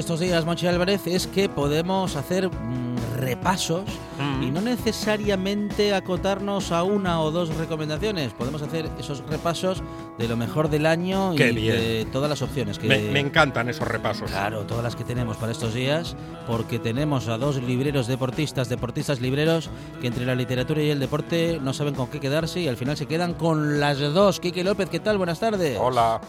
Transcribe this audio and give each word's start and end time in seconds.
Estos 0.00 0.20
días, 0.20 0.44
Monchi 0.44 0.66
Álvarez, 0.66 1.06
es 1.06 1.26
que 1.26 1.48
podemos 1.48 2.16
hacer 2.16 2.48
mm, 2.48 3.16
repasos 3.18 3.84
Mm. 4.20 4.42
y 4.42 4.50
no 4.50 4.60
necesariamente 4.60 5.94
acotarnos 5.94 6.72
a 6.72 6.82
una 6.82 7.22
o 7.22 7.30
dos 7.30 7.54
recomendaciones. 7.56 8.34
Podemos 8.34 8.60
hacer 8.60 8.90
esos 8.98 9.22
repasos 9.30 9.82
de 10.18 10.28
lo 10.28 10.36
mejor 10.36 10.68
del 10.68 10.84
año 10.84 11.32
Qué 11.36 11.50
y 11.50 11.54
bien. 11.54 11.76
de 11.76 12.06
todas 12.12 12.28
las 12.28 12.42
opciones 12.42 12.78
que 12.78 12.86
Me, 12.86 12.98
me 12.98 13.20
encantan 13.20 13.70
esos 13.70 13.88
repasos. 13.88 14.30
Claro, 14.30 14.64
todas 14.66 14.84
las 14.84 14.94
que 14.94 15.04
tenemos 15.04 15.38
para 15.38 15.52
estos 15.52 15.72
días, 15.72 16.16
porque 16.46 16.78
tenemos 16.78 17.28
a 17.28 17.38
dos 17.38 17.62
libreros 17.62 18.06
deportistas, 18.08 18.68
deportistas 18.68 19.20
libreros, 19.22 19.70
que 20.02 20.08
entre 20.08 20.26
la 20.26 20.34
literatura 20.34 20.82
y 20.82 20.90
el 20.90 21.00
deporte 21.00 21.58
no 21.62 21.72
saben 21.72 21.94
con 21.94 22.08
qué 22.08 22.20
quedarse 22.20 22.60
y 22.60 22.68
al 22.68 22.76
final 22.76 22.98
se 22.98 23.06
quedan 23.06 23.32
con 23.32 23.80
las 23.80 23.98
dos. 24.00 24.38
Quique 24.38 24.62
López, 24.64 24.90
¿qué 24.90 25.00
tal? 25.00 25.16
Buenas 25.16 25.40
tardes. 25.40 25.78
Hola. 25.80 26.20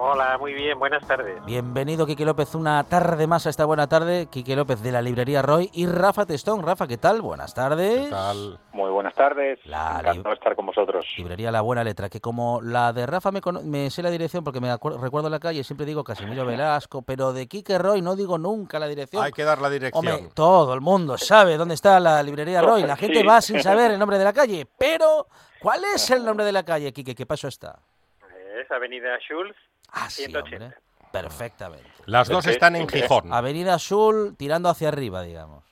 Hola, 0.00 0.38
muy 0.38 0.54
bien, 0.54 0.78
buenas 0.78 1.04
tardes. 1.08 1.44
Bienvenido, 1.44 2.06
Quique 2.06 2.24
López, 2.24 2.54
una 2.54 2.84
tarde 2.84 3.26
más 3.26 3.46
a 3.46 3.50
esta 3.50 3.64
buena 3.64 3.88
tarde. 3.88 4.28
Quique 4.30 4.54
López 4.54 4.80
de 4.80 4.92
la 4.92 5.02
librería 5.02 5.42
Roy 5.42 5.70
y 5.72 5.86
Rafa 5.86 6.24
Testón. 6.24 6.62
Rafa, 6.62 6.86
¿qué 6.86 6.98
tal? 6.98 7.20
Buenas 7.20 7.52
tardes. 7.52 8.04
¿Qué 8.04 8.10
tal? 8.10 8.60
Muy 8.72 8.90
buenas 8.92 9.12
tardes. 9.16 9.58
La 9.64 9.96
Encantado 9.98 10.28
de 10.28 10.34
estar 10.34 10.54
con 10.54 10.66
vosotros. 10.66 11.04
Librería 11.16 11.50
La 11.50 11.62
Buena 11.62 11.82
Letra, 11.82 12.08
que 12.08 12.20
como 12.20 12.60
la 12.62 12.92
de 12.92 13.06
Rafa 13.06 13.32
me, 13.32 13.40
me 13.64 13.90
sé 13.90 14.02
la 14.04 14.10
dirección 14.10 14.44
porque 14.44 14.60
me 14.60 14.70
recuerdo 14.76 15.28
la 15.28 15.40
calle, 15.40 15.64
siempre 15.64 15.84
digo 15.84 16.04
Casimiro 16.04 16.46
Velasco, 16.46 17.02
pero 17.02 17.32
de 17.32 17.48
Quique 17.48 17.76
Roy 17.76 18.00
no 18.00 18.14
digo 18.14 18.38
nunca 18.38 18.78
la 18.78 18.86
dirección. 18.86 19.24
Hay 19.24 19.32
que 19.32 19.42
dar 19.42 19.60
la 19.60 19.68
dirección. 19.68 20.06
Hombre, 20.06 20.30
todo 20.32 20.74
el 20.74 20.80
mundo 20.80 21.18
sabe 21.18 21.56
dónde 21.56 21.74
está 21.74 21.98
la 21.98 22.22
librería 22.22 22.62
Roy. 22.62 22.84
La 22.84 22.94
gente 22.96 23.18
Sí. 23.20 23.26
va 23.26 23.40
sin 23.40 23.60
saber 23.60 23.90
el 23.90 23.98
nombre 23.98 24.16
de 24.16 24.24
la 24.24 24.32
calle. 24.32 24.64
Pero, 24.78 25.26
¿cuál 25.60 25.82
es 25.92 26.08
el 26.12 26.24
nombre 26.24 26.44
de 26.44 26.52
la 26.52 26.62
calle, 26.62 26.92
Quique? 26.92 27.16
¿Qué 27.16 27.26
paso 27.26 27.48
está? 27.48 27.80
Es 28.68 28.72
Avenida 28.72 29.18
Schulz, 29.20 29.56
Ah, 29.92 30.10
sí, 30.10 30.24
180. 30.26 30.64
hombre. 30.64 30.78
Perfectamente. 31.10 31.88
Las 32.04 32.28
dos 32.28 32.46
están 32.46 32.76
en 32.76 32.86
Gijón. 32.86 33.32
Avenida 33.32 33.74
Azul 33.74 34.36
tirando 34.36 34.68
hacia 34.68 34.88
arriba, 34.88 35.22
digamos. 35.22 35.64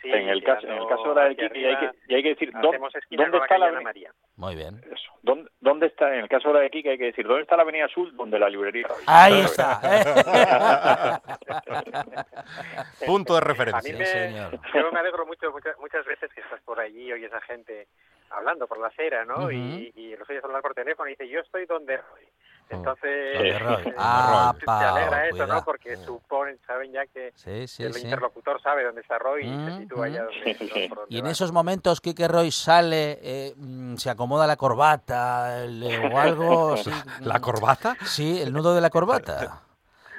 Sí, 0.00 0.08
en 0.12 0.28
el 0.28 0.42
caso, 0.44 0.66
en 0.66 0.74
el 0.74 0.86
caso 0.86 1.04
ahora 1.06 1.24
del 1.24 1.32
hacia 1.32 1.48
Kiki, 1.48 1.64
hay 1.66 1.76
que, 1.76 1.86
arriba, 1.86 1.92
y 2.08 2.14
hay 2.14 2.22
que 2.22 2.28
decir, 2.30 2.52
¿dónde, 2.52 2.78
¿dónde 3.10 3.38
está 3.38 3.58
la 3.58 3.66
avenida? 3.66 3.82
María. 3.82 4.12
Muy 4.36 4.54
bien. 4.54 4.80
Eso. 4.86 5.12
¿Dónde, 5.22 5.50
dónde 5.60 5.86
está, 5.88 6.14
en 6.14 6.20
el 6.20 6.28
caso 6.28 6.52
de 6.54 6.70
Kiki, 6.70 6.88
hay 6.88 6.96
que 6.98 7.04
decir, 7.06 7.26
¿dónde 7.26 7.42
está 7.42 7.56
la 7.56 7.62
avenida 7.64 7.84
Azul? 7.86 8.16
Donde 8.16 8.38
la 8.38 8.48
librería. 8.48 8.86
Ahí 9.06 9.40
está. 9.40 9.80
Punto 13.06 13.34
de 13.34 13.38
A 13.40 13.42
mí 13.42 13.46
referencia. 13.48 13.98
me, 13.98 14.06
señor. 14.06 14.60
yo 14.74 14.92
me 14.92 15.00
alegro 15.00 15.26
mucho 15.26 15.50
muchas, 15.50 15.76
muchas 15.78 16.06
veces 16.06 16.32
que 16.32 16.40
estás 16.40 16.60
por 16.62 16.78
allí 16.80 17.02
y 17.08 17.12
oyes 17.12 17.32
a 17.32 17.40
gente 17.42 17.88
hablando 18.30 18.66
por 18.66 18.78
la 18.78 18.88
acera, 18.88 19.24
¿no? 19.24 19.44
Ujú. 19.44 19.52
y, 19.52 19.92
y 19.96 20.16
los 20.16 20.28
oyes 20.30 20.42
hablar 20.44 20.62
por 20.62 20.74
teléfono 20.74 21.08
y 21.08 21.12
dice, 21.12 21.28
yo 21.28 21.40
estoy 21.40 21.66
donde 21.66 21.96
Roy. 21.96 22.28
Entonces, 22.68 23.34
Donde 23.36 23.58
Roy. 23.58 23.82
eh, 23.88 23.94
Ah, 23.98 24.54
pa, 24.64 24.90
alegra 24.90 25.24
eso, 25.26 25.30
cuidado. 25.38 25.54
¿no? 25.54 25.64
Porque 25.64 25.96
suponen, 26.04 26.56
saben 26.68 26.92
ya 26.92 27.04
que 27.06 27.32
Sí, 27.34 27.66
sí, 27.66 27.82
el 27.82 27.94
sí. 27.94 28.04
interlocutor 28.04 28.62
sabe 28.62 28.84
dónde 28.84 29.00
está 29.00 29.18
Roy 29.18 29.42
y 29.44 29.48
Mm, 29.48 29.64
se 29.66 29.76
sitúa 29.82 30.06
allá 30.06 30.22
mm. 30.22 30.26
donde, 30.26 30.54
donde- 30.94 31.06
Y 31.08 31.18
en 31.18 31.24
va. 31.24 31.30
esos 31.32 31.50
momentos 31.50 32.00
Quique 32.00 32.28
Roy 32.28 32.52
sale, 32.52 33.18
eh, 33.22 33.54
mm, 33.56 33.96
se 33.96 34.08
acomoda 34.10 34.46
la 34.46 34.56
corbata 34.56 35.64
el- 35.64 35.82
eh, 35.82 35.98
o 35.98 36.16
algo. 36.20 36.74
¿La 37.22 37.40
corbata? 37.40 37.96
Sí, 38.02 38.40
el 38.40 38.52
nudo 38.52 38.72
de 38.72 38.80
la 38.80 38.90
corbata. 38.90 39.62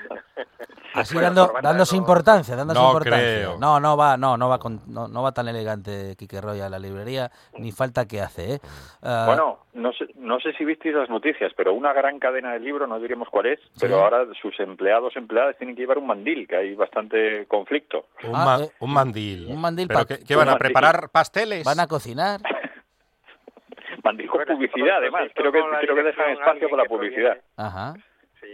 Así 0.94 1.18
dando, 1.18 1.54
dándose 1.62 1.96
no- 1.96 2.00
importancia, 2.02 2.56
dándose 2.56 2.80
No 2.80 2.88
importancia. 2.88 3.20
creo. 3.20 3.58
No, 3.58 3.80
no 3.80 3.96
va, 3.96 4.18
no, 4.18 4.36
no 4.38 4.50
va 4.50 4.60
con- 4.60 4.82
no, 4.88 5.08
no 5.08 5.24
va 5.24 5.32
tan 5.32 5.48
elegante 5.48 6.16
Quique 6.18 6.42
Roy 6.42 6.60
a 6.60 6.70
la 6.70 6.80
librería, 6.80 7.32
ni 7.58 7.72
falta 7.72 8.06
que 8.06 8.20
hace, 8.22 8.56
¿eh? 8.56 8.60
Ah, 9.02 9.24
Bueno, 9.28 9.60
no 9.74 9.94
sé, 9.94 10.06
no 10.16 10.40
sé 10.40 10.54
si 10.54 10.66
visteis 10.66 10.94
las 10.96 11.10
noticias, 11.10 11.52
pero 11.56 11.74
una 11.74 11.94
gran 11.94 12.20
cadena 12.20 12.52
de 12.54 12.60
libros, 12.60 12.90
no 12.90 13.00
diremos 13.00 13.30
cuál 13.30 13.46
es, 13.46 13.60
pero 13.80 14.04
ahora 14.04 14.26
sus 14.42 14.60
empleados, 14.60 15.16
empleadas 15.16 15.58
tienen 15.58 15.76
que 15.76 15.82
llevar 15.84 15.98
un 15.98 16.08
mandil, 16.08 16.48
que 16.48 16.56
hay 16.58 16.76
bastante 16.76 17.46
conflicto. 17.48 18.08
Un, 18.24 18.36
Ah, 18.36 18.46
ma- 18.46 18.64
eh, 18.66 18.72
un 18.80 18.94
mandil. 18.94 19.48
un 19.50 19.62
mandil 19.62 19.88
¿Pero 19.88 20.06
qué, 20.06 20.20
qué 20.26 20.36
van 20.36 20.50
a 20.50 20.58
preparar? 20.58 21.10
¿Pasteles? 21.10 21.64
van 21.64 21.80
a 21.80 21.88
cocinar. 21.88 22.42
Mandil 24.04 24.28
con 24.30 24.44
publicidad, 24.46 24.98
además. 24.98 25.30
Creo 25.36 25.52
que, 25.52 25.62
creo 25.82 25.96
que 25.96 26.04
dejan 26.04 26.32
espacio 26.32 26.70
para 26.70 26.84
la 26.84 26.90
publicidad. 26.90 27.38
Ajá. 27.56 27.94
Sí. 28.42 28.48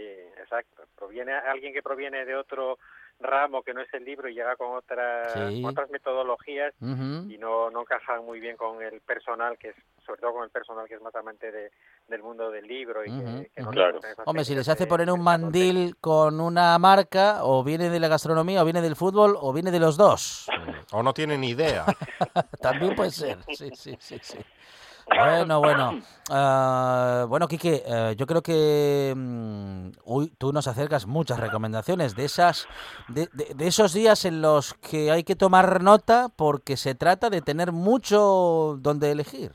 Proviene 0.98 1.32
alguien 1.32 1.72
que 1.72 1.82
proviene 1.82 2.24
de 2.24 2.34
otro 2.34 2.78
ramo 3.20 3.62
que 3.62 3.74
no 3.74 3.80
es 3.80 3.92
el 3.94 4.04
libro 4.04 4.28
y 4.28 4.34
llega 4.34 4.54
con 4.56 4.76
otras, 4.76 5.32
Sí. 5.32 5.62
otras 5.64 5.90
metodologías 5.90 6.72
y 6.80 7.36
no, 7.38 7.70
no 7.70 7.80
encajan 7.80 8.24
muy 8.24 8.38
bien 8.40 8.56
con 8.56 8.80
el 8.82 9.00
personal 9.00 9.58
que 9.58 9.70
es, 9.70 9.76
sobre 10.06 10.20
todo 10.20 10.34
con 10.34 10.44
el 10.44 10.50
personal 10.50 10.86
que 10.88 10.94
es 10.94 11.02
más 11.02 11.14
amante 11.16 11.50
de, 11.50 11.70
del 12.08 12.22
mundo 12.22 12.50
del 12.50 12.66
libro 12.66 13.04
y 13.04 13.10
que, 13.10 13.50
que 13.54 13.62
no 13.62 13.70
Claro. 13.70 14.00
Hombre, 14.24 14.44
si 14.44 14.54
les 14.54 14.68
hace 14.68 14.86
poner 14.86 15.10
un 15.10 15.22
mandil 15.22 15.96
con 16.00 16.40
una 16.40 16.78
marca, 16.78 17.44
o 17.44 17.62
viene 17.64 17.90
de 17.90 18.00
la 18.00 18.08
gastronomía, 18.08 18.62
o 18.62 18.64
viene 18.64 18.82
del 18.82 18.96
fútbol, 18.96 19.36
o 19.40 19.52
viene 19.52 19.70
de 19.70 19.80
los 19.80 19.96
dos. 19.96 20.48
¿O 20.92 21.02
no 21.02 21.12
tienen 21.12 21.42
idea? 21.44 21.84
También 22.60 22.94
puede 22.94 23.10
ser. 23.10 23.38
Sí, 23.52 23.70
sí, 23.74 23.96
sí, 24.00 24.18
sí. 24.22 24.38
Bueno, 25.16 25.58
bueno. 25.60 26.00
Ah, 26.30 27.24
bueno, 27.28 27.48
Quique, 27.48 27.82
eh, 27.86 28.14
yo 28.16 28.26
creo 28.26 28.42
que 28.42 29.14
uy, 30.04 30.32
tú 30.38 30.52
nos 30.52 30.66
acercas 30.68 31.06
muchas 31.06 31.40
recomendaciones 31.40 32.14
de 32.14 32.24
esas, 32.26 32.66
de, 33.08 33.28
de- 33.32 33.54
de 33.54 33.66
esos 33.66 33.92
días 33.92 34.24
en 34.24 34.42
los 34.42 34.74
que 34.74 35.10
hay 35.10 35.24
que 35.24 35.34
tomar 35.36 35.82
nota 35.82 36.28
porque 36.34 36.76
se 36.76 36.94
trata 36.94 37.30
de 37.30 37.40
tener 37.40 37.72
mucho 37.72 38.76
donde 38.80 39.10
elegir. 39.10 39.52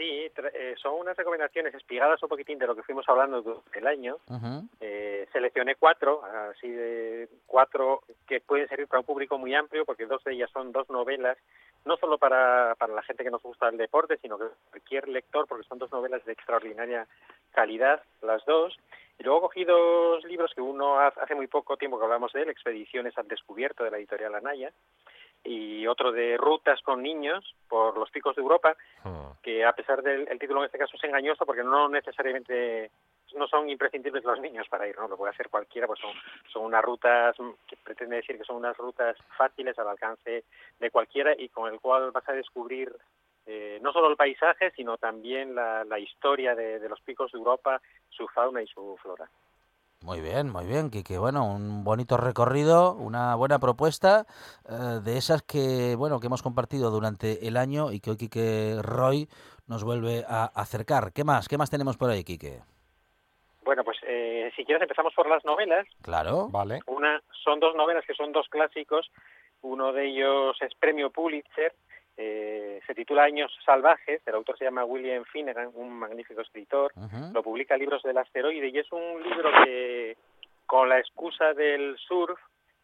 Sí, 0.00 0.30
eh, 0.54 0.74
son 0.80 0.94
unas 0.94 1.14
recomendaciones 1.14 1.74
espigadas 1.74 2.22
un 2.22 2.30
poquitín 2.30 2.58
de 2.58 2.66
lo 2.66 2.74
que 2.74 2.82
fuimos 2.82 3.06
hablando 3.06 3.42
durante 3.42 3.78
el 3.80 3.86
año. 3.86 4.16
Eh, 4.80 5.28
seleccioné 5.30 5.74
cuatro, 5.74 6.22
así 6.24 6.70
de 6.70 7.28
cuatro 7.46 8.00
que 8.26 8.40
pueden 8.40 8.66
servir 8.66 8.88
para 8.88 9.00
un 9.00 9.04
público 9.04 9.36
muy 9.36 9.54
amplio, 9.54 9.84
porque 9.84 10.06
dos 10.06 10.24
de 10.24 10.32
ellas 10.32 10.48
son 10.54 10.72
dos 10.72 10.88
novelas, 10.88 11.36
no 11.84 11.98
solo 11.98 12.16
para, 12.16 12.74
para 12.78 12.94
la 12.94 13.02
gente 13.02 13.24
que 13.24 13.30
nos 13.30 13.42
gusta 13.42 13.68
el 13.68 13.76
deporte, 13.76 14.16
sino 14.22 14.38
que 14.38 14.46
cualquier 14.70 15.06
lector, 15.06 15.46
porque 15.46 15.68
son 15.68 15.78
dos 15.78 15.92
novelas 15.92 16.24
de 16.24 16.32
extraordinaria 16.32 17.06
calidad, 17.52 18.02
las 18.22 18.42
dos. 18.46 18.74
Y 19.18 19.22
luego 19.22 19.42
cogí 19.42 19.64
dos 19.66 20.24
libros 20.24 20.50
que 20.54 20.62
uno 20.62 20.98
ha- 20.98 21.08
hace 21.08 21.34
muy 21.34 21.46
poco 21.46 21.76
tiempo 21.76 21.98
que 21.98 22.04
hablamos 22.06 22.32
de 22.32 22.40
él, 22.40 22.48
Expediciones 22.48 23.18
al 23.18 23.28
Descubierto, 23.28 23.84
de 23.84 23.90
la 23.90 23.98
editorial 23.98 24.34
Anaya, 24.34 24.72
y 25.44 25.86
otro 25.86 26.12
de 26.12 26.36
Rutas 26.36 26.80
con 26.82 27.02
Niños 27.02 27.54
por 27.68 27.96
los 27.96 28.10
Picos 28.10 28.36
de 28.36 28.42
Europa, 28.42 28.76
Hmm. 29.02 29.32
que 29.42 29.64
a 29.64 29.72
pesar 29.72 30.02
del 30.02 30.28
el 30.28 30.38
título 30.38 30.60
en 30.60 30.66
este 30.66 30.76
caso 30.78 30.96
es 30.96 31.04
engañoso 31.04 31.46
porque 31.46 31.64
no 31.64 31.88
necesariamente 31.88 32.90
no 33.34 33.46
son 33.46 33.70
imprescindibles 33.70 34.24
los 34.24 34.40
niños 34.40 34.68
para 34.68 34.86
ir, 34.88 34.98
¿no? 34.98 35.08
Lo 35.08 35.16
puede 35.16 35.30
hacer 35.32 35.48
cualquiera, 35.48 35.86
pues 35.86 36.00
son, 36.00 36.10
son 36.52 36.64
unas 36.64 36.82
rutas 36.84 37.36
que 37.66 37.76
pretende 37.76 38.16
decir 38.16 38.36
que 38.36 38.44
son 38.44 38.56
unas 38.56 38.76
rutas 38.76 39.16
fáciles 39.38 39.78
al 39.78 39.88
alcance 39.88 40.44
de 40.78 40.90
cualquiera 40.90 41.32
y 41.38 41.48
con 41.48 41.72
el 41.72 41.80
cual 41.80 42.10
vas 42.10 42.28
a 42.28 42.32
descubrir 42.32 42.92
eh, 43.46 43.78
no 43.82 43.92
solo 43.92 44.08
el 44.10 44.16
paisaje, 44.16 44.70
sino 44.72 44.98
también 44.98 45.54
la, 45.54 45.84
la 45.84 45.98
historia 45.98 46.54
de, 46.54 46.78
de 46.78 46.88
los 46.88 47.00
picos 47.00 47.32
de 47.32 47.38
Europa, 47.38 47.80
su 48.10 48.28
fauna 48.28 48.62
y 48.62 48.66
su 48.66 48.98
flora. 49.00 49.28
Muy 50.02 50.22
bien, 50.22 50.50
muy 50.50 50.64
bien, 50.64 50.90
Quique. 50.90 51.18
Bueno, 51.18 51.44
un 51.44 51.84
bonito 51.84 52.16
recorrido, 52.16 52.94
una 52.94 53.34
buena 53.34 53.58
propuesta 53.58 54.24
eh, 54.66 55.00
de 55.04 55.18
esas 55.18 55.42
que, 55.42 55.94
bueno, 55.94 56.20
que 56.20 56.26
hemos 56.28 56.42
compartido 56.42 56.90
durante 56.90 57.46
el 57.46 57.58
año 57.58 57.92
y 57.92 58.00
que 58.00 58.12
hoy 58.12 58.16
Quique 58.16 58.76
Roy 58.80 59.28
nos 59.68 59.84
vuelve 59.84 60.24
a 60.26 60.46
acercar. 60.46 61.12
¿Qué 61.12 61.22
más? 61.22 61.48
¿Qué 61.48 61.58
más 61.58 61.68
tenemos 61.68 61.98
por 61.98 62.08
ahí, 62.08 62.24
Quique? 62.24 62.60
Bueno, 63.62 63.84
pues 63.84 63.98
eh, 64.06 64.50
si 64.56 64.64
quieres 64.64 64.80
empezamos 64.80 65.12
por 65.14 65.28
las 65.28 65.44
novelas. 65.44 65.86
Claro. 66.00 66.48
Vale. 66.48 66.80
Una, 66.86 67.20
son 67.44 67.60
dos 67.60 67.76
novelas 67.76 68.06
que 68.06 68.14
son 68.14 68.32
dos 68.32 68.48
clásicos. 68.48 69.10
Uno 69.60 69.92
de 69.92 70.06
ellos 70.06 70.56
es 70.62 70.74
premio 70.76 71.10
Pulitzer, 71.10 71.74
Eh, 72.22 72.82
se 72.86 72.94
titula 72.94 73.22
Años 73.22 73.50
Salvajes, 73.64 74.20
el 74.26 74.34
autor 74.34 74.58
se 74.58 74.66
llama 74.66 74.84
William 74.84 75.24
Finnegan, 75.24 75.70
un 75.72 75.90
magnífico 75.90 76.42
escritor, 76.42 76.92
lo 77.32 77.42
publica 77.42 77.78
Libros 77.78 78.02
del 78.02 78.18
Asteroide 78.18 78.68
y 78.68 78.76
es 78.76 78.92
un 78.92 79.22
libro 79.22 79.50
que, 79.64 80.18
con 80.66 80.90
la 80.90 80.98
excusa 80.98 81.54
del 81.54 81.96
surf, 81.96 82.38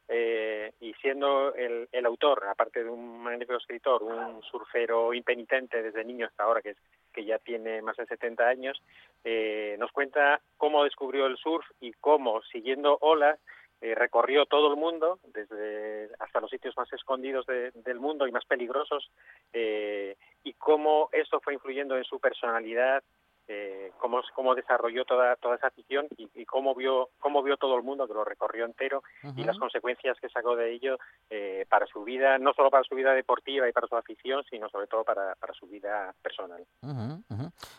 eh, 0.09 0.73
y 0.81 0.95
siendo 0.95 1.55
el, 1.55 1.87
el 1.93 2.07
autor, 2.07 2.47
aparte 2.49 2.83
de 2.83 2.89
un 2.89 3.23
magnífico 3.23 3.59
escritor, 3.59 4.03
un 4.03 4.43
surfero 4.43 5.13
impenitente 5.13 5.83
desde 5.83 6.03
niño 6.03 6.29
hasta 6.29 6.45
ahora, 6.45 6.63
que, 6.63 6.71
es, 6.71 6.79
que 7.13 7.27
ya 7.27 7.39
tiene 7.39 7.83
más 7.83 7.99
de 7.99 8.07
70 8.07 8.49
años, 8.49 8.83
eh, 9.23 9.77
nos 9.79 9.93
cuenta 9.93 10.41
cómo 10.57 10.85
descubrió 10.85 11.27
el 11.27 11.37
surf 11.37 11.67
y 11.79 11.93
cómo, 11.93 12.41
siguiendo 12.45 12.97
olas, 13.03 13.39
eh, 13.81 13.95
recorrió 13.95 14.47
todo 14.47 14.71
el 14.71 14.77
mundo, 14.77 15.19
desde 15.25 16.09
hasta 16.19 16.41
los 16.41 16.51
sitios 16.51 16.77
más 16.77 16.93
escondidos 16.93 17.47
de- 17.47 17.71
del 17.73 18.01
mundo 18.01 18.27
y 18.27 18.33
más 18.33 18.45
peligrosos, 18.47 19.11
eh, 19.53 20.17
y 20.45 20.55
cómo 20.55 21.09
eso 21.13 21.41
fue 21.41 21.55
influyendo 21.55 21.97
en 21.97 22.05
su 22.05 22.19
personalidad, 22.21 23.03
eh, 23.49 23.93
cómo, 23.99 24.23
cómo 24.35 24.57
desarrolló 24.57 25.05
toda, 25.05 25.37
toda 25.37 25.55
esa 25.55 25.69
afición 25.69 26.09
y, 26.17 26.29
y 26.35 26.45
cómo 26.45 26.75
vio 26.75 27.11
cómo 27.21 27.45
vio 27.45 27.57
todo 27.57 27.77
el 27.77 27.85
mundo 27.85 28.09
que 28.09 28.15
lo 28.15 28.25
recorrió 28.25 28.65
entero 28.65 29.05
y 29.37 29.45
las 29.45 29.57
consecuencias 29.61 30.19
que 30.19 30.29
sacó 30.31 30.57
de 30.57 30.73
ello 30.73 30.99
eh, 31.31 31.65
para 31.69 31.87
su 31.87 32.03
vida, 32.03 32.39
no 32.39 32.53
solo 32.55 32.71
para 32.71 32.83
su 32.83 32.97
vida 32.97 33.13
deportiva 33.15 33.69
y 33.69 33.73
para 33.73 33.87
su 33.87 33.97
afición, 33.97 34.43
sino 34.51 34.69
sobre 34.69 34.89
todo 34.89 35.05
para, 35.05 35.37
para 35.37 35.53
su 35.55 35.69
vida 35.69 36.13
personal. 36.23 36.67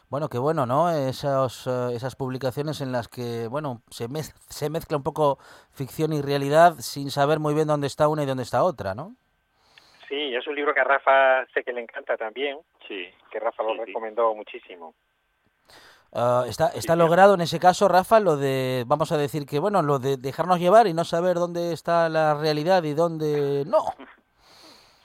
Bueno, 0.10 0.30
qué 0.30 0.38
bueno, 0.38 0.66
¿no? 0.66 0.90
Eh, 0.90 1.10
esas 1.10 2.16
publicaciones 2.18 2.80
en 2.80 2.94
las 2.94 3.10
que, 3.10 3.48
bueno, 3.48 3.82
se, 3.90 4.08
mez- 4.08 4.34
se 4.48 4.70
mezcla 4.70 4.96
un 4.96 5.04
poco 5.04 5.38
ficción 5.72 6.14
y 6.14 6.22
realidad 6.22 6.76
sin 6.80 7.12
saber 7.12 7.40
muy 7.40 7.54
bien 7.54 7.68
dónde 7.68 7.88
está 7.88 8.08
una 8.08 8.24
y 8.24 8.26
dónde 8.26 8.44
está 8.44 8.64
otra, 8.64 8.96
¿no? 8.96 9.16
Sí, 10.08 10.34
es 10.34 10.48
un 10.48 10.56
libro 10.56 10.74
que 10.74 10.80
a 10.80 10.86
Rafa 10.86 11.46
sé 11.54 11.64
que 11.64 11.74
le 11.74 11.82
encanta 11.82 12.16
también, 12.16 12.58
Sí. 12.88 13.06
que 13.30 13.40
Rafa 13.40 13.64
lo 13.64 13.72
Sí, 13.74 13.80
sí. 13.80 13.86
recomendó 13.88 14.34
muchísimo. 14.34 14.94
Ah, 16.14 16.46
está 16.48 16.70
está 16.70 16.94
sí. 16.94 17.00
logrado 17.00 17.34
en 17.34 17.42
ese 17.42 17.60
caso, 17.60 17.90
Rafa, 17.90 18.22
lo 18.22 18.38
de, 18.38 18.86
vamos 18.88 19.12
a 19.12 19.18
decir 19.18 19.46
que, 19.46 19.60
bueno, 19.60 19.82
lo 19.82 20.00
de 20.00 20.16
dejarnos 20.16 20.60
llevar 20.60 20.88
y 20.88 20.94
no 20.94 21.04
saber 21.04 21.36
dónde 21.36 21.74
está 21.74 22.08
la 22.08 22.34
realidad 22.34 22.82
y 22.84 22.94
dónde 22.94 23.66
no. 23.68 23.80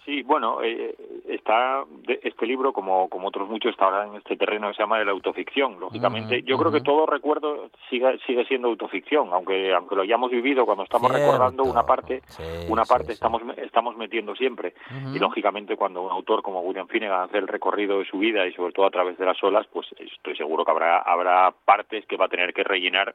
Sí, 0.05 0.23
bueno, 0.25 0.61
eh, 0.65 0.97
está 1.29 1.85
de- 1.89 2.19
este 2.25 2.45
libro, 2.45 2.73
como, 2.73 3.09
como 3.09 3.29
otros 3.29 3.49
muchos, 3.49 3.71
está 3.71 3.85
ahora 3.85 4.07
en 4.09 4.17
este 4.17 4.37
terreno 4.37 4.67
que 4.69 4.75
se 4.75 4.83
llama 4.83 4.99
de 4.99 5.05
la 5.05 5.13
autoficción. 5.13 5.79
Lógicamente, 5.79 6.43
yo 6.43 6.59
creo 6.59 6.73
que 6.73 6.81
todo 6.81 7.07
recuerdo 7.07 7.71
sigue, 7.89 8.19
sigue 8.27 8.45
siendo 8.47 8.67
autoficción, 8.69 9.29
aunque 9.33 9.73
aunque 9.73 9.95
lo 9.95 10.03
hayamos 10.03 10.33
vivido 10.33 10.65
cuando 10.67 10.83
estamos 10.83 11.09
Cierto. 11.13 11.25
recordando 11.31 11.63
una 11.65 11.85
parte, 11.85 12.21
Sí, 12.27 12.43
una 12.69 12.85
parte 12.85 13.07
sí. 13.09 13.13
estamos 13.13 13.43
estamos 13.59 13.97
metiendo 13.97 14.35
siempre. 14.35 14.75
Y 15.15 15.21
lógicamente 15.21 15.77
cuando 15.77 16.03
un 16.03 16.11
autor 16.11 16.43
como 16.43 16.61
William 16.63 16.89
Finnegan 16.89 17.23
hace 17.23 17.39
el 17.39 17.47
recorrido 17.47 18.01
de 18.01 18.05
su 18.07 18.19
vida 18.19 18.45
y 18.47 18.53
sobre 18.55 18.73
todo 18.73 18.87
a 18.87 18.91
través 18.91 19.17
de 19.19 19.25
las 19.25 19.41
olas, 19.45 19.67
pues 19.73 19.87
estoy 19.99 20.37
seguro 20.37 20.65
que 20.65 20.71
habrá 20.73 20.99
habrá 20.99 21.53
partes 21.65 22.05
que 22.07 22.17
va 22.17 22.25
a 22.25 22.29
tener 22.29 22.53
que 22.53 22.65
rellenar 22.65 23.15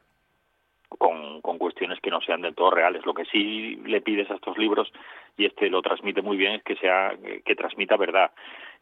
con, 0.90 1.42
con 1.42 1.58
cuestiones 1.58 2.00
que 2.02 2.10
no 2.12 2.22
sean 2.22 2.42
del 2.42 2.56
todo 2.56 2.72
reales. 2.72 3.06
Lo 3.06 3.14
que 3.14 3.26
sí 3.26 3.76
le 3.86 4.02
pides 4.02 4.30
a 4.32 4.36
estos 4.36 4.58
libros, 4.58 4.92
y 5.38 5.46
este 5.46 5.70
lo 5.70 5.82
transmite 5.82 6.22
muy 6.22 6.38
bien, 6.38 6.54
es 6.54 6.64
que 6.64 6.76
sea 6.76 7.14
que 7.46 7.56
transmita 7.56 7.98
verdad. 7.98 8.32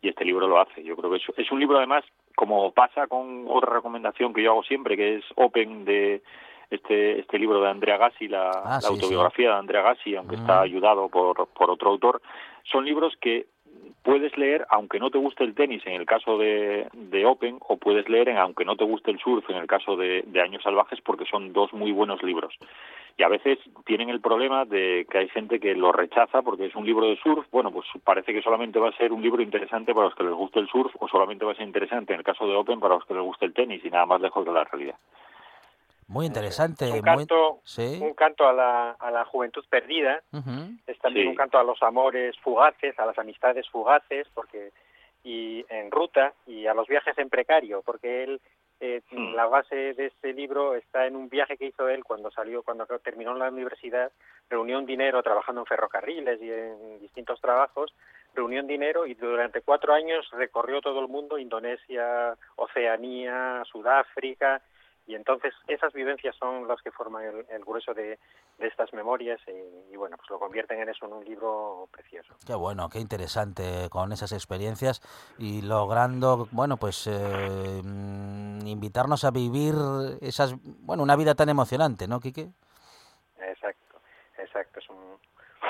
Y 0.01 0.09
este 0.09 0.25
libro 0.25 0.47
lo 0.47 0.59
hace. 0.59 0.83
Yo 0.83 0.95
creo 0.95 1.09
que 1.09 1.17
es, 1.17 1.23
es 1.37 1.51
un 1.51 1.59
libro 1.59 1.77
además, 1.77 2.03
como 2.35 2.71
pasa 2.71 3.07
con 3.07 3.45
otra 3.47 3.73
recomendación 3.73 4.33
que 4.33 4.43
yo 4.43 4.51
hago 4.51 4.63
siempre, 4.63 4.95
que 4.95 5.15
es 5.15 5.25
Open 5.35 5.85
de 5.85 6.21
este 6.69 7.19
este 7.19 7.39
libro 7.39 7.61
de 7.61 7.69
Andrea 7.69 7.97
Gassi, 7.97 8.27
la, 8.27 8.49
Ah, 8.49 8.63
la 8.65 8.81
sí, 8.81 8.87
sí. 8.87 8.93
autobiografía 8.93 9.49
de 9.51 9.55
Andrea 9.57 9.81
Gassi, 9.81 10.15
aunque 10.15 10.35
Mm. 10.37 10.39
está 10.41 10.61
ayudado 10.61 11.09
por, 11.09 11.47
por 11.47 11.69
otro 11.71 11.89
autor. 11.91 12.21
Son 12.63 12.83
libros 12.85 13.15
que 13.21 13.45
puedes 14.05 14.37
leer 14.37 14.67
aunque 14.69 14.99
no 14.99 15.09
te 15.09 15.17
guste 15.17 15.43
el 15.43 15.55
tenis 15.55 15.81
en 15.85 15.93
el 15.93 16.05
caso 16.05 16.37
de, 16.37 16.87
Open 17.25 17.57
o 17.67 17.77
puedes 17.77 18.07
leer 18.07 18.29
en 18.29 18.37
aunque 18.37 18.63
no 18.63 18.77
te 18.77 18.85
guste 18.85 19.09
el 19.09 19.19
surf 19.19 19.49
en 19.49 19.57
el 19.57 19.65
caso 19.65 19.97
de, 19.97 20.23
de 20.27 20.41
Años 20.41 20.61
Salvajes 20.61 21.01
porque 21.01 21.25
son 21.25 21.51
dos 21.53 21.73
muy 21.73 21.91
buenos 21.91 22.21
libros. 22.21 22.53
Y 23.17 23.23
a 23.23 23.29
veces 23.29 23.57
tienen 23.85 24.09
el 24.09 24.21
problema 24.21 24.65
de 24.65 25.07
que 25.09 25.17
hay 25.17 25.29
gente 25.29 25.59
que 25.59 25.73
lo 25.73 25.91
rechaza 25.91 26.43
porque 26.43 26.67
es 26.67 26.75
un 26.75 26.85
libro 26.85 27.07
de 27.07 27.17
surf. 27.17 27.47
Bueno 27.51 27.71
pues 27.71 27.87
parece 28.03 28.31
que 28.31 28.43
solamente 28.43 28.77
va 28.77 28.89
a 28.89 28.97
ser 28.97 29.11
un 29.11 29.23
libro 29.23 29.41
interesante 29.41 29.93
para 29.93 30.05
los 30.05 30.15
que 30.15 30.23
les 30.23 30.33
guste 30.33 30.59
el 30.59 30.67
surf 30.67 30.93
o 30.99 31.07
solamente 31.07 31.43
va 31.43 31.53
a 31.53 31.55
ser 31.55 31.65
interesante 31.65 32.13
en 32.13 32.19
el 32.19 32.25
caso 32.25 32.47
de 32.47 32.55
Open 32.55 32.79
para 32.79 32.95
los 32.95 33.05
que 33.05 33.15
les 33.15 33.23
guste 33.23 33.45
el 33.45 33.53
tenis 33.53 33.83
y 33.83 33.89
nada 33.89 34.05
más 34.05 34.21
lejos 34.21 34.45
de 34.45 34.53
la 34.53 34.65
realidad 34.65 34.95
Muy 36.07 36.27
interesante. 36.27 36.85
Es 36.85 36.91
un 36.91 36.97
muy- 36.97 37.03
canto, 37.03 37.61
Sí. 37.63 37.99
un 38.01 38.13
canto 38.13 38.47
a 38.47 38.53
la, 38.53 38.91
a 38.91 39.09
la 39.11 39.25
juventud 39.25 39.65
perdida, 39.69 40.21
es 40.87 40.99
también 40.99 41.25
Sí. 41.25 41.29
un 41.29 41.35
canto 41.35 41.57
a 41.57 41.63
los 41.63 41.81
amores 41.81 42.37
fugaces, 42.39 42.97
a 42.99 43.05
las 43.05 43.17
amistades 43.17 43.67
fugaces, 43.69 44.27
porque 44.33 44.71
y 45.23 45.65
en 45.69 45.89
ruta 45.89 46.33
y 46.45 46.67
a 46.67 46.75
los 46.75 46.87
viajes 46.87 47.17
en 47.17 47.29
precario, 47.29 47.81
porque 47.83 48.23
él 48.23 48.41
eh, 48.81 49.01
Hmm. 49.09 49.33
la 49.35 49.45
base 49.47 49.93
de 49.93 50.07
este 50.07 50.33
libro 50.33 50.75
está 50.75 51.07
en 51.07 51.15
un 51.15 51.29
viaje 51.29 51.55
que 51.57 51.67
hizo 51.67 51.87
él 51.87 52.03
cuando 52.03 52.29
salió, 52.29 52.61
cuando 52.61 52.85
terminó 52.99 53.31
en 53.31 53.39
la 53.39 53.49
universidad, 53.49 54.11
reunió 54.49 54.77
un 54.77 54.85
dinero 54.85 55.23
trabajando 55.23 55.61
en 55.61 55.65
ferrocarriles 55.65 56.41
y 56.41 56.51
en 56.51 56.99
distintos 56.99 57.39
trabajos, 57.39 57.95
reunió 58.33 58.59
un 58.59 58.67
dinero 58.67 59.05
y 59.07 59.13
durante 59.13 59.61
cuatro 59.61 59.93
años 59.93 60.29
recorrió 60.31 60.81
todo 60.81 60.99
el 60.99 61.07
mundo, 61.07 61.39
Indonesia, 61.39 62.35
Oceanía, 62.57 63.63
Sudáfrica, 63.71 64.61
y 65.07 65.15
entonces 65.15 65.53
esas 65.67 65.93
vivencias 65.93 66.35
son 66.37 66.67
las 66.67 66.81
que 66.81 66.91
forman 66.91 67.23
el, 67.23 67.45
el 67.49 67.63
grueso 67.63 67.93
de, 67.93 68.17
de 68.57 68.67
estas 68.67 68.91
memorias 68.93 69.39
y, 69.47 69.93
y, 69.93 69.97
bueno, 69.97 70.17
pues 70.17 70.29
lo 70.29 70.39
convierten 70.39 70.79
en 70.79 70.89
eso, 70.89 71.05
en 71.05 71.13
un 71.13 71.23
libro 71.25 71.87
precioso. 71.91 72.33
Qué 72.45 72.55
bueno, 72.55 72.89
qué 72.89 72.99
interesante 72.99 73.87
con 73.89 74.11
esas 74.11 74.31
experiencias 74.31 75.01
y 75.37 75.61
logrando, 75.61 76.47
bueno, 76.51 76.77
pues 76.77 77.07
eh, 77.07 77.81
mm, 77.83 78.65
invitarnos 78.67 79.23
a 79.25 79.31
vivir 79.31 79.75
esas, 80.21 80.55
bueno, 80.63 81.03
una 81.03 81.15
vida 81.15 81.35
tan 81.35 81.49
emocionante, 81.49 82.07
¿no, 82.07 82.19
Quique? 82.19 82.47
Exacto, 83.39 83.99
exacto, 84.37 84.79
es 84.79 84.89
un, 84.89 85.19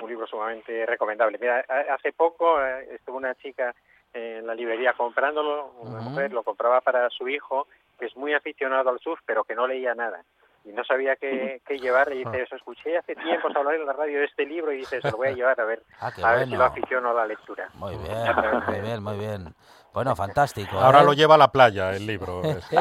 un 0.01 0.09
libro 0.09 0.27
sumamente 0.27 0.85
recomendable. 0.85 1.37
Mira, 1.39 1.63
ha- 1.67 1.93
hace 1.95 2.13
poco 2.13 2.61
eh, 2.63 2.95
estuvo 2.95 3.17
una 3.17 3.35
chica 3.35 3.75
en 4.13 4.47
la 4.47 4.55
librería 4.55 4.93
comprándolo, 4.93 5.71
una 5.79 5.99
mujer 5.99 6.31
lo 6.31 6.43
compraba 6.43 6.79
para 6.81 7.09
su 7.09 7.27
hijo, 7.27 7.67
que 7.97 8.05
es 8.05 8.15
muy 8.15 8.33
aficionado 8.33 8.89
al 8.89 8.99
surf, 8.99 9.19
pero 9.25 9.43
que 9.43 9.55
no 9.55 9.67
leía 9.67 9.93
nada. 9.95 10.23
Y 10.63 10.69
no 10.69 10.83
sabía 10.83 11.15
qué, 11.15 11.61
qué 11.67 11.77
llevar, 11.77 12.11
y 12.11 12.23
dice, 12.23 12.41
eso 12.41 12.55
escuché 12.55 12.97
hace 12.97 13.15
tiempo 13.15 13.49
hablar 13.55 13.75
en 13.75 13.85
la 13.85 13.93
radio 13.93 14.19
de 14.19 14.25
este 14.25 14.45
libro, 14.47 14.71
y 14.71 14.77
dice, 14.77 14.99
se 14.99 15.11
lo 15.11 15.17
voy 15.17 15.27
a 15.27 15.31
llevar 15.35 15.61
a 15.61 15.65
ver, 15.65 15.83
Ah, 15.99 16.11
a 16.23 16.35
ver 16.35 16.47
si 16.47 16.55
lo 16.55 16.63
aficiono 16.63 17.11
a 17.11 17.13
la 17.13 17.27
lectura. 17.27 17.69
Muy 17.75 17.95
bien, 17.97 18.65
muy 18.65 18.81
bien, 18.81 19.03
muy 19.03 19.17
bien. 19.17 19.55
Bueno, 19.95 20.13
fantástico. 20.13 20.77
Ahora 20.77 21.03
¿eh? 21.03 21.05
lo 21.05 21.13
lleva 21.13 21.35
a 21.35 21.37
la 21.37 21.53
playa 21.53 21.91
el 21.95 22.05
libro. 22.05 22.41
este, 22.43 22.75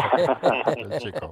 el 0.77 0.99
chico. 0.99 1.31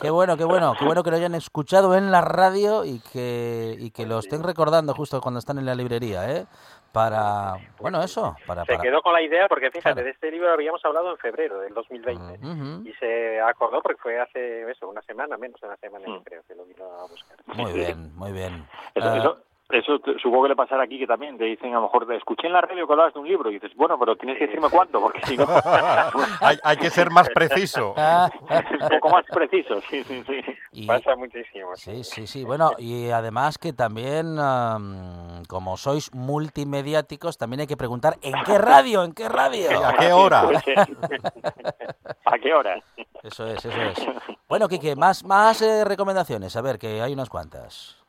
Qué 0.00 0.08
bueno, 0.08 0.34
qué 0.38 0.44
bueno, 0.44 0.74
qué 0.78 0.86
bueno 0.86 1.02
que 1.02 1.10
lo 1.10 1.16
hayan 1.16 1.34
escuchado 1.34 1.94
en 1.94 2.10
la 2.10 2.22
radio 2.22 2.86
y 2.86 3.00
que, 3.00 3.76
y 3.78 3.90
que 3.90 4.06
lo 4.06 4.18
estén 4.20 4.42
recordando 4.42 4.94
justo 4.94 5.20
cuando 5.20 5.38
están 5.38 5.58
en 5.58 5.66
la 5.66 5.74
librería, 5.74 6.30
¿eh? 6.30 6.46
Para, 6.92 7.54
bueno, 7.78 8.02
eso, 8.02 8.34
para... 8.46 8.64
Se 8.64 8.72
para... 8.72 8.82
quedó 8.82 9.00
con 9.00 9.12
la 9.12 9.22
idea, 9.22 9.46
porque 9.48 9.70
fíjate, 9.70 9.92
Claro. 9.94 10.04
de 10.04 10.10
este 10.10 10.30
libro 10.30 10.52
habíamos 10.52 10.84
hablado 10.84 11.12
en 11.12 11.18
febrero 11.18 11.60
del 11.60 11.72
2020. 11.72 12.44
Ujú. 12.44 12.88
Y 12.88 12.92
se 12.94 13.40
acordó 13.40 13.80
porque 13.80 14.00
fue 14.02 14.20
hace 14.20 14.68
eso, 14.70 14.88
una 14.88 15.00
semana, 15.02 15.36
menos 15.36 15.60
de 15.60 15.66
una 15.68 15.76
semana, 15.76 16.04
yo 16.06 16.20
Mm. 16.20 16.22
creo, 16.24 16.42
que 16.48 16.54
lo 16.56 16.64
vino 16.64 16.84
a 16.84 17.02
buscar. 17.06 17.36
Muy 17.46 17.72
bien, 17.94 18.14
muy 18.16 18.32
bien. 18.32 18.66
Eso, 18.94 19.08
Ah, 19.08 19.18
eso, 19.18 19.38
eso 19.72 19.98
te- 20.00 20.18
supongo 20.18 20.44
que 20.44 20.48
le 20.50 20.56
pasará 20.56 20.82
aquí 20.84 20.98
que 20.98 21.06
también 21.06 21.36
te 21.38 21.44
dicen 21.44 21.70
a 21.72 21.76
lo 21.76 21.82
mejor, 21.82 22.12
escuché 22.14 22.46
en 22.46 22.52
la 22.52 22.60
radio 22.60 22.86
que 22.86 22.92
hablabas 22.92 23.14
de 23.14 23.20
un 23.20 23.28
libro 23.28 23.50
y 23.50 23.54
dices, 23.54 23.72
bueno, 23.76 23.98
pero 23.98 24.16
tienes 24.16 24.38
que 24.38 24.46
decirme 24.46 24.68
cuándo, 24.70 25.00
porque 25.00 25.20
si 25.26 25.36
no, 25.36 25.46
hay, 26.40 26.58
hay 26.62 26.76
que 26.76 26.90
ser 26.90 27.10
más 27.10 27.28
preciso. 27.30 27.94
un 28.80 28.88
poco 28.88 29.10
más 29.10 29.24
preciso. 29.26 29.80
Sí, 29.82 30.02
sí, 30.04 30.22
sí. 30.26 30.40
y- 30.72 30.86
Pasa 30.86 31.14
muchísimo. 31.16 31.74
Sí, 31.76 32.04
sí, 32.04 32.26
sí. 32.26 32.44
Bueno, 32.44 32.72
y 32.78 33.10
además 33.10 33.58
que 33.58 33.72
también, 33.72 34.38
am, 34.38 35.42
como 35.48 35.76
sois 35.76 36.12
multimediáticos, 36.14 37.38
también 37.38 37.60
hay 37.60 37.66
que 37.66 37.76
preguntar 37.76 38.16
¿en 38.22 38.34
qué 38.44 38.58
radio? 38.58 39.04
¿En 39.04 39.12
qué 39.12 39.28
radio? 39.28 39.86
¿A 39.86 39.92
qué 39.94 40.12
hora? 40.12 40.42
¿A 42.24 42.38
qué 42.38 42.54
hora? 42.54 42.80
Eso 43.22 43.46
es, 43.46 43.64
eso 43.64 43.80
es. 43.82 44.06
Bueno, 44.48 44.68
Quique, 44.68 44.96
más, 44.96 45.24
más 45.24 45.60
eh, 45.62 45.84
recomendaciones. 45.84 46.56
A 46.56 46.62
ver, 46.62 46.78
que 46.78 47.00
hay 47.02 47.12
unas 47.12 47.28
cuantas. 47.28 47.99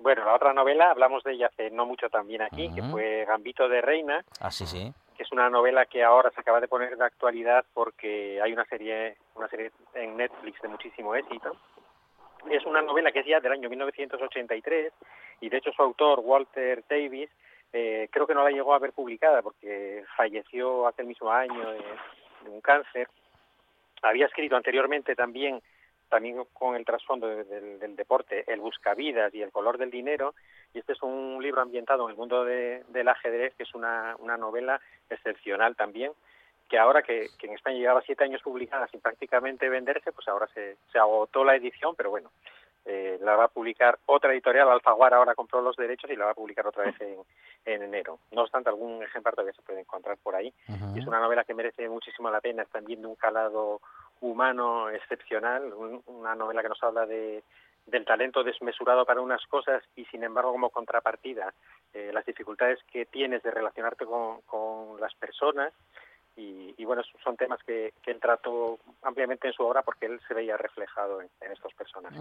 Bueno, 0.00 0.24
la 0.24 0.34
otra 0.34 0.52
novela, 0.54 0.90
hablamos 0.90 1.22
de 1.24 1.32
ella 1.32 1.46
hace 1.48 1.70
no 1.70 1.84
mucho 1.84 2.08
también 2.08 2.40
aquí, 2.42 2.72
que 2.74 2.82
fue 2.82 3.24
Gambito 3.26 3.68
de 3.68 3.82
Reina, 3.82 4.24
Ah, 4.40 4.50
sí, 4.50 4.64
sí. 4.66 4.92
que 5.16 5.22
es 5.22 5.30
una 5.32 5.50
novela 5.50 5.84
que 5.84 6.02
ahora 6.02 6.30
se 6.30 6.40
acaba 6.40 6.58
de 6.60 6.68
poner 6.68 6.96
de 6.96 7.04
actualidad 7.04 7.64
porque 7.74 8.40
hay 8.42 8.52
una 8.52 8.64
serie, 8.64 9.16
una 9.34 9.48
serie 9.48 9.72
en 9.94 10.16
Netflix 10.16 10.60
de 10.62 10.68
muchísimo 10.68 11.14
éxito. 11.14 11.54
Es 12.50 12.64
una 12.64 12.80
novela 12.80 13.12
que 13.12 13.20
es 13.20 13.26
ya 13.26 13.40
del 13.40 13.52
año 13.52 13.68
1983 13.68 14.92
y 15.42 15.48
de 15.50 15.56
hecho 15.58 15.70
su 15.72 15.82
autor, 15.82 16.20
Walter 16.22 16.82
Davis, 16.88 17.28
eh, 17.74 18.08
creo 18.10 18.26
que 18.26 18.34
no 18.34 18.42
la 18.42 18.50
llegó 18.50 18.72
a 18.72 18.78
ver 18.78 18.92
publicada 18.92 19.42
porque 19.42 20.02
falleció 20.16 20.86
aquel 20.86 21.06
mismo 21.06 21.30
año 21.30 21.70
de, 21.72 21.78
de 22.44 22.50
un 22.50 22.62
cáncer. 22.62 23.06
Había 24.02 24.24
escrito 24.26 24.56
anteriormente 24.56 25.14
también 25.14 25.60
también 26.10 26.44
con 26.52 26.76
el 26.76 26.84
trasfondo 26.84 27.28
del, 27.28 27.96
deporte, 27.96 28.44
El 28.46 28.60
Buscavidas 28.60 29.32
y 29.34 29.42
El 29.42 29.52
Color 29.52 29.78
del 29.78 29.90
Dinero. 29.90 30.34
Y 30.74 30.80
este 30.80 30.92
es 30.92 31.02
un 31.02 31.42
libro 31.42 31.62
ambientado 31.62 32.04
en 32.04 32.10
el 32.10 32.16
mundo 32.16 32.44
del 32.44 33.08
ajedrez, 33.08 33.54
que 33.54 33.62
es 33.62 33.74
una, 33.74 34.16
una 34.18 34.36
novela 34.36 34.80
excepcional 35.08 35.76
también, 35.76 36.12
que 36.68 36.78
ahora 36.78 37.02
que, 37.02 37.26
en 37.42 37.52
España 37.52 37.78
llevaba 37.78 38.02
siete 38.02 38.24
años 38.24 38.42
publicada 38.42 38.86
sin 38.88 39.00
prácticamente 39.00 39.68
venderse, 39.68 40.12
pues 40.12 40.28
ahora 40.28 40.46
se, 40.54 40.76
se 40.92 40.98
agotó 40.98 41.44
la 41.44 41.56
edición, 41.56 41.94
pero 41.96 42.10
bueno, 42.10 42.30
eh, 42.86 43.18
la 43.20 43.36
va 43.36 43.44
a 43.44 43.48
publicar 43.48 43.98
otra 44.06 44.32
editorial, 44.32 44.68
Alfaguara 44.70 45.18
ahora 45.18 45.34
compró 45.34 45.60
los 45.60 45.76
derechos 45.76 46.10
y 46.10 46.16
la 46.16 46.26
va 46.26 46.30
a 46.30 46.34
publicar 46.34 46.66
otra 46.66 46.84
vez 46.84 46.98
en, 47.00 47.16
en 47.66 47.82
enero. 47.82 48.20
No 48.32 48.42
obstante, 48.42 48.70
algún 48.70 49.02
ejemplar 49.02 49.34
todavía 49.34 49.52
se 49.52 49.62
puede 49.62 49.80
encontrar 49.80 50.16
por 50.18 50.34
ahí. 50.34 50.52
Es 50.96 51.06
una 51.06 51.20
novela 51.20 51.44
que 51.44 51.54
merece 51.54 51.88
muchísimo 51.88 52.30
la 52.30 52.40
pena, 52.40 52.62
están 52.62 52.84
viendo 52.84 53.08
un 53.08 53.16
calado 53.16 53.80
humano 54.20 54.90
excepcional, 54.90 55.72
una 56.06 56.34
novela 56.34 56.62
que 56.62 56.68
nos 56.68 56.82
habla 56.82 57.06
de, 57.06 57.42
del 57.86 58.04
talento 58.04 58.42
desmesurado 58.42 59.04
para 59.04 59.20
unas 59.20 59.44
cosas 59.46 59.82
y 59.96 60.04
sin 60.06 60.24
embargo 60.24 60.52
como 60.52 60.70
contrapartida 60.70 61.52
eh, 61.92 62.10
las 62.12 62.24
dificultades 62.24 62.78
que 62.92 63.06
tienes 63.06 63.42
de 63.42 63.50
relacionarte 63.50 64.06
con, 64.06 64.42
con 64.42 65.00
las 65.00 65.14
personas 65.14 65.72
y, 66.36 66.84
bueno, 66.84 67.02
son 67.22 67.36
temas 67.36 67.60
que, 67.64 67.92
él 68.06 68.18
trató 68.20 68.78
ampliamente 69.02 69.46
en 69.46 69.52
su 69.52 69.62
obra 69.62 69.82
porque 69.82 70.06
él 70.06 70.20
se 70.26 70.34
veía 70.34 70.56
reflejado 70.56 71.20
en, 71.20 71.28
estos 71.52 71.72
personajes. 71.74 72.20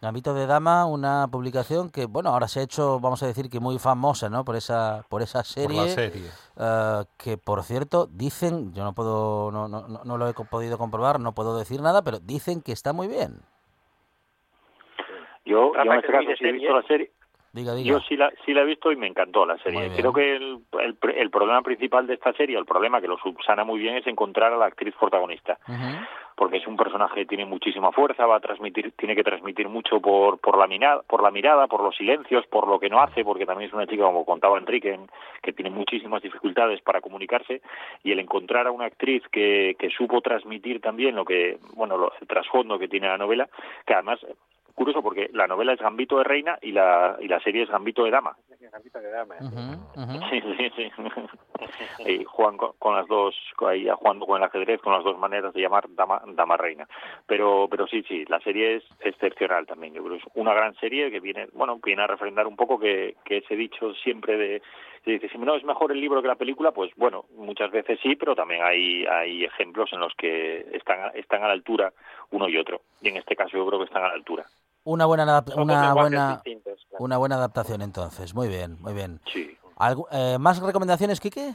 Gambito 0.00 0.34
de 0.34 0.46
Dama, 0.46 0.86
una 0.86 1.26
publicación 1.30 1.90
que, 1.90 2.06
bueno, 2.06 2.30
ahora 2.30 2.48
se 2.48 2.60
ha 2.60 2.62
hecho, 2.62 3.00
vamos 3.00 3.22
a 3.22 3.26
decir 3.26 3.50
que 3.50 3.60
muy 3.60 3.78
famosa, 3.78 4.30
¿no? 4.30 4.44
Por 4.44 4.56
esa, 4.56 5.04
por 5.08 5.22
esa 5.22 5.42
serie. 5.42 5.88
serie. 5.88 6.28
Eh, 6.56 7.04
que, 7.18 7.36
por 7.36 7.62
cierto, 7.62 8.06
dicen, 8.06 8.72
yo 8.72 8.84
no 8.84 8.94
puedo, 8.94 9.50
no, 9.50 9.68
no, 9.68 9.86
no 9.88 10.18
lo 10.18 10.28
he 10.28 10.32
podido 10.32 10.78
comprobar, 10.78 11.18
no 11.20 11.34
puedo 11.34 11.58
decir 11.58 11.80
nada, 11.80 12.02
pero 12.02 12.20
dicen 12.20 12.62
que 12.62 12.72
está 12.72 12.92
muy 12.92 13.08
bien. 13.08 13.40
Yo, 15.44 15.74
yo 15.74 15.80
en 15.82 15.92
este 15.92 16.12
caso 16.12 16.30
he 16.40 16.52
visto 16.52 16.74
la 16.74 16.86
serie, 16.86 17.10
yo 17.54 18.00
sí 18.00 18.16
la, 18.16 18.32
sí 18.44 18.52
la 18.52 18.62
he 18.62 18.64
visto 18.64 18.90
y 18.90 18.96
me 18.96 19.06
encantó 19.06 19.46
la 19.46 19.56
serie. 19.58 19.90
Creo 19.96 20.12
que 20.12 20.34
el, 20.34 20.58
el, 21.16 21.30
problema 21.30 21.62
principal 21.62 22.06
de 22.06 22.14
esta 22.14 22.32
serie, 22.32 22.58
el 22.58 22.64
problema 22.64 23.00
que 23.00 23.06
lo 23.06 23.16
subsana 23.18 23.62
muy 23.62 23.78
bien, 23.78 23.96
es 23.96 24.06
encontrar 24.08 24.52
a 24.52 24.56
la 24.56 24.66
actriz 24.66 24.94
protagonista. 24.98 25.58
Porque 26.36 26.56
es 26.56 26.66
un 26.66 26.76
personaje 26.76 27.20
que 27.20 27.26
tiene 27.26 27.44
muchísima 27.44 27.92
fuerza, 27.92 28.26
va 28.26 28.36
a 28.36 28.40
transmitir, 28.40 28.92
tiene 28.96 29.14
que 29.14 29.22
transmitir 29.22 29.68
mucho 29.68 30.00
por, 30.00 30.40
por, 30.40 30.58
la 30.58 30.66
mirada, 30.66 31.02
por 31.02 31.22
la 31.22 31.30
mirada, 31.30 31.68
por 31.68 31.80
los 31.80 31.94
silencios, 31.94 32.44
por 32.48 32.66
lo 32.66 32.80
que 32.80 32.90
no 32.90 33.00
hace, 33.00 33.22
porque 33.22 33.46
también 33.46 33.68
es 33.68 33.74
una 33.74 33.86
chica, 33.86 34.02
como 34.02 34.24
contaba 34.24 34.58
Enrique, 34.58 34.98
que 35.40 35.52
tiene 35.52 35.70
muchísimas 35.70 36.22
dificultades 36.22 36.80
para 36.80 37.00
comunicarse, 37.00 37.62
y 38.02 38.10
el 38.10 38.18
encontrar 38.18 38.66
a 38.66 38.72
una 38.72 38.86
actriz 38.86 39.22
que, 39.30 39.76
que 39.78 39.90
supo 39.90 40.20
transmitir 40.22 40.80
también 40.80 41.14
lo 41.14 41.24
que, 41.24 41.58
bueno, 41.74 42.10
el 42.20 42.26
trasfondo 42.26 42.80
que 42.80 42.88
tiene 42.88 43.06
la 43.06 43.18
novela, 43.18 43.48
que 43.86 43.94
además 43.94 44.18
curioso 44.74 45.02
porque 45.02 45.30
la 45.32 45.46
novela 45.46 45.72
es 45.72 45.80
Gambito 45.80 46.18
de 46.18 46.24
Reina 46.24 46.58
y 46.60 46.72
la, 46.72 47.16
y 47.20 47.28
la 47.28 47.40
serie 47.40 47.62
es 47.62 47.70
Gambito 47.70 48.04
de 48.04 48.10
Dama. 48.10 48.36
Gambito 48.72 48.98
de 48.98 49.10
Dama. 49.10 49.36
Sí, 50.30 50.42
sí, 50.56 50.70
sí. 50.76 50.92
y 52.06 52.24
Juan 52.24 52.56
con, 52.56 52.96
las 52.96 53.06
dos, 53.06 53.36
ahí 53.66 53.88
jugando 53.94 54.26
con 54.26 54.38
el 54.38 54.44
ajedrez, 54.44 54.80
con 54.80 54.92
las 54.92 55.04
dos 55.04 55.18
maneras 55.18 55.54
de 55.54 55.60
llamar 55.60 55.84
Dama, 55.90 56.22
Dama 56.34 56.56
Reina. 56.56 56.88
Pero, 57.26 57.68
pero 57.70 57.86
sí, 57.86 58.02
sí, 58.08 58.24
la 58.26 58.40
serie 58.40 58.76
es 58.76 58.84
excepcional 59.00 59.66
también. 59.66 59.94
Yo 59.94 60.02
creo 60.02 60.18
que 60.18 60.24
es 60.24 60.32
una 60.34 60.54
gran 60.54 60.74
serie 60.76 61.10
que 61.10 61.20
viene, 61.20 61.46
bueno, 61.52 61.78
viene 61.84 62.02
a 62.02 62.06
refrendar 62.06 62.46
un 62.46 62.56
poco 62.56 62.78
que, 62.78 63.16
que 63.24 63.38
ese 63.38 63.56
dicho 63.56 63.94
siempre 63.94 64.36
de, 64.36 64.62
dice, 65.12 65.28
si 65.28 65.38
no 65.38 65.54
es 65.54 65.64
mejor 65.64 65.92
el 65.92 66.00
libro 66.00 66.22
que 66.22 66.28
la 66.28 66.34
película, 66.36 66.72
pues 66.72 66.90
bueno, 66.96 67.26
muchas 67.36 67.70
veces 67.70 67.98
sí, 68.02 68.16
pero 68.16 68.34
también 68.34 68.62
hay, 68.62 69.04
hay 69.06 69.44
ejemplos 69.44 69.92
en 69.92 70.00
los 70.00 70.14
que 70.14 70.66
están, 70.72 71.10
están 71.14 71.42
a 71.42 71.48
la 71.48 71.52
altura 71.52 71.92
uno 72.30 72.48
y 72.48 72.56
otro. 72.56 72.80
Y 73.02 73.08
en 73.08 73.16
este 73.16 73.36
caso 73.36 73.56
yo 73.56 73.66
creo 73.66 73.78
que 73.78 73.86
están 73.86 74.04
a 74.04 74.08
la 74.08 74.14
altura. 74.14 74.46
Una 74.84 75.06
buena, 75.06 75.42
una 75.56 75.94
buena, 75.94 76.42
una 76.98 77.16
buena 77.16 77.34
adaptación 77.36 77.80
entonces. 77.80 78.34
Muy 78.34 78.48
bien, 78.48 78.76
muy 78.80 78.92
bien. 78.92 79.20
Sí. 79.32 79.56
Eh, 80.12 80.36
¿Más 80.38 80.60
recomendaciones, 80.60 81.20
Quique? 81.20 81.54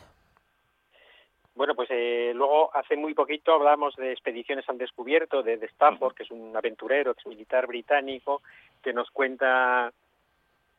Bueno, 1.53 1.75
pues 1.75 1.89
eh, 1.91 2.31
luego 2.33 2.75
hace 2.75 2.95
muy 2.95 3.13
poquito 3.13 3.53
hablamos 3.53 3.95
de 3.98 4.12
Expediciones 4.13 4.67
al 4.69 4.77
Descubierto 4.77 5.43
de, 5.43 5.57
de 5.57 5.65
Stafford, 5.67 6.15
que 6.15 6.24
es 6.24 6.31
un 6.31 6.55
aventurero, 6.55 7.12
ex 7.12 7.25
militar 7.27 7.67
británico, 7.67 8.41
que 8.81 8.93
nos 8.93 9.12
cuenta 9.12 9.91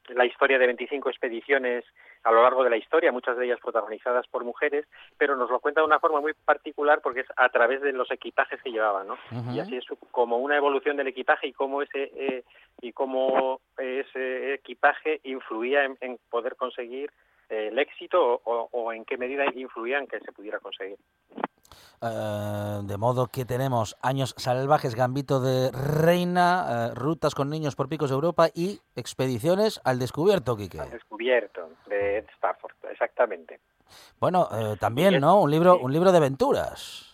la 0.08 0.26
historia 0.26 0.58
de 0.58 0.66
25 0.66 1.08
expediciones 1.08 1.84
a 2.24 2.32
lo 2.32 2.42
largo 2.42 2.64
de 2.64 2.70
la 2.70 2.76
historia, 2.76 3.12
muchas 3.12 3.36
de 3.36 3.46
ellas 3.46 3.60
protagonizadas 3.60 4.26
por 4.28 4.44
mujeres, 4.44 4.86
pero 5.16 5.36
nos 5.36 5.50
lo 5.50 5.60
cuenta 5.60 5.80
de 5.80 5.86
una 5.86 6.00
forma 6.00 6.20
muy 6.20 6.32
particular 6.44 7.00
porque 7.02 7.20
es 7.20 7.26
a 7.36 7.48
través 7.48 7.80
de 7.80 7.92
los 7.92 8.10
equipajes 8.10 8.60
que 8.62 8.70
llevaban, 8.70 9.06
¿no? 9.06 9.18
Y 9.54 9.60
así 9.60 9.76
es 9.76 9.84
como 10.10 10.38
una 10.38 10.56
evolución 10.56 10.96
del 10.96 11.08
equipaje 11.08 11.48
y 11.48 11.52
cómo 11.52 11.82
ese 11.82 12.10
eh, 12.14 12.44
y 12.80 12.92
cómo 12.92 13.60
ese 13.78 14.54
equipaje 14.54 15.20
influía 15.24 15.84
en, 15.84 16.18
poder 16.28 16.56
conseguir 16.56 17.10
eh, 17.48 17.68
el 17.68 17.78
éxito 17.78 18.40
o, 18.44 18.68
o, 18.70 18.92
en 18.92 19.04
qué 19.04 19.16
medida 19.16 19.44
influía 19.54 19.98
en 19.98 20.06
que 20.06 20.20
se 20.20 20.32
pudiera 20.32 20.58
conseguir. 20.58 20.98
Eh, 22.02 22.80
de 22.84 22.96
modo 22.96 23.26
que 23.26 23.44
tenemos 23.44 23.96
Años 24.02 24.34
Salvajes, 24.38 24.94
Gambito 24.94 25.40
de 25.40 25.70
Reina, 25.70 26.90
eh, 26.90 26.94
Rutas 26.94 27.34
con 27.34 27.50
Niños 27.50 27.76
por 27.76 27.88
Picos 27.88 28.08
de 28.08 28.14
Europa 28.14 28.48
y 28.54 28.80
Expediciones 28.96 29.80
al 29.84 29.98
Descubierto, 29.98 30.56
Quique. 30.56 30.80
Al 30.80 30.90
Descubierto, 30.90 31.68
de 31.86 32.18
Ed 32.18 32.26
Stafford, 32.36 32.72
exactamente. 32.90 33.60
Bueno, 34.18 34.48
eh, 34.52 34.76
también, 34.80 35.20
¿no? 35.20 35.42
Un 35.42 35.50
libro, 35.50 35.78
un 35.78 35.92
libro 35.92 36.10
de 36.10 36.18
aventuras. 36.18 37.06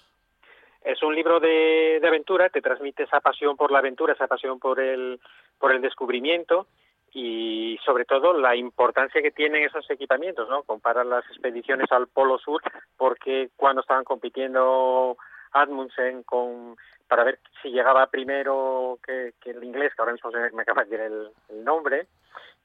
Es 0.85 1.03
un 1.03 1.17
libro 1.17 1.41
de, 1.41 1.99
de 2.01 2.07
aventura, 2.07 2.49
te 2.49 2.63
transmite 2.63 3.03
esa 3.03 3.21
pasión 3.21 3.57
por 3.57 3.73
la 3.73 3.81
aventura, 3.81 4.13
esa 4.13 4.29
pasión 4.29 4.61
por 4.61 4.79
el, 4.79 5.21
por 5.59 5.73
el 5.73 5.83
descubrimiento 5.83 6.69
y 7.19 7.79
sobre 7.83 8.05
todo 8.05 8.35
la 8.35 8.55
importancia 8.55 9.23
que 9.23 9.31
tienen 9.31 9.65
esos 9.65 9.89
equipamientos, 9.91 10.51
¿no? 10.51 10.65
Comparar 10.65 11.07
las 11.07 11.25
expediciones 11.31 11.91
al 11.91 12.09
Polo 12.09 12.37
Sur, 12.39 12.61
porque 12.99 13.49
cuando 13.57 13.81
estaban 13.81 14.05
compitiendo 14.05 15.17
Admundsen 15.53 16.25
con 16.25 16.77
para 17.09 17.25
ver 17.25 17.39
si 17.63 17.71
llegaba 17.71 18.09
primero 18.09 18.99
que, 19.03 19.33
el 19.47 19.65
inglés, 19.65 19.95
que 19.95 20.03
ahora 20.03 20.13
mismo 20.13 20.31
se 20.31 20.51
me 20.51 20.61
acaba 20.63 20.85
de 20.85 20.91
decir 20.91 21.33
el, 21.49 21.65
nombre, 21.65 22.07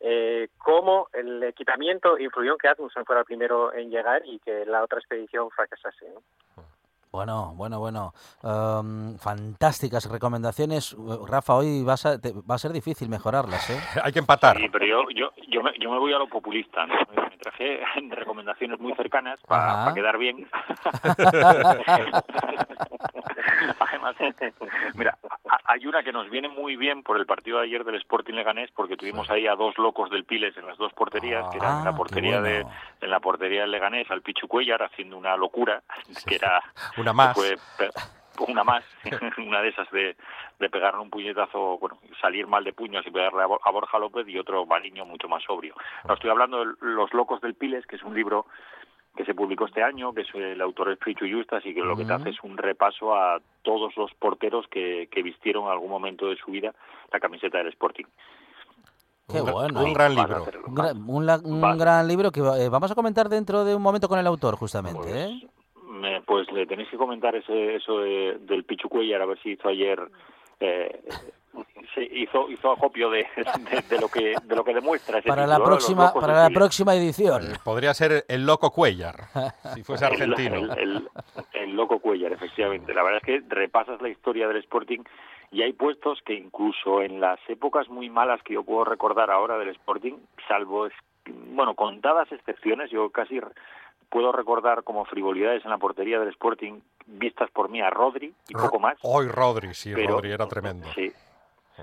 eh, 0.01 0.49
cómo 0.57 1.07
el 1.13 1.41
equipamiento 1.43 2.19
influyó 2.19 2.51
en 2.51 2.57
que 2.57 2.67
Admundsen 2.67 3.05
fuera 3.05 3.21
el 3.21 3.25
primero 3.25 3.73
en 3.73 3.89
llegar 3.89 4.23
y 4.25 4.39
que 4.39 4.65
la 4.65 4.83
otra 4.83 4.99
expedición 4.99 5.49
fracasase. 5.51 6.09
¿no? 6.09 6.21
Bueno, 7.11 7.53
bueno, 7.55 7.79
bueno. 7.79 8.13
Em, 8.41 9.17
fantásticas 9.17 10.09
recomendaciones. 10.09 10.95
Rafa, 11.27 11.55
hoy 11.55 11.83
vas 11.83 12.05
a, 12.05 12.17
va 12.49 12.55
a 12.55 12.57
ser 12.57 12.71
difícil 12.71 13.09
mejorarlas, 13.09 13.69
¿eh? 13.69 13.77
Hay 14.03 14.13
que 14.13 14.19
empatar. 14.19 14.57
Sí, 14.57 14.69
pero 14.71 14.85
yo, 14.85 15.09
yo, 15.13 15.31
yo, 15.49 15.61
me, 15.61 15.73
yo 15.77 15.91
me 15.91 15.99
voy 15.99 16.13
a 16.13 16.17
lo 16.17 16.27
populista. 16.27 16.85
¿no? 16.85 16.95
Me 17.13 17.37
traje 17.37 17.81
recomendaciones 18.11 18.79
muy 18.79 18.93
cercanas 18.95 19.41
para 19.45 19.93
quedar 19.93 20.17
bien. 20.17 20.47
Además, 23.79 24.15
mira, 24.95 25.17
hay 25.65 25.85
una 25.85 26.03
que 26.03 26.11
nos 26.11 26.29
viene 26.29 26.49
muy 26.49 26.75
bien 26.75 27.03
por 27.03 27.17
el 27.17 27.25
partido 27.25 27.59
de 27.59 27.65
ayer 27.65 27.83
del 27.83 27.95
Sporting 27.95 28.33
Leganés, 28.33 28.71
porque 28.75 28.97
tuvimos 28.97 29.29
ahí 29.29 29.47
a 29.47 29.55
dos 29.55 29.77
locos 29.77 30.09
del 30.09 30.25
Piles 30.25 30.55
en 30.57 30.65
las 30.65 30.77
dos 30.77 30.93
porterías, 30.93 31.47
que 31.49 31.57
era 31.57 31.79
en 31.79 31.85
la 31.85 31.91
ah, 31.91 31.95
portería 31.95 32.41
de 32.41 32.65
en 33.01 33.09
la 33.09 33.19
portería 33.19 33.61
del 33.61 33.71
Leganés, 33.71 34.09
al 34.09 34.21
Pichu 34.21 34.47
Cuellar 34.47 34.83
haciendo 34.83 35.17
una 35.17 35.35
locura, 35.35 35.83
que 36.25 36.35
era 36.35 36.61
una 37.01 37.13
más. 37.13 37.37
una 38.47 38.63
más, 38.63 38.83
una 39.37 39.61
de 39.61 39.69
esas 39.69 39.89
de, 39.91 40.15
de 40.59 40.69
pegarle 40.69 41.01
un 41.01 41.09
puñetazo, 41.09 41.77
bueno, 41.77 41.99
salir 42.19 42.47
mal 42.47 42.63
de 42.63 42.73
puños 42.73 43.05
y 43.05 43.11
pegarle 43.11 43.43
a 43.43 43.71
Borja 43.71 43.99
López 43.99 44.27
y 44.27 44.37
otro 44.37 44.65
baliño 44.65 45.05
mucho 45.05 45.27
más 45.27 45.43
sobrio. 45.43 45.75
No, 46.07 46.13
estoy 46.13 46.29
hablando 46.29 46.59
de 46.59 46.73
Los 46.81 47.13
Locos 47.13 47.41
del 47.41 47.55
Piles, 47.55 47.85
que 47.85 47.97
es 47.97 48.03
un 48.03 48.15
libro 48.15 48.45
que 49.15 49.25
se 49.25 49.33
publicó 49.33 49.65
este 49.65 49.83
año, 49.83 50.13
que 50.13 50.21
es 50.21 50.33
el 50.33 50.61
autor 50.61 50.91
es 50.91 50.99
Frichu 50.99 51.25
Justas 51.29 51.65
y 51.65 51.73
que 51.73 51.81
lo 51.81 51.97
que 51.97 52.05
te 52.05 52.13
hace 52.13 52.29
es 52.29 52.41
un 52.43 52.57
repaso 52.57 53.13
a 53.13 53.39
todos 53.61 53.95
los 53.97 54.13
porteros 54.13 54.65
que, 54.69 55.09
que 55.11 55.21
vistieron 55.21 55.65
en 55.65 55.71
algún 55.71 55.89
momento 55.89 56.27
de 56.27 56.37
su 56.37 56.51
vida 56.51 56.73
la 57.11 57.19
camiseta 57.19 57.57
del 57.57 57.67
Sporting. 57.67 58.05
Qué 59.31 59.41
bueno. 59.41 59.83
Un 59.83 59.93
gran 59.93 60.15
libro. 60.15 60.45
Un, 60.65 61.77
gran, 61.77 62.07
libro 62.07 62.31
que 62.31 62.39
eh, 62.39 62.69
vamos 62.69 62.91
a 62.91 62.95
comentar 62.95 63.29
dentro 63.29 63.63
de 63.63 63.75
un 63.75 63.81
momento 63.81 64.07
con 64.07 64.19
el 64.19 64.27
autor, 64.27 64.55
justamente. 64.55 64.99
Pues, 64.99 65.15
¿eh? 65.15 65.47
Pues 66.25 66.51
le 66.51 66.65
tenéis 66.65 66.89
que 66.89 66.97
comentar 66.97 67.35
ese, 67.35 67.75
eso 67.75 67.99
del 67.99 68.63
Pichu 68.63 68.89
Cuellar, 68.89 69.21
a 69.21 69.25
ver 69.25 69.39
si 69.41 69.51
hizo 69.51 69.67
ayer 69.67 69.99
eh, 70.59 71.01
se 71.95 72.03
hizo 72.03 72.49
hizo 72.49 72.71
acopio 72.71 73.09
de, 73.09 73.27
de, 73.89 73.99
lo 73.99 74.07
que 74.07 74.35
de 74.43 74.55
lo 74.55 74.63
que 74.63 74.73
demuestra 74.73 75.21
para 75.21 75.45
la 75.45 75.61
próxima 75.61 76.13
para 76.13 76.43
la 76.43 76.49
próxima 76.49 76.95
edición. 76.95 77.41
Pues 77.45 77.59
podría 77.59 77.93
ser 77.93 78.25
el 78.27 78.45
loco 78.45 78.71
Cuellar 78.71 79.15
si 79.73 79.83
fuese 79.83 80.05
argentino. 80.07 80.73
el, 80.73 81.09
el, 81.53 81.75
loco 81.75 81.99
Cuellar 81.99 82.31
efectivamente. 82.31 82.93
La 82.93 83.03
verdad 83.03 83.21
es 83.21 83.25
que 83.25 83.41
repasas 83.53 84.01
la 84.01 84.09
historia 84.09 84.47
del 84.47 84.57
Sporting 84.57 84.99
y 85.51 85.63
hay 85.63 85.73
puestos 85.73 86.21
que 86.25 86.33
incluso 86.33 87.01
en 87.01 87.19
las 87.19 87.39
épocas 87.49 87.89
muy 87.89 88.09
malas 88.09 88.41
que 88.43 88.53
yo 88.53 88.63
puedo 88.63 88.85
recordar 88.85 89.29
ahora 89.29 89.57
del 89.57 89.69
Sporting 89.69 90.13
salvo 90.47 90.87
bueno 91.53 91.75
contadas 91.75 92.31
excepciones 92.31 92.89
yo 92.89 93.09
casi 93.09 93.39
puedo 94.11 94.31
recordar 94.31 94.83
como 94.83 95.05
frivolidades 95.05 95.63
en 95.63 95.71
la 95.71 95.77
portería 95.77 96.19
del 96.19 96.29
Sporting 96.29 96.81
vistas 97.07 97.49
por 97.51 97.69
mí 97.69 97.81
a 97.81 97.89
Rodri 97.89 98.31
y 98.49 98.53
poco 98.53 98.77
más. 98.79 98.97
Hoy 99.01 99.27
Rodri, 99.27 99.73
sí, 99.73 99.91
Pero- 99.95 100.15
Rodri 100.15 100.31
era 100.31 100.47
tremendo. 100.47 100.85
Sí. 100.93 101.11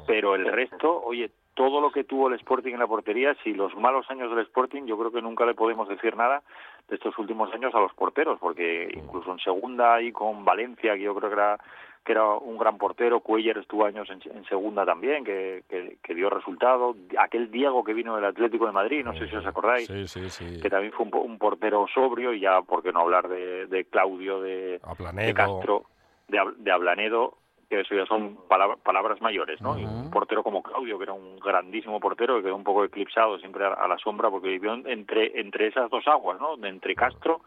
Pero 0.06 0.34
el 0.36 0.44
resto, 0.46 1.02
oye, 1.04 1.30
todo 1.54 1.80
lo 1.80 1.90
que 1.90 2.04
tuvo 2.04 2.28
el 2.28 2.34
Sporting 2.34 2.74
en 2.74 2.78
la 2.78 2.86
portería, 2.86 3.34
si 3.42 3.52
los 3.52 3.74
malos 3.74 4.08
años 4.10 4.30
del 4.30 4.44
Sporting, 4.44 4.84
yo 4.84 4.96
creo 4.96 5.10
que 5.10 5.22
nunca 5.22 5.44
le 5.44 5.54
podemos 5.54 5.88
decir 5.88 6.16
nada 6.16 6.42
de 6.88 6.94
estos 6.94 7.18
últimos 7.18 7.52
años 7.52 7.74
a 7.74 7.80
los 7.80 7.92
porteros, 7.94 8.38
porque 8.38 8.88
incluso 8.94 9.32
en 9.32 9.38
segunda 9.40 10.00
y 10.00 10.12
con 10.12 10.44
Valencia, 10.44 10.94
que 10.94 11.02
yo 11.02 11.14
creo 11.16 11.30
que 11.30 11.34
era 11.34 11.58
que 12.04 12.12
era 12.12 12.24
un 12.24 12.56
gran 12.58 12.78
portero, 12.78 13.20
Cuellar 13.20 13.58
estuvo 13.58 13.84
años 13.84 14.08
en, 14.10 14.20
en 14.34 14.44
segunda 14.46 14.86
también, 14.86 15.24
que, 15.24 15.64
que, 15.68 15.98
que 16.02 16.14
dio 16.14 16.30
resultado, 16.30 16.96
aquel 17.18 17.50
Diego 17.50 17.84
que 17.84 17.92
vino 17.94 18.16
del 18.16 18.24
Atlético 18.24 18.66
de 18.66 18.72
Madrid, 18.72 19.04
no 19.04 19.12
sé 19.14 19.28
si 19.28 19.36
os 19.36 19.44
acordáis, 19.46 19.86
Sí, 19.86 20.08
sí, 20.08 20.30
sí. 20.30 20.60
que 20.60 20.70
también 20.70 20.92
fue 20.92 21.04
un, 21.04 21.10
po- 21.10 21.20
un 21.20 21.38
portero 21.38 21.86
sobrio, 21.92 22.32
y 22.32 22.40
ya, 22.40 22.62
¿por 22.62 22.82
qué 22.82 22.92
no 22.92 23.00
hablar 23.00 23.28
de, 23.28 23.66
de 23.66 23.84
Claudio, 23.84 24.40
de. 24.40 24.80
Castro, 25.34 25.84
de, 26.28 26.38
Ab- 26.38 26.56
de 26.56 26.70
Ablanedo, 26.72 27.34
que 27.68 27.80
eso 27.80 27.94
ya 27.94 28.06
son 28.06 28.38
palab- 28.48 28.78
palabras 28.78 29.20
mayores, 29.20 29.60
¿no? 29.60 29.78
Y 29.78 29.84
un 29.84 30.10
portero 30.10 30.42
como 30.42 30.62
Claudio, 30.62 30.96
que 30.96 31.04
era 31.04 31.12
un 31.12 31.38
grandísimo 31.38 32.00
portero, 32.00 32.36
que 32.36 32.44
quedó 32.44 32.56
un 32.56 32.64
poco 32.64 32.84
eclipsado 32.84 33.38
siempre 33.38 33.66
a, 33.66 33.74
a 33.74 33.86
la 33.86 33.98
sombra, 33.98 34.30
porque 34.30 34.48
vivió 34.48 34.72
en- 34.72 34.88
entre, 34.88 35.38
entre 35.38 35.66
esas 35.66 35.90
dos 35.90 36.08
aguas, 36.08 36.40
¿no? 36.40 36.56
De 36.56 36.68
Entre 36.70 36.94
Castro 36.94 37.42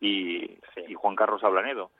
y, 0.00 0.58
y 0.88 0.94
Juan 0.94 1.16
Carlos 1.16 1.42
Ablanedo. 1.42 1.90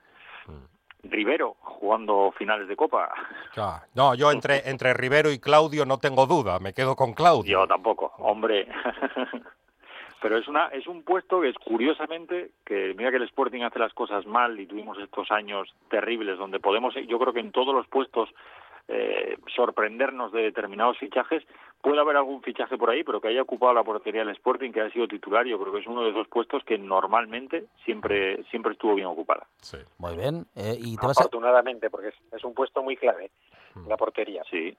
Rivero, 1.02 1.56
jugando 1.60 2.32
finales 2.38 2.68
de 2.68 2.76
Copa. 2.76 3.12
Ya. 3.56 3.82
No, 3.94 4.14
yo 4.14 4.30
entre, 4.30 4.68
entre 4.68 4.94
Rivero 4.94 5.32
y 5.32 5.38
Claudio 5.38 5.84
no 5.84 5.98
tengo 5.98 6.26
duda, 6.26 6.58
me 6.60 6.72
quedo 6.72 6.94
con 6.94 7.12
Claudio. 7.12 7.60
Yo 7.60 7.66
tampoco, 7.66 8.12
hombre. 8.18 8.68
Pero 10.22 10.38
es 10.38 10.46
una 10.46 10.68
es 10.68 10.86
un 10.86 11.02
puesto 11.02 11.40
que 11.40 11.48
es 11.48 11.56
curiosamente 11.58 12.52
que 12.64 12.94
mira 12.96 13.10
que 13.10 13.16
el 13.16 13.24
Sporting 13.24 13.62
hace 13.62 13.80
las 13.80 13.92
cosas 13.92 14.24
mal 14.24 14.58
y 14.60 14.66
tuvimos 14.66 14.96
estos 14.98 15.32
años 15.32 15.74
terribles 15.90 16.38
donde 16.38 16.60
podemos 16.60 16.94
yo 17.08 17.18
creo 17.18 17.32
que 17.32 17.40
en 17.40 17.50
todos 17.50 17.74
los 17.74 17.88
puestos 17.88 18.28
eh, 18.88 19.36
sorprendernos 19.54 20.32
de 20.32 20.42
determinados 20.42 20.98
fichajes 20.98 21.42
puede 21.80 22.00
haber 22.00 22.16
algún 22.16 22.42
fichaje 22.42 22.76
por 22.76 22.90
ahí 22.90 23.04
pero 23.04 23.20
que 23.20 23.28
haya 23.28 23.42
ocupado 23.42 23.74
la 23.74 23.84
portería 23.84 24.24
del 24.24 24.34
Sporting 24.36 24.72
que 24.72 24.80
haya 24.80 24.92
sido 24.92 25.08
titular 25.08 25.46
yo 25.46 25.58
creo 25.60 25.72
que 25.72 25.80
es 25.80 25.86
uno 25.86 26.02
de 26.04 26.10
esos 26.10 26.28
puestos 26.28 26.62
que 26.64 26.78
normalmente 26.78 27.64
siempre 27.84 28.42
siempre 28.50 28.72
estuvo 28.72 28.94
bien 28.94 29.06
ocupada 29.08 29.46
Sí. 29.58 29.78
Muy 29.98 30.16
bien. 30.16 30.46
eh, 30.56 30.76
y 30.78 30.96
te 30.96 31.06
vas 31.06 31.18
a... 31.18 31.22
Afortunadamente, 31.22 31.88
porque 31.90 32.08
es, 32.08 32.14
es 32.32 32.44
un 32.44 32.54
puesto 32.54 32.82
muy 32.82 32.96
clave, 32.96 33.30
la 33.86 33.96
portería. 33.96 34.42
sí 34.50 34.76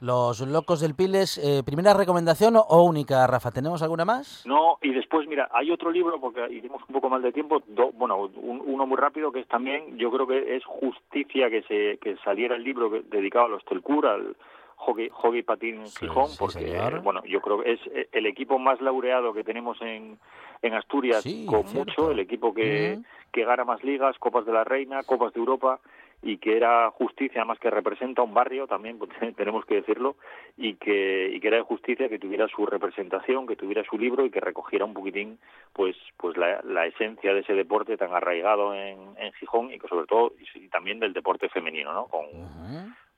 Los 0.00 0.40
locos 0.40 0.80
del 0.80 0.94
Piles, 0.94 1.38
eh, 1.38 1.62
¿primera 1.64 1.94
recomendación 1.94 2.54
o, 2.56 2.82
única, 2.82 3.26
Rafa? 3.26 3.50
¿Tenemos 3.50 3.80
alguna 3.82 4.04
más? 4.04 4.44
No, 4.46 4.76
y 4.82 4.92
después, 4.92 5.26
mira, 5.26 5.48
hay 5.52 5.70
otro 5.70 5.90
libro, 5.90 6.20
porque 6.20 6.46
hicimos 6.52 6.82
un 6.86 6.92
poco 6.92 7.08
mal 7.08 7.22
de 7.22 7.32
tiempo, 7.32 7.62
do- 7.66 7.92
bueno, 7.92 8.16
un- 8.36 8.62
uno 8.66 8.86
muy 8.86 8.98
rápido, 8.98 9.32
que 9.32 9.40
es 9.40 9.48
también, 9.48 9.96
yo 9.96 10.10
creo 10.10 10.26
que 10.26 10.56
es 10.56 10.64
justicia 10.66 11.48
que 11.48 11.62
se 11.62 11.98
que 11.98 12.16
saliera 12.18 12.56
el 12.56 12.62
libro 12.64 12.90
que- 12.90 13.00
dedicado 13.08 13.46
a 13.46 13.48
los 13.48 13.64
Telcur, 13.64 14.06
al 14.06 14.36
hockey, 14.76 15.08
hockey 15.10 15.42
patín 15.42 15.86
Sí, 15.86 16.00
Gijón, 16.00 16.28
sí, 16.28 16.36
porque, 16.38 16.60
señor. 16.68 17.00
bueno, 17.02 17.22
yo 17.24 17.40
creo 17.40 17.62
que 17.62 17.72
es 17.72 17.80
eh, 17.86 18.08
el 18.12 18.26
equipo 18.26 18.58
más 18.58 18.78
laureado 18.82 19.32
que 19.32 19.44
tenemos 19.44 19.80
en, 19.80 20.18
en 20.60 20.74
Asturias, 20.74 21.22
Sí, 21.22 21.46
con 21.46 21.64
mucho, 21.72 22.10
el 22.10 22.18
equipo 22.18 22.52
que, 22.52 22.98
que 23.32 23.44
gana 23.46 23.64
más 23.64 23.82
ligas, 23.82 24.18
Copas 24.18 24.44
de 24.44 24.52
la 24.52 24.64
Reina, 24.64 25.02
Copas 25.04 25.32
de 25.32 25.40
Europa, 25.40 25.80
y 26.22 26.38
que 26.38 26.56
era 26.56 26.90
justicia, 26.90 27.42
además 27.42 27.58
que 27.58 27.70
representa 27.70 28.22
un 28.22 28.34
barrio 28.34 28.66
también, 28.66 28.98
pues, 28.98 29.10
tenemos 29.36 29.64
que 29.64 29.76
decirlo, 29.76 30.16
y 30.56 30.74
que, 30.74 31.30
y 31.32 31.40
que 31.40 31.48
era 31.48 31.58
de 31.58 31.62
justicia 31.62 32.08
que 32.08 32.18
tuviera 32.18 32.48
su 32.48 32.66
representación, 32.66 33.46
que 33.46 33.56
tuviera 33.56 33.84
su 33.84 33.98
libro 33.98 34.24
y 34.24 34.30
que 34.30 34.40
recogiera 34.40 34.84
un 34.84 34.94
poquitín 34.94 35.38
pues 35.72 35.96
pues 36.16 36.36
la, 36.36 36.62
la 36.62 36.86
esencia 36.86 37.34
de 37.34 37.40
ese 37.40 37.52
deporte 37.52 37.96
tan 37.96 38.12
arraigado 38.12 38.74
en, 38.74 38.98
en 39.18 39.32
Gijón 39.34 39.72
y 39.72 39.78
que 39.78 39.88
sobre 39.88 40.06
todo 40.06 40.32
y, 40.38 40.64
y 40.64 40.68
también 40.68 40.98
del 41.00 41.12
deporte 41.12 41.48
femenino, 41.48 41.92
¿no? 41.92 42.06
Con, 42.06 42.26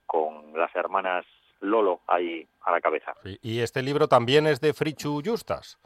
con 0.05 0.53
las 0.59 0.75
hermanas 0.75 1.25
Lolo 1.61 2.01
ahí 2.07 2.47
a 2.63 2.71
la 2.71 2.81
cabeza. 2.81 3.13
Sí, 3.23 3.37
Y 3.41 3.59
este 3.59 3.81
libro 3.81 4.07
también 4.07 4.47
es 4.47 4.61
de 4.61 4.73
Frichu 4.73 5.21
Justas, 5.23 5.77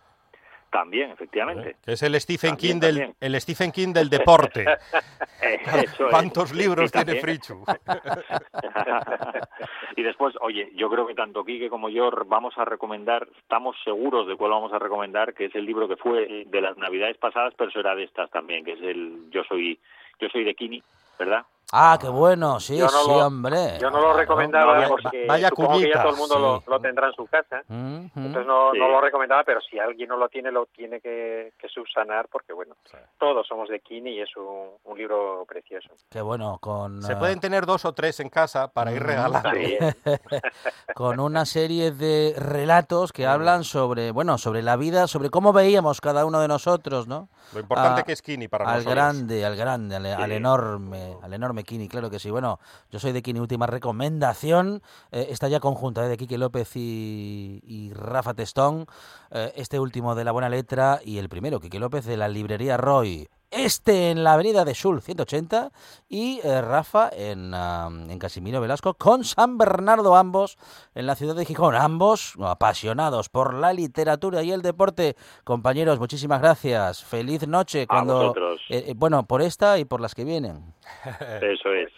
También, 0.73 1.11
efectivamente. 1.11 1.75
que 1.85 1.91
es 1.91 2.01
el 2.01 2.19
Stephen 2.19 2.57
También, 2.57 2.73
King 2.73 2.79
del 2.79 3.15
el 3.19 3.41
Stephen 3.41 3.71
King 3.71 3.93
del 3.93 4.09
deporte. 4.09 4.65
Eso. 5.39 6.07
¿Cuántos 6.09 6.51
libros 6.51 6.89
sí, 6.89 7.05
tiene. 7.05 7.21
Frichu? 7.21 7.63
y 9.95 10.01
después, 10.01 10.33
oye, 10.41 10.71
yo 10.73 10.89
creo 10.89 11.05
que 11.05 11.13
tanto 11.13 11.45
Quique 11.45 11.69
como 11.69 11.89
yo 11.89 12.09
vamos 12.25 12.57
a 12.57 12.65
recomendar, 12.65 13.27
estamos 13.37 13.75
seguros 13.83 14.27
de 14.27 14.35
cuál 14.35 14.49
vamos 14.49 14.73
a 14.73 14.79
recomendar, 14.79 15.35
que 15.35 15.45
es 15.45 15.53
el 15.53 15.63
libro 15.63 15.87
que 15.87 15.95
fue 15.95 16.45
de 16.47 16.61
las 16.61 16.75
navidades 16.75 17.17
pasadas, 17.17 17.53
pero 17.55 17.69
será 17.69 17.93
de 17.93 18.05
estas 18.05 18.31
también, 18.31 18.65
que 18.65 18.71
es 18.71 18.81
el 18.81 19.29
Yo 19.29 19.43
soy 19.43 19.77
yo 20.19 20.27
soy 20.29 20.43
de 20.43 20.55
Kini, 20.55 20.81
¿verdad? 21.19 21.45
Ah, 21.75 21.97
qué 21.99 22.07
bueno, 22.07 22.59
sí, 22.59 22.77
Yo 22.77 22.85
no 22.85 22.89
sí, 23.03 23.09
lo- 23.09 23.25
hombre. 23.25 23.79
Yo 23.79 23.89
no 23.89 23.99
lo 23.99 24.13
recomendaba 24.13 24.73
vaya- 24.73 24.87
porque 24.89 25.25
vaya 25.27 25.49
supongo 25.49 25.79
que 25.79 25.89
ya 25.89 26.01
todo 26.03 26.11
el 26.11 26.17
mundo 26.17 26.37
lo, 26.39 26.59
sí. 26.59 26.65
lo 26.67 26.79
tendrá 26.79 27.07
en 27.07 27.13
su 27.13 27.25
casa. 27.25 27.61
Entonces 27.67 28.45
no, 28.45 28.71
Sí. 28.73 28.79
no 28.79 28.89
lo 28.89 29.01
recomendaba, 29.01 29.43
pero 29.43 29.59
si 29.61 29.79
alguien 29.79 30.09
no 30.09 30.17
lo 30.17 30.29
tiene, 30.29 30.51
lo 30.51 30.67
tiene 30.67 31.01
que, 31.01 31.53
que 31.57 31.67
subsanar 31.69 32.27
porque, 32.31 32.53
bueno, 32.53 32.75
Sí. 32.85 32.97
todos 33.19 33.47
somos 33.47 33.69
de 33.69 33.79
Kini 33.79 34.11
y 34.11 34.21
es 34.21 34.29
un, 34.37 34.69
un 34.83 34.97
libro 34.97 35.45
precioso. 35.47 35.89
Qué 36.11 36.21
bueno, 36.21 36.59
con, 36.61 37.01
Se 37.01 37.13
eh, 37.13 37.15
pueden 37.15 37.39
tener 37.39 37.65
dos 37.65 37.85
o 37.85 37.93
tres 37.93 38.19
en 38.19 38.29
casa 38.29 38.67
para 38.67 38.91
ir 38.91 39.01
regalando. 39.01 39.49
Con 40.95 41.19
una 41.19 41.45
serie 41.45 41.91
de 41.91 42.35
relatos 42.37 43.11
que 43.11 43.25
hablan 43.25 43.63
sobre, 43.63 44.11
bueno, 44.11 44.37
sobre 44.37 44.61
la 44.61 44.75
vida, 44.75 45.07
sobre 45.07 45.29
cómo 45.29 45.53
veíamos 45.53 46.01
cada 46.01 46.25
uno 46.25 46.39
de 46.39 46.47
nosotros, 46.47 47.07
¿no? 47.07 47.29
Lo 47.53 47.59
importante 47.59 48.03
que 48.03 48.11
es 48.13 48.21
Kini 48.21 48.47
para 48.47 48.65
al 48.65 48.71
nosotros. 48.83 48.93
grande, 48.95 49.45
al 49.45 49.55
grande, 49.55 49.95
al, 49.95 50.05
al 50.05 50.29
Sí. 50.29 50.35
enorme, 50.35 51.13
al 51.21 51.33
enorme 51.33 51.62
Kini, 51.63 51.87
claro 51.87 52.09
que 52.09 52.19
sí. 52.19 52.29
Bueno, 52.29 52.59
yo 52.91 52.99
soy 52.99 53.11
de 53.11 53.21
Kini, 53.21 53.39
última 53.39 53.65
recomendación. 53.67 54.81
eh, 55.11 55.27
está 55.29 55.47
ya 55.47 55.59
conjunta, 55.59 56.05
eh, 56.05 56.09
de 56.09 56.17
Quique 56.17 56.37
López 56.37 56.75
y, 56.75 57.61
y 57.65 57.93
Rafa 57.93 58.33
Testón. 58.33 58.85
eh, 59.31 59.51
este 59.55 59.79
último 59.79 60.15
de 60.15 60.23
la 60.23 60.31
buena 60.31 60.49
letra 60.49 60.99
y 61.03 61.17
el 61.17 61.29
primero, 61.29 61.59
Quique 61.59 61.79
López 61.79 62.05
de 62.05 62.17
la 62.17 62.27
librería 62.27 62.77
Roy. 62.77 63.27
Este 63.55 64.09
en 64.09 64.23
la 64.23 64.33
avenida 64.33 64.65
de 64.65 64.73
Sul 64.73 64.99
180 64.99 65.71
y 66.09 66.39
eh, 66.43 66.59
Rafa 66.63 67.11
en, 67.13 67.53
en 67.53 68.17
Casimiro 68.17 68.59
Velasco 68.59 68.95
con 68.95 69.23
San 69.23 69.59
Bernardo, 69.59 70.15
ambos 70.15 70.57
en 70.95 71.05
la 71.05 71.15
ciudad 71.15 71.35
de 71.35 71.45
Gijón. 71.45 71.75
Ambos 71.75 72.33
apasionados 72.41 73.29
por 73.29 73.53
la 73.53 73.71
literatura 73.71 74.41
y 74.41 74.51
el 74.51 74.63
deporte. 74.63 75.15
Compañeros, 75.43 75.99
muchísimas 75.99 76.41
gracias. 76.41 77.03
Feliz 77.03 77.47
noche. 77.47 77.83
A 77.83 77.87
Cuando, 77.87 78.15
vosotros. 78.15 78.59
eh, 78.69 78.93
bueno, 78.97 79.27
por 79.27 79.43
esta 79.43 79.77
y 79.77 79.85
por 79.85 80.01
las 80.01 80.15
que 80.15 80.23
vienen. 80.23 80.73
Eso 81.41 81.73
es. 81.73 81.91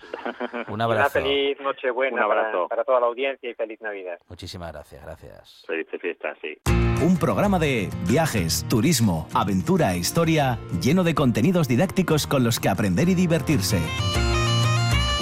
Un 0.68 0.70
Y 0.70 0.74
Una 0.74 0.84
abrazo. 0.86 1.10
feliz 1.20 1.58
Nochebuena 1.62 2.18
Un 2.18 2.24
abrazo. 2.24 2.68
Para, 2.68 2.68
para 2.70 2.84
toda 2.84 3.00
la 3.00 3.08
audiencia 3.08 3.50
y 3.50 3.54
feliz 3.54 3.80
Navidad. 3.82 4.18
Muchísimas 4.30 4.72
gracias, 4.72 5.04
gracias. 5.04 5.64
Felices 5.68 6.02
fiestas, 6.02 6.38
sí. 6.42 6.58
Un 7.04 7.18
programa 7.18 7.60
de 7.60 7.90
viajes, 8.08 8.66
turismo, 8.70 9.28
aventura 9.34 9.94
e 9.94 9.98
historia 9.98 10.58
lleno 10.82 11.04
de 11.04 11.14
contenidos 11.14 11.68
didácticos 11.68 12.26
con 12.28 12.44
los 12.44 12.60
que 12.60 12.70
aprender 12.70 13.10
y 13.10 13.16
divertirse. 13.16 13.80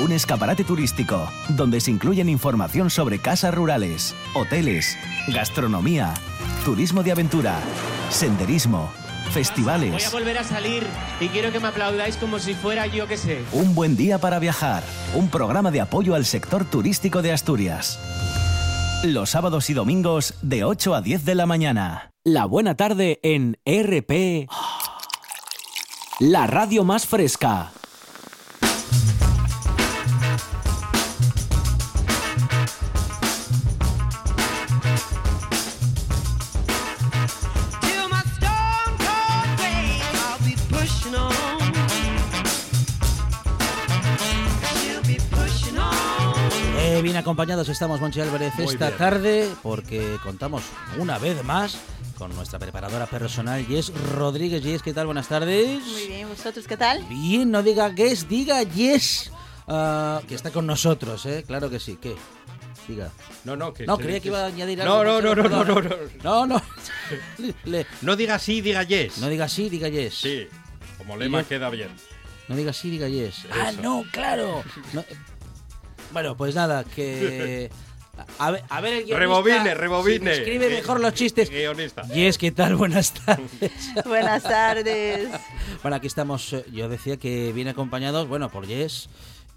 Un 0.04 0.12
escaparate 0.12 0.64
turístico 0.64 1.28
donde 1.50 1.80
se 1.80 1.92
incluyen 1.92 2.28
información 2.28 2.90
sobre 2.90 3.20
casas 3.20 3.54
rurales, 3.54 4.16
hoteles, 4.36 4.98
gastronomía, 5.34 6.14
turismo 6.66 7.04
de 7.04 7.12
aventura, 7.12 7.60
senderismo, 8.10 8.92
Voy 9.34 9.42
a 9.42 9.46
festivales. 9.46 10.12
volver 10.12 10.38
a 10.38 10.44
salir 10.44 10.86
y 11.20 11.28
quiero 11.30 11.52
que 11.52 11.60
me 11.60 11.68
aplaudáis 11.68 12.18
como 12.18 12.38
si 12.38 12.54
fuera 12.54 12.86
yo 12.86 13.08
que 13.08 13.18
sé. 13.18 13.44
Un 13.52 13.74
buen 13.74 13.96
día 13.98 14.20
para 14.20 14.38
viajar. 14.38 14.84
Un 15.16 15.28
programa 15.30 15.72
de 15.72 15.82
apoyo 15.82 16.14
al 16.14 16.26
sector 16.26 16.66
turístico 16.66 17.24
de 17.24 17.32
Asturias. 17.32 18.00
Los 19.04 19.32
sábados 19.32 19.72
y 19.72 19.74
domingos 19.74 20.36
de 20.44 20.64
8 20.64 20.94
a 20.94 21.02
10 21.02 21.26
de 21.26 21.34
la 21.36 21.48
mañana. 21.48 22.12
La 22.24 22.46
buena 22.46 22.76
tarde 22.76 23.20
en 23.24 23.58
RP. 23.66 24.48
La 26.20 26.46
radio 26.46 26.84
más 26.84 27.08
fresca. 27.08 27.72
Acompañados 47.24 47.70
estamos, 47.70 48.02
Monchi 48.02 48.20
Álvarez, 48.20 48.54
Muy 48.56 48.66
esta 48.66 48.88
bien. 48.88 48.98
tarde 48.98 49.50
porque 49.64 50.18
contamos 50.24 50.64
una 50.98 51.18
vez 51.18 51.42
más 51.46 51.78
con 52.18 52.36
nuestra 52.36 52.60
preparadora 52.60 53.06
personal, 53.06 53.66
Jess 53.66 53.94
Rodríguez. 54.12 54.62
Jess, 54.62 54.82
¿qué 54.84 54.94
tal? 54.94 55.06
Buenas 55.06 55.30
tardes. 55.30 55.82
Muy 55.86 56.08
bien, 56.08 56.28
¿vosotros 56.28 56.68
qué 56.68 56.76
tal? 56.76 57.02
Bien, 57.06 57.50
no 57.50 57.64
diga 57.64 57.94
Jess, 57.96 58.28
diga 58.28 58.66
Jess, 58.66 59.32
ah, 59.68 60.22
que 60.28 60.36
está 60.36 60.52
con 60.52 60.68
nosotros, 60.68 61.26
¿eh? 61.26 61.46
Claro 61.48 61.70
que 61.70 61.80
sí, 61.80 61.98
¿qué? 62.02 62.14
Diga. 62.90 63.10
No, 63.46 63.56
no, 63.56 63.74
que 63.74 63.86
No, 63.88 63.98
creía 63.98 64.20
que 64.20 64.28
iba 64.28 64.42
a 64.44 64.48
añadir 64.48 64.82
algo. 64.82 65.04
No, 65.06 65.22
no, 65.22 65.34
no, 65.34 65.48
no, 65.48 65.50
no, 65.50 65.64
no, 65.64 65.82
no. 65.82 65.96
No, 66.24 66.46
no. 66.46 66.62
Le- 67.64 67.88
No 68.02 68.18
diga 68.18 68.38
sí, 68.38 68.60
diga 68.60 68.84
yes. 68.84 69.20
no 69.20 69.30
diga 69.30 69.48
sí, 69.48 69.70
diga 69.70 69.88
yes. 69.88 70.16
Sí, 70.16 70.48
como 70.98 71.16
lema 71.16 71.42
yo- 71.44 71.48
queda 71.48 71.70
bien. 71.70 71.88
No 72.50 72.58
diga 72.58 72.74
sí, 72.74 72.90
diga 72.90 73.08
yes. 73.08 73.46
Ah, 73.50 73.72
no, 73.82 74.04
claro. 74.12 74.62
No, 76.14 76.20
eh, 76.20 76.24
Bueno, 76.24 76.38
pues 76.38 76.56
nada, 76.56 76.84
que... 76.84 77.70
A 78.38 78.52
ver, 78.52 78.64
a 78.70 78.80
ver 78.80 78.94
el 78.94 79.00
guionista, 79.06 79.20
Rebobine, 79.20 79.64
si 79.70 79.74
rebobine. 79.74 80.20
me 80.26 80.34
escribe 80.34 80.68
Eh, 80.68 80.70
mejor 80.70 81.00
los 81.00 81.14
chistes. 81.16 81.50
Guionista. 81.50 82.04
Yes, 82.04 82.38
¿qué 82.38 82.52
tal? 82.52 82.76
Buenas 82.76 83.12
tardes. 83.12 83.72
Buenas 84.06 84.44
tardes. 84.44 85.30
Bueno, 85.82 85.98
aquí 85.98 86.06
estamos. 86.08 86.54
eh, 86.54 86.64
Yo 86.72 86.90
decía 86.90 87.18
que 87.18 87.52
viene 87.54 87.72
acompañados, 87.72 88.28
bueno, 88.28 88.50
por 88.50 88.68
Yes 88.68 89.10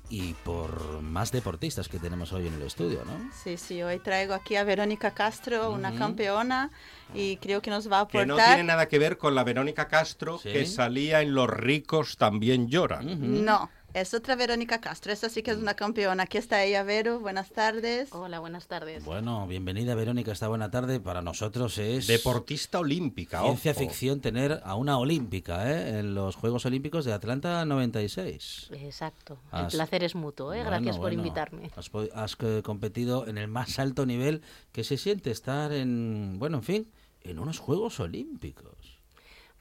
y 0.09 0.33
por 0.45 1.03
más 1.03 1.33
deportistas 1.33 1.89
que 1.89 1.99
tenemos 1.99 2.33
hoy 2.33 2.47
en 2.47 2.55
el 2.55 2.63
estudio, 2.63 3.03
¿no? 3.05 3.31
Sí, 3.45 3.57
sí, 3.59 3.83
hoy 3.83 3.99
traigo 3.99 4.33
aquí 4.35 4.55
a 4.57 4.63
Verónica 4.65 5.11
Castro, 5.11 5.73
una 5.73 5.95
campeona, 5.97 6.71
y 7.13 7.37
creo 7.39 7.61
que 7.61 7.71
nos 7.71 7.91
va 7.91 8.01
a 8.01 8.07
Que 8.09 8.21
aportar... 8.21 8.27
no 8.49 8.55
tiene 8.55 8.63
nada 8.65 8.87
que 8.87 8.99
ver 9.01 9.19
con 9.19 9.35
la 9.35 9.43
Verónica 9.45 9.89
Castro 9.89 10.39
Sí. 10.39 10.53
que 10.53 10.65
salía 10.65 11.21
en 11.23 11.35
Los 11.35 11.51
ricos 11.51 12.17
también 12.17 12.69
lloran. 12.69 13.45
No, 13.45 13.69
es 14.01 14.13
otra 14.13 14.37
Verónica 14.37 14.79
Castro, 14.83 15.11
esta 15.11 15.31
sí 15.31 15.43
que 15.43 15.51
es 15.53 15.57
una 15.57 15.73
campeona. 15.73 16.25
Aquí 16.25 16.37
está 16.37 16.63
ella, 16.63 16.83
Vero, 16.83 17.19
buenas 17.19 17.51
tardes. 17.51 18.13
Hola, 18.13 18.41
buenas 18.41 18.67
tardes. 18.67 19.03
Bueno, 19.07 19.47
bienvenida 19.47 19.95
Verónica, 19.95 20.33
esta 20.33 20.49
buena 20.49 20.71
tarde. 20.71 21.01
Para 21.01 21.23
nosotros 21.23 21.79
es 21.79 22.07
Deportista 22.07 22.79
olímpica, 22.79 23.41
ciencia 23.41 23.71
ojo. 23.73 23.81
ficción 23.81 24.21
tener 24.21 24.61
a 24.65 24.75
una 24.75 24.99
olímpica 24.99 25.73
¿eh? 25.73 25.99
en 26.01 26.15
los 26.15 26.37
Juegos 26.37 26.67
Olímpicos 26.67 27.07
de 27.07 27.15
Atlanta 27.15 27.65
96. 27.65 28.69
Exacto. 28.73 29.39
Has- 29.51 29.73
El 29.73 29.79
placer 29.79 30.05
es 30.05 30.15
mutuo, 30.15 30.53
¿eh? 30.53 30.57
Bueno, 30.59 30.71
Gracias 30.73 30.97
por 30.97 31.07
bueno, 31.07 31.23
invitarme. 31.23 31.71
Has, 32.15 32.37
eh, 32.41 32.61
competido 32.63 33.27
en 33.27 33.39
el 33.39 33.49
más 33.49 33.79
alto 33.79 34.05
nivel 34.05 34.43
que 34.73 34.85
se 34.85 34.99
siente 34.99 35.31
estar 35.31 35.73
en, 35.73 36.35
bueno, 36.39 36.59
en 36.59 36.63
fin, 36.65 36.93
en 37.23 37.39
unos 37.39 37.59
Juegos 37.61 37.99
Olímpicos. 37.99 38.99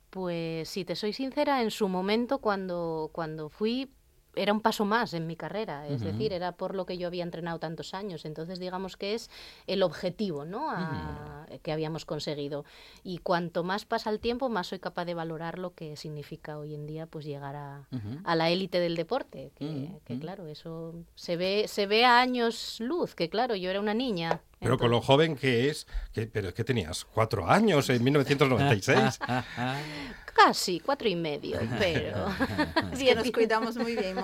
Pues 0.09 0.67
si 0.67 0.83
te 0.83 0.97
soy 0.97 1.13
sincera, 1.13 1.61
en 1.61 1.71
su 1.71 1.87
momento 1.87 2.39
cuando, 2.39 3.09
cuando 3.13 3.47
fui 3.47 3.89
era 4.35 4.53
un 4.53 4.61
paso 4.61 4.85
más 4.85 5.13
en 5.13 5.27
mi 5.27 5.35
carrera, 5.35 5.87
es 5.87 6.01
decir, 6.01 6.33
era 6.33 6.51
por 6.51 6.75
lo 6.75 6.85
que 6.85 6.97
yo 6.97 7.07
había 7.07 7.23
entrenado 7.23 7.59
tantos 7.59 7.93
años, 7.93 8.25
entonces 8.25 8.59
digamos 8.59 8.97
que 8.97 9.13
es 9.13 9.29
el 9.67 9.83
objetivo 9.83 10.45
¿no? 10.45 10.69
a- 10.71 11.45
que 11.61 11.71
habíamos 11.71 12.05
conseguido. 12.05 12.65
Y 13.03 13.19
cuanto 13.19 13.63
más 13.63 13.85
pasa 13.85 14.09
el 14.09 14.19
tiempo, 14.19 14.49
más 14.49 14.67
soy 14.67 14.79
capaz 14.79 15.05
de 15.05 15.13
valorar 15.13 15.59
lo 15.59 15.73
que 15.73 15.95
significa 15.95 16.57
hoy 16.57 16.73
en 16.73 16.85
día 16.87 17.05
pues 17.05 17.25
llegar 17.25 17.55
a, 17.55 17.87
a 18.23 18.35
la 18.35 18.49
élite 18.49 18.79
del 18.79 18.95
deporte, 18.95 19.51
que, 19.55 19.65
que, 20.05 20.19
claro, 20.19 20.47
eso 20.47 20.93
se 21.15 21.37
ve, 21.37 21.67
se 21.67 21.85
ve 21.87 22.03
a 22.05 22.19
años 22.19 22.77
luz, 22.79 23.15
que 23.15 23.29
claro, 23.29 23.55
yo 23.55 23.69
era 23.69 23.79
una 23.79 23.93
niña. 23.93 24.41
Pero 24.59 24.77
con 24.77 24.89
lo 24.89 25.01
joven 25.01 25.35
que 25.35 25.69
es, 25.69 25.87
que, 26.13 26.27
pero 26.27 26.49
es 26.49 26.53
que 26.53 26.63
tenías 26.63 27.05
cuatro 27.05 27.49
años 27.49 27.89
en 27.89 28.03
1996. 28.03 29.19
Casi, 30.35 30.81
cuatro 30.81 31.07
y 31.07 31.15
medio, 31.15 31.57
pero... 31.79 32.27
Es 32.91 32.99
que 32.99 33.15
nos 33.15 33.31
cuidamos 33.31 33.77
muy 33.77 33.95
bien. 33.95 34.15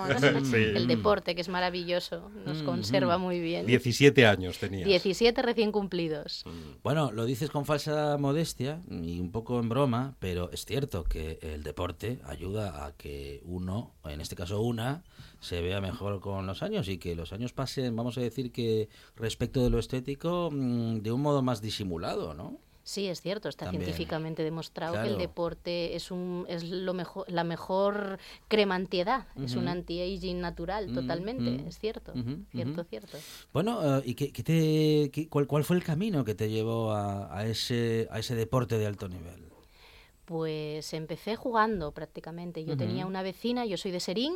Sí. 0.44 0.56
El 0.56 0.86
deporte, 0.86 1.34
que 1.34 1.40
es 1.40 1.48
maravilloso, 1.48 2.30
nos 2.44 2.62
conserva 2.62 3.18
muy 3.18 3.40
bien. 3.40 3.66
17 3.66 4.26
años 4.26 4.58
tenías. 4.58 4.86
17 4.86 5.40
recién 5.42 5.72
cumplidos. 5.72 6.44
Bueno, 6.82 7.12
lo 7.12 7.24
dices 7.24 7.50
con 7.50 7.64
falsa 7.64 8.16
modestia 8.18 8.82
y 8.90 9.20
un 9.20 9.30
poco 9.30 9.58
en 9.60 9.68
broma, 9.68 10.16
pero 10.18 10.50
es 10.52 10.64
cierto 10.64 11.04
que 11.04 11.38
el 11.42 11.62
deporte 11.62 12.20
ayuda 12.24 12.84
a 12.86 12.92
que 12.92 13.40
uno, 13.44 13.94
en 14.04 14.20
este 14.20 14.36
caso 14.36 14.60
una, 14.60 15.04
se 15.42 15.60
vea 15.60 15.80
mejor 15.82 16.20
con 16.20 16.46
los 16.46 16.62
años 16.62 16.88
y 16.88 16.96
que 16.96 17.14
los 17.14 17.32
años 17.34 17.52
pasen, 17.52 17.94
vamos 17.94 18.16
a 18.16 18.22
decir 18.22 18.50
que 18.52 18.88
respecto 19.16 19.62
de 19.62 19.68
lo 19.68 19.78
estético, 19.78 20.48
mm, 20.50 21.00
de 21.00 21.12
un 21.12 21.20
modo 21.20 21.42
más 21.42 21.60
disimulado, 21.60 22.32
¿no? 22.32 22.58
Sí, 22.84 23.06
es 23.06 23.20
cierto, 23.20 23.48
está 23.48 23.66
También. 23.66 23.84
científicamente 23.84 24.42
demostrado 24.42 24.94
que 25.00 25.08
el 25.08 25.16
deporte 25.16 25.94
es 25.94 26.10
un 26.10 26.46
es 26.48 26.64
lo 26.64 26.94
mejor 26.94 27.30
la 27.30 27.44
mejor 27.44 28.18
crema 28.48 28.74
antiedad, 28.74 29.26
es 29.40 29.54
un 29.54 29.68
anti-aging 29.68 30.40
natural 30.40 30.92
totalmente, 30.92 31.62
mm. 31.62 31.68
es 31.68 31.78
cierto, 31.78 32.12
cierto, 32.50 32.82
cierto. 32.82 33.18
Bueno, 33.52 33.98
eh, 33.98 34.02
¿y 34.04 34.14
qué, 34.14 34.32
qué 34.32 34.42
te, 34.42 35.10
qué- 35.12 35.28
cuál, 35.28 35.46
cuál 35.46 35.62
fue 35.62 35.76
el 35.76 35.84
camino 35.84 36.24
que 36.24 36.34
te 36.34 36.50
llevó 36.50 36.90
a, 36.90 37.36
a 37.38 37.46
ese, 37.46 38.08
a 38.10 38.18
ese 38.18 38.34
deporte 38.34 38.76
de 38.78 38.86
alto 38.86 39.08
nivel? 39.08 39.51
Pues 40.32 40.94
empecé 40.94 41.36
jugando 41.36 41.92
prácticamente. 41.92 42.64
Yo 42.64 42.74
tenía 42.74 43.04
una 43.04 43.22
vecina, 43.22 43.66
yo 43.66 43.76
soy 43.76 43.90
de 43.90 44.00
Serín, 44.00 44.32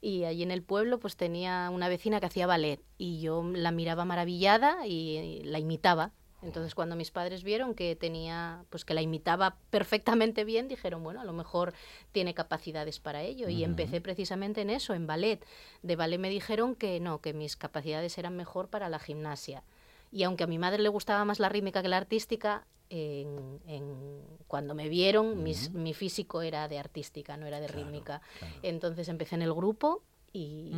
y 0.00 0.22
allí 0.22 0.44
en 0.44 0.52
el 0.52 0.62
pueblo 0.62 1.00
pues 1.00 1.16
tenía 1.16 1.68
una 1.72 1.88
vecina 1.88 2.20
que 2.20 2.26
hacía 2.26 2.46
ballet 2.46 2.80
y 2.96 3.20
yo 3.20 3.42
la 3.42 3.72
miraba 3.72 4.04
maravillada 4.04 4.86
y 4.86 5.42
la 5.42 5.58
imitaba. 5.58 6.12
Entonces 6.42 6.76
cuando 6.76 6.94
mis 6.94 7.10
padres 7.10 7.42
vieron 7.42 7.74
que 7.74 7.96
tenía, 7.96 8.64
pues 8.70 8.84
que 8.84 8.94
la 8.94 9.02
imitaba 9.02 9.56
perfectamente 9.70 10.44
bien, 10.44 10.68
dijeron, 10.68 11.02
bueno, 11.02 11.20
a 11.20 11.24
lo 11.24 11.32
mejor 11.32 11.74
tiene 12.12 12.34
capacidades 12.34 13.00
para 13.00 13.22
ello. 13.22 13.48
Y 13.48 13.64
empecé 13.64 14.00
precisamente 14.00 14.60
en 14.60 14.70
eso, 14.70 14.94
en 14.94 15.08
ballet. 15.08 15.44
De 15.82 15.96
ballet 15.96 16.20
me 16.20 16.30
dijeron 16.30 16.76
que 16.76 17.00
no, 17.00 17.20
que 17.20 17.32
mis 17.32 17.56
capacidades 17.56 18.16
eran 18.16 18.36
mejor 18.36 18.68
para 18.68 18.88
la 18.88 19.00
gimnasia. 19.00 19.64
Y 20.12 20.22
aunque 20.24 20.44
a 20.44 20.46
mi 20.46 20.58
madre 20.58 20.82
le 20.82 20.88
gustaba 20.90 21.24
más 21.24 21.40
la 21.40 21.48
rítmica 21.48 21.82
que 21.82 21.88
la 21.88 21.96
artística, 21.96 22.66
en, 22.90 23.58
en- 23.66 24.20
cuando 24.46 24.74
me 24.74 24.88
vieron, 24.90 25.42
mis- 25.42 25.72
mi 25.72 25.94
físico 25.94 26.42
era 26.42 26.68
de 26.68 26.78
artística, 26.78 27.36
no 27.38 27.46
era 27.46 27.58
de 27.60 27.68
rítmica. 27.68 28.20
Entonces 28.62 29.08
empecé 29.08 29.34
en 29.36 29.42
el 29.42 29.54
grupo 29.54 30.02
y, 30.34 30.72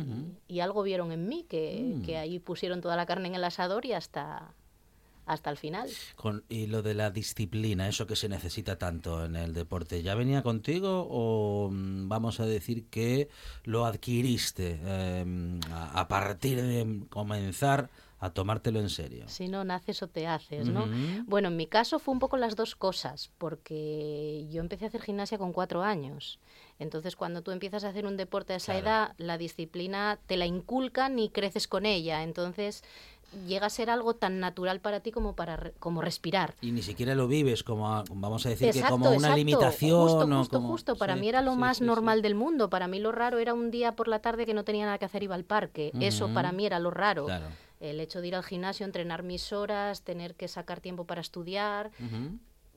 y 0.47 0.61
algo 0.61 0.81
vieron 0.83 1.11
en 1.11 1.27
mí, 1.27 1.45
que, 1.49 1.97
que 2.05 2.17
ahí 2.17 2.39
pusieron 2.39 2.79
toda 2.81 2.95
la 2.95 3.05
carne 3.05 3.27
en 3.27 3.35
el 3.35 3.43
asador 3.43 3.85
y 3.85 3.91
hasta, 3.91 4.53
hasta 5.25 5.49
el 5.49 5.57
final. 5.57 5.89
Con, 6.15 6.43
y 6.47 6.67
lo 6.67 6.81
de 6.81 6.93
la 6.93 7.11
disciplina, 7.11 7.89
eso 7.89 8.07
que 8.07 8.15
se 8.15 8.29
necesita 8.29 8.77
tanto 8.77 9.25
en 9.25 9.35
el 9.35 9.53
deporte, 9.53 10.01
¿ya 10.01 10.15
venía 10.15 10.41
contigo 10.43 11.07
o 11.09 11.69
mm, 11.69 12.07
vamos 12.07 12.39
a 12.39 12.45
decir 12.45 12.85
que 12.89 13.27
lo 13.65 13.85
adquiriste 13.85 14.79
eh, 14.81 15.59
a, 15.71 15.99
a 15.99 16.07
partir 16.07 16.61
de 16.61 17.03
comenzar 17.09 17.89
a 18.25 18.33
tomártelo 18.33 18.79
en 18.79 18.89
serio? 18.89 19.23
Si 19.27 19.47
no 19.47 19.63
naces 19.63 20.01
o 20.03 20.07
te 20.07 20.27
haces, 20.27 20.67
¿no? 20.69 20.83
Ujú. 20.83 21.23
Bueno, 21.25 21.47
en 21.49 21.57
mi 21.57 21.67
caso 21.67 21.99
fue 21.99 22.13
un 22.13 22.19
poco 22.19 22.37
las 22.37 22.55
dos 22.55 22.75
cosas, 22.75 23.31
porque 23.37 24.47
yo 24.51 24.61
empecé 24.61 24.85
a 24.85 24.87
hacer 24.89 25.01
gimnasia 25.01 25.37
con 25.37 25.53
cuatro 25.53 25.83
años. 25.83 26.39
Entonces, 26.79 27.15
cuando 27.15 27.41
tú 27.41 27.51
empiezas 27.51 27.83
a 27.83 27.89
hacer 27.89 28.05
un 28.05 28.17
deporte 28.17 28.53
a 28.53 28.57
esa 28.57 28.73
Claro. 28.73 28.85
edad, 28.87 29.13
la 29.17 29.37
disciplina 29.37 30.19
te 30.27 30.35
la 30.37 30.45
inculcan 30.45 31.17
y 31.19 31.29
creces 31.29 31.67
con 31.67 31.85
ella. 31.85 32.23
Entonces, 32.23 32.83
llega 33.47 33.67
a 33.67 33.69
ser 33.69 33.89
algo 33.89 34.15
tan 34.15 34.39
natural 34.39 34.79
para 34.81 34.99
ti 34.99 35.11
como 35.11 35.35
para 35.35 35.71
como 35.79 36.01
respirar. 36.01 36.55
Y 36.61 36.71
ni 36.71 36.81
siquiera 36.81 37.15
lo 37.15 37.27
vives 37.27 37.63
como, 37.63 37.89
a- 37.93 38.03
vamos 38.09 38.45
a 38.45 38.49
decir, 38.49 38.71
que 38.71 38.77
Exacto, 38.79 38.93
como 38.95 39.07
una 39.09 39.15
exacto. 39.15 39.35
limitación. 39.37 39.99
Justo, 40.01 40.17
o 40.19 40.37
justo, 40.37 40.57
como- 40.57 40.69
justo. 40.69 40.95
Para 40.95 41.15
Sí, 41.15 41.19
mí 41.21 41.29
era 41.29 41.41
lo 41.41 41.53
sí, 41.53 41.57
más 41.59 41.77
sí, 41.77 41.83
normal 41.83 42.21
del 42.21 42.35
mundo. 42.35 42.69
Para 42.69 42.87
mí 42.87 42.99
lo 42.99 43.11
raro 43.11 43.39
era 43.39 43.53
un 43.53 43.71
día 43.71 43.93
por 43.95 44.07
la 44.07 44.19
tarde 44.19 44.45
que 44.45 44.53
no 44.53 44.63
tenía 44.63 44.85
nada 44.85 44.97
que 44.97 45.05
hacer, 45.05 45.23
iba 45.23 45.35
al 45.35 45.43
parque. 45.43 45.91
Eso 45.99 46.29
para 46.33 46.51
mí 46.51 46.65
era 46.65 46.79
lo 46.79 46.91
raro. 46.91 47.25
Claro. 47.25 47.45
El 47.89 47.99
hecho 47.99 48.21
de 48.21 48.27
ir 48.27 48.35
al 48.35 48.43
gimnasio, 48.43 48.85
entrenar 48.85 49.23
mis 49.23 49.51
horas, 49.53 50.01
tener 50.03 50.35
que 50.35 50.47
sacar 50.47 50.81
tiempo 50.81 51.05
para 51.05 51.21
estudiar, 51.21 51.91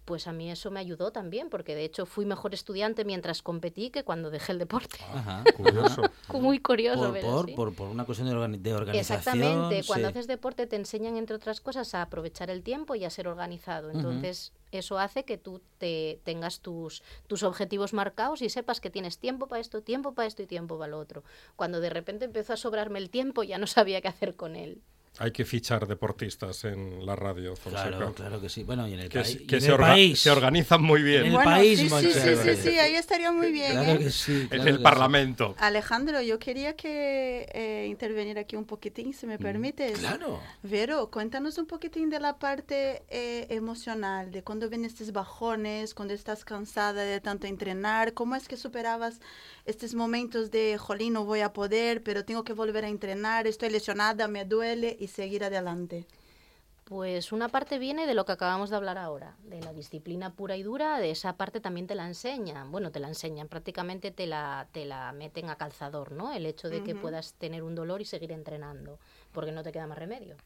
pues 0.05 0.27
a 0.27 0.33
mí 0.33 0.51
eso 0.51 0.71
me 0.71 0.81
ayudó 0.81 1.11
también, 1.13 1.51
porque 1.51 1.75
de 1.75 1.85
hecho 1.85 2.07
fui 2.07 2.25
mejor 2.25 2.55
estudiante 2.55 3.05
mientras 3.05 3.43
competí 3.43 3.91
que 3.91 4.05
cuando 4.05 4.31
dejé 4.31 4.53
el 4.53 4.59
deporte. 4.59 4.97
Ajá, 5.13 5.45
Curioso. 5.55 6.11
Muy 6.33 6.61
curioso, 6.61 7.03
Por, 7.03 7.13
pero 7.13 7.31
por, 7.31 7.47
sí. 7.47 7.53
por, 7.53 7.75
por 7.75 7.89
una 7.89 8.07
cuestión 8.07 8.27
de, 8.27 8.35
organi- 8.35 8.59
de 8.59 8.73
organización. 8.73 9.19
Exactamente, 9.19 9.87
cuando 9.87 10.09
sí. 10.09 10.13
haces 10.13 10.27
deporte 10.27 10.67
te 10.67 10.77
enseñan, 10.77 11.19
entre 11.19 11.37
otras 11.37 11.61
cosas, 11.61 11.95
a 11.95 12.01
aprovechar 12.01 12.49
el 12.49 12.63
tiempo 12.63 12.95
y 12.95 13.05
a 13.05 13.11
ser 13.11 13.29
organizado. 13.29 13.91
Entonces, 13.91 14.55
eso 14.73 14.99
hace 14.99 15.25
que 15.27 15.37
tú 15.37 15.61
te 15.77 16.21
tengas 16.25 16.61
tus, 16.61 17.03
tus 17.27 17.43
objetivos 17.43 17.93
marcados 17.93 18.41
y 18.41 18.49
sepas 18.49 18.81
que 18.81 18.89
tienes 18.89 19.19
tiempo 19.19 19.47
para 19.47 19.61
esto, 19.61 19.83
tiempo 19.83 20.15
para 20.15 20.27
esto 20.27 20.43
y 20.43 20.47
tiempo 20.47 20.79
para 20.79 20.91
lo 20.93 20.99
otro. 21.01 21.23
Cuando 21.55 21.81
de 21.81 21.91
repente 21.91 22.25
empezó 22.25 22.55
a 22.55 22.57
sobrarme 22.57 22.99
el 22.99 23.11
tiempo, 23.11 23.43
ya 23.43 23.59
no 23.59 23.67
sabía 23.67 24.01
qué 24.01 24.09
hacer 24.09 24.37
con 24.37 24.57
él. 24.57 24.81
Hay 25.21 25.33
que 25.33 25.45
fichar 25.45 25.87
deportistas 25.89 26.65
en 26.65 27.05
la 27.05 27.17
radio, 27.17 27.57
Fonseca. 27.57 27.89
Claro, 27.89 28.15
claro 28.15 28.41
que 28.41 28.49
sí. 28.49 28.63
Bueno, 28.63 28.87
y 28.87 28.95
en 28.95 29.01
el, 29.01 29.09
Que, 29.09 29.21
país- 29.21 29.43
que 29.49 29.57
en 29.57 29.61
se, 29.63 29.67
el 29.69 29.75
orga- 29.75 29.89
país. 29.89 30.21
se 30.21 30.31
organizan 30.31 30.83
muy 30.83 31.03
bien. 31.03 31.21
En 31.23 31.27
el 31.27 31.33
Bueno, 31.33 31.51
país, 31.51 31.81
sí, 31.81 31.89
sí, 31.89 32.13
sí, 32.13 32.37
sí, 32.45 32.57
sí, 32.57 32.79
ahí 32.79 32.95
estaría 32.95 33.33
muy 33.33 33.51
bien. 33.51 33.73
Claro 33.73 33.93
¿eh? 33.93 33.99
que 33.99 34.11
sí. 34.11 34.33
en 34.43 34.49
claro 34.49 34.69
el 34.71 34.77
que 34.77 34.83
Parlamento. 34.83 35.55
Alejandro, 35.59 36.23
yo 36.23 36.39
quería 36.39 36.77
que 36.77 37.49
eh, 37.53 37.87
intervenir 37.91 38.39
aquí 38.39 38.55
un 38.55 38.65
poquitín, 38.65 39.13
si 39.13 39.27
me 39.27 39.39
permites. 39.39 39.99
sí. 39.99 40.05
Claro. 40.05 40.41
Vero, 40.63 41.11
cuéntanos 41.11 41.59
un 41.59 41.67
poquitín 41.67 42.11
de 42.11 42.21
la 42.21 42.39
parte 42.39 43.03
eh, 43.09 43.47
emocional, 43.51 44.31
de 44.31 44.43
cuando 44.45 44.71
ven 44.71 44.85
estos 44.85 45.13
bajones, 45.13 45.95
cuando 45.95 46.15
estás 46.15 46.45
cansada 46.45 47.03
de 47.03 47.21
tanto 47.21 47.47
entrenar, 47.49 48.15
¿cómo 48.15 48.37
es 48.37 48.47
que 48.47 48.57
superabas 48.57 49.21
estos 49.69 49.95
momentos 49.95 50.51
de, 50.51 50.79
jolín, 50.79 51.13
no 51.13 51.27
voy 51.27 51.41
a 51.41 51.53
poder, 51.53 52.03
pero 52.03 52.25
tengo 52.25 52.43
que 52.43 52.55
volver 52.55 52.87
a 52.87 52.89
entrenar, 52.89 53.47
estoy 53.47 53.69
lesionada, 53.69 54.27
me 54.27 54.47
duele 54.47 54.97
y 54.99 55.09
seguir 55.09 55.45
adelante? 55.45 56.07
Pues 56.85 57.33
una 57.33 57.51
parte 57.51 57.79
viene 57.79 58.07
de 58.07 58.15
lo 58.15 58.25
que 58.25 58.33
acabamos 58.33 58.71
de 58.71 58.77
hablar 58.77 58.97
ahora, 58.97 59.37
de 59.45 59.61
la 59.61 59.75
disciplina 59.75 60.33
pura 60.33 60.57
y 60.57 60.63
dura, 60.63 60.99
de 61.01 61.11
esa 61.11 61.37
parte 61.37 61.61
también 61.61 61.87
te 61.87 61.95
la 61.95 62.07
enseñan, 62.07 62.73
bueno, 62.73 62.91
te 62.91 62.99
la 62.99 63.09
enseñan, 63.09 63.47
prácticamente 63.47 64.11
te 64.11 64.27
la, 64.27 64.67
te 64.73 64.87
la 64.87 65.13
meten 65.13 65.51
a 65.51 65.57
calzador, 65.57 66.13
¿no? 66.13 66.33
El 66.33 66.47
hecho 66.47 66.71
de 66.71 66.83
que 66.83 66.95
puedas 66.95 67.35
tener 67.35 67.63
un 67.63 67.75
dolor 67.75 68.01
y 68.01 68.07
seguir 68.07 68.33
entrenando, 68.33 68.99
porque 69.33 69.53
no 69.53 69.63
te 69.63 69.71
queda 69.71 69.87
más 69.87 69.99
remedio. 69.99 70.37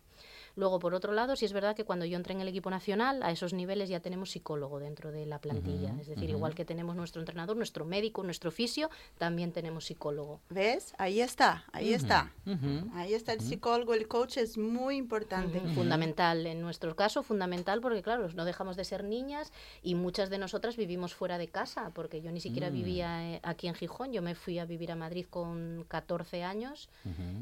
Luego, 0.54 0.78
por 0.78 0.94
otro 0.94 1.12
lado, 1.12 1.36
sí 1.36 1.44
es 1.44 1.52
verdad 1.52 1.74
que 1.74 1.84
cuando 1.84 2.04
yo 2.04 2.16
entré 2.16 2.34
en 2.34 2.40
el 2.40 2.48
equipo 2.48 2.70
nacional, 2.70 3.22
a 3.22 3.30
esos 3.30 3.52
niveles 3.52 3.88
ya 3.88 4.00
tenemos 4.00 4.30
psicólogo 4.30 4.78
dentro 4.80 5.10
de 5.12 5.26
la 5.26 5.38
plantilla. 5.40 5.94
Es 6.00 6.06
decir, 6.06 6.28
igual 6.30 6.54
que 6.54 6.64
tenemos 6.64 6.94
nuestro 6.96 7.20
entrenador, 7.22 7.56
nuestro 7.56 7.84
médico, 7.84 8.22
nuestro 8.22 8.50
fisio, 8.50 8.90
también 9.18 9.52
tenemos 9.52 9.86
psicólogo. 9.86 10.40
¿Ves? 10.50 10.94
Ahí 10.98 11.20
está, 11.20 11.64
ahí 11.72 11.92
está. 11.94 12.32
Ahí 12.94 13.14
está 13.14 13.32
el 13.32 13.40
psicólogo, 13.40 13.94
el 13.94 14.08
coach 14.08 14.36
es 14.38 14.58
muy 14.58 14.96
importante. 14.96 15.60
Fundamental, 15.74 16.46
en 16.46 16.60
nuestro 16.60 16.94
caso, 16.96 17.22
fundamental 17.22 17.80
porque, 17.80 18.02
claro, 18.02 18.28
no 18.34 18.44
dejamos 18.44 18.76
de 18.76 18.84
ser 18.84 19.04
niñas 19.04 19.52
y 19.82 19.94
muchas 19.94 20.30
de 20.30 20.38
nosotras 20.38 20.76
vivimos 20.76 21.14
fuera 21.14 21.38
de 21.38 21.48
casa, 21.48 21.90
porque 21.94 22.20
yo 22.20 22.30
ni 22.32 22.40
siquiera 22.40 22.70
Mm. 22.70 22.72
vivía 22.74 23.32
eh, 23.34 23.40
aquí 23.42 23.68
en 23.68 23.74
Gijón, 23.74 24.12
yo 24.12 24.22
me 24.22 24.34
fui 24.34 24.58
a 24.58 24.64
vivir 24.64 24.92
a 24.92 24.96
Madrid 24.96 25.26
con 25.28 25.84
14 25.88 26.42
años 26.44 26.88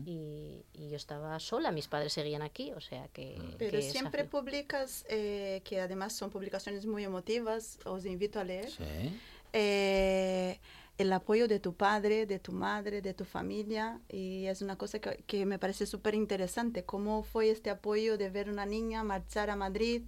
y 0.07 0.62
yo 0.88 0.96
estaba 0.96 1.38
sola, 1.40 1.73
mis 1.73 1.88
padres 1.88 2.12
seguían 2.12 2.42
aquí, 2.42 2.73
o 2.73 2.81
sea 2.81 2.99
que... 3.08 3.38
Pero 3.58 3.72
que 3.72 3.82
siempre 3.82 4.24
publicas, 4.24 5.04
eh, 5.08 5.62
que 5.64 5.80
además 5.80 6.12
son 6.14 6.30
publicaciones 6.30 6.86
muy 6.86 7.04
emotivas, 7.04 7.78
os 7.84 8.04
invito 8.06 8.40
a 8.40 8.44
leer. 8.44 8.70
Sí. 8.70 9.20
eh, 9.52 10.58
el 10.98 11.12
apoyo 11.14 11.48
de 11.48 11.60
tu 11.60 11.72
padre, 11.74 12.26
de 12.26 12.38
tu 12.38 12.52
madre, 12.52 13.00
de 13.00 13.14
tu 13.14 13.24
familia, 13.24 14.00
y 14.08 14.46
es 14.46 14.60
una 14.60 14.76
cosa 14.76 14.98
que, 14.98 15.24
que 15.26 15.46
me 15.46 15.58
parece 15.58 15.86
súper 15.86 16.14
interesante. 16.14 16.84
¿Cómo 16.84 17.22
fue 17.22 17.50
este 17.50 17.70
apoyo 17.70 18.18
de 18.18 18.28
ver 18.28 18.50
una 18.50 18.66
niña 18.66 19.02
marchar 19.02 19.48
a 19.48 19.56
Madrid 19.56 20.02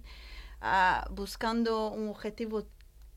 ah, 0.61 1.07
buscando 1.09 1.89
un 1.91 2.09
objetivo 2.09 2.67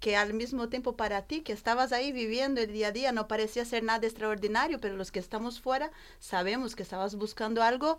que 0.01 0.17
al 0.17 0.35
mismo 0.35 0.69
tiempo 0.69 0.97
para 0.97 1.23
ti, 1.23 1.41
que 1.41 1.53
estabas 1.53 1.93
ahí 1.93 2.13
viviendo 2.13 2.61
el 2.61 2.73
día 2.73 2.89
a 2.89 2.93
día, 2.93 3.13
no 3.13 3.29
parecía 3.29 3.65
ser 3.65 3.83
nada 3.83 4.07
extraordinario, 4.07 4.79
pero 4.81 4.97
los 4.97 5.11
que 5.11 5.19
estamos 5.19 5.61
fuera 5.61 5.91
sabemos 6.19 6.77
que 6.77 6.83
estabas 6.83 7.17
buscando 7.17 7.63
algo 7.63 7.99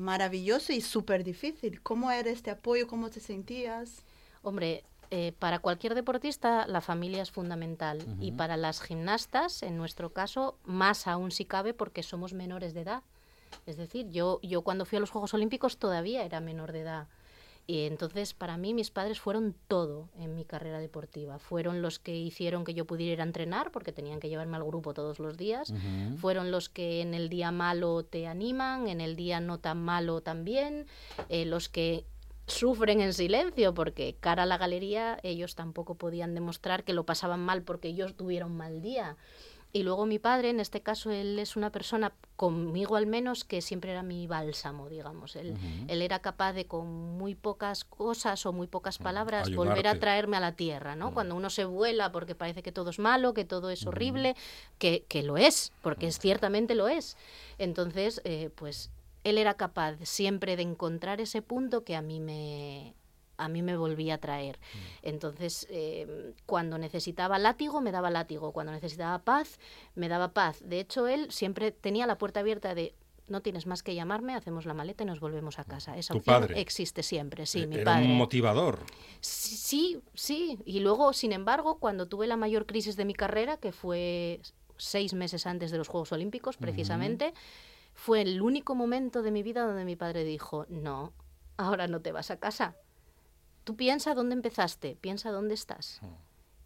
maravilloso 0.00 0.72
y 0.72 0.80
súper 0.80 1.22
difícil. 1.22 1.80
¿Cómo 1.82 2.10
era 2.10 2.30
este 2.30 2.50
apoyo? 2.50 2.86
¿Cómo 2.86 3.10
te 3.10 3.20
sentías? 3.20 4.02
Hombre, 4.42 4.82
eh, 5.10 5.32
para 5.38 5.58
cualquier 5.58 5.94
deportista 5.94 6.66
la 6.66 6.80
familia 6.80 7.22
es 7.22 7.30
fundamental 7.30 7.98
y 8.20 8.32
para 8.32 8.56
las 8.56 8.80
gimnastas, 8.80 9.62
en 9.62 9.76
nuestro 9.76 10.12
caso, 10.12 10.56
más 10.64 11.06
aún 11.06 11.30
si 11.30 11.44
cabe 11.44 11.74
porque 11.74 12.02
somos 12.02 12.32
menores 12.32 12.74
de 12.74 12.82
edad. 12.82 13.02
Es 13.66 13.76
decir, 13.76 14.08
yo, 14.10 14.40
yo 14.42 14.62
cuando 14.62 14.84
fui 14.84 14.96
a 14.96 15.00
los 15.00 15.10
Juegos 15.10 15.34
Olímpicos 15.34 15.78
todavía 15.78 16.24
era 16.24 16.40
menor 16.40 16.72
de 16.72 16.80
edad. 16.80 17.08
Y 17.70 17.86
entonces, 17.86 18.34
para 18.34 18.56
mí, 18.56 18.74
mis 18.74 18.90
padres 18.90 19.20
fueron 19.20 19.54
todo 19.68 20.08
en 20.18 20.34
mi 20.34 20.44
carrera 20.44 20.80
deportiva. 20.80 21.38
Fueron 21.38 21.82
los 21.82 22.00
que 22.00 22.16
hicieron 22.16 22.64
que 22.64 22.74
yo 22.74 22.84
pudiera 22.84 23.12
ir 23.12 23.20
a 23.20 23.22
entrenar, 23.22 23.70
porque 23.70 23.92
tenían 23.92 24.18
que 24.18 24.28
llevarme 24.28 24.56
al 24.56 24.64
grupo 24.64 24.92
todos 24.92 25.20
los 25.20 25.36
días. 25.36 25.72
Fueron 26.16 26.50
los 26.50 26.68
que 26.68 27.00
en 27.00 27.14
el 27.14 27.28
día 27.28 27.52
malo 27.52 28.02
te 28.02 28.26
animan, 28.26 28.88
en 28.88 29.00
el 29.00 29.14
día 29.14 29.38
no 29.38 29.58
tan 29.58 29.80
malo 29.84 30.20
también. 30.20 30.86
eh, 31.28 31.44
los 31.44 31.68
que 31.68 32.04
sufren 32.48 33.00
en 33.00 33.14
silencio, 33.14 33.72
porque 33.72 34.16
cara 34.18 34.42
a 34.42 34.46
la 34.46 34.58
galería 34.58 35.20
ellos 35.22 35.54
tampoco 35.54 35.94
podían 35.94 36.34
demostrar 36.34 36.82
que 36.82 36.92
lo 36.92 37.06
pasaban 37.06 37.38
mal 37.38 37.62
porque 37.62 37.86
ellos 37.86 38.16
tuvieron 38.16 38.50
un 38.50 38.56
mal 38.56 38.82
día. 38.82 39.16
Y 39.72 39.84
luego 39.84 40.04
mi 40.04 40.18
padre, 40.18 40.50
en 40.50 40.58
este 40.58 40.80
caso, 40.80 41.10
él 41.10 41.38
es 41.38 41.54
una 41.54 41.70
persona, 41.70 42.12
conmigo 42.34 42.96
al 42.96 43.06
menos, 43.06 43.44
que 43.44 43.62
siempre 43.62 43.92
era 43.92 44.02
mi 44.02 44.26
bálsamo, 44.26 44.88
digamos. 44.88 45.36
Él, 45.36 45.54
él 45.86 46.02
era 46.02 46.18
capaz 46.18 46.54
de, 46.54 46.66
con 46.66 46.88
muy 46.88 47.36
pocas 47.36 47.84
cosas 47.84 48.44
o 48.46 48.52
muy 48.52 48.66
pocas 48.66 48.98
palabras, 48.98 49.54
volver 49.54 49.86
a 49.86 49.98
traerme 50.00 50.38
a 50.38 50.40
la 50.40 50.56
tierra, 50.56 50.96
¿no? 50.96 51.14
Cuando 51.14 51.36
uno 51.36 51.50
se 51.50 51.64
vuela 51.64 52.10
porque 52.10 52.34
parece 52.34 52.62
que 52.62 52.72
todo 52.72 52.90
es 52.90 52.98
malo, 52.98 53.32
que 53.32 53.44
todo 53.44 53.70
es 53.70 53.86
horrible, 53.86 54.34
que, 54.78 55.04
que 55.08 55.22
lo 55.22 55.36
es, 55.36 55.72
porque 55.82 56.08
es, 56.08 56.18
ciertamente 56.18 56.74
lo 56.74 56.88
es. 56.88 57.16
Entonces, 57.58 58.20
eh, 58.24 58.50
pues 58.56 58.90
él 59.22 59.38
era 59.38 59.54
capaz 59.54 59.96
siempre 60.02 60.56
de 60.56 60.62
encontrar 60.62 61.20
ese 61.20 61.42
punto 61.42 61.84
que 61.84 61.94
a 61.94 62.02
mí 62.02 62.18
me 62.18 62.94
a 63.42 63.48
mí 63.48 63.62
me 63.62 63.76
volvía 63.76 64.14
a 64.14 64.18
traer. 64.18 64.58
Entonces, 65.02 65.66
eh, 65.70 66.34
cuando 66.46 66.78
necesitaba 66.78 67.38
látigo, 67.38 67.80
me 67.80 67.92
daba 67.92 68.10
látigo. 68.10 68.52
Cuando 68.52 68.72
necesitaba 68.72 69.18
paz, 69.20 69.58
me 69.94 70.08
daba 70.08 70.32
paz. 70.32 70.60
De 70.64 70.80
hecho, 70.80 71.08
él 71.08 71.30
siempre 71.30 71.72
tenía 71.72 72.06
la 72.06 72.18
puerta 72.18 72.40
abierta 72.40 72.74
de 72.74 72.94
no 73.28 73.42
tienes 73.42 73.66
más 73.66 73.82
que 73.82 73.94
llamarme, 73.94 74.34
hacemos 74.34 74.66
la 74.66 74.74
maleta 74.74 75.04
y 75.04 75.06
nos 75.06 75.20
volvemos 75.20 75.58
a 75.58 75.64
casa. 75.64 75.96
Esa 75.96 76.14
opción 76.14 76.40
padre. 76.40 76.60
existe 76.60 77.02
siempre, 77.02 77.46
sí, 77.46 77.66
mi 77.66 77.76
Era 77.76 77.84
padre. 77.94 78.06
un 78.06 78.16
motivador. 78.16 78.80
Sí, 79.20 79.56
sí, 79.56 80.00
sí. 80.14 80.58
Y 80.64 80.80
luego, 80.80 81.12
sin 81.12 81.32
embargo, 81.32 81.78
cuando 81.78 82.08
tuve 82.08 82.26
la 82.26 82.36
mayor 82.36 82.66
crisis 82.66 82.96
de 82.96 83.04
mi 83.04 83.14
carrera, 83.14 83.56
que 83.56 83.70
fue 83.72 84.40
seis 84.76 85.14
meses 85.14 85.46
antes 85.46 85.70
de 85.70 85.78
los 85.78 85.88
Juegos 85.88 86.10
Olímpicos, 86.12 86.56
precisamente, 86.56 87.32
fue 87.94 88.22
el 88.22 88.42
único 88.42 88.74
momento 88.74 89.22
de 89.22 89.30
mi 89.30 89.42
vida 89.42 89.64
donde 89.64 89.84
mi 89.84 89.94
padre 89.94 90.24
dijo, 90.24 90.66
no, 90.68 91.12
ahora 91.56 91.86
no 91.86 92.00
te 92.00 92.12
vas 92.12 92.30
a 92.30 92.38
casa. 92.38 92.74
Tú 93.70 93.76
piensa 93.76 94.14
dónde 94.14 94.34
empezaste, 94.34 94.96
piensa 95.00 95.30
dónde 95.30 95.54
estás. 95.54 96.00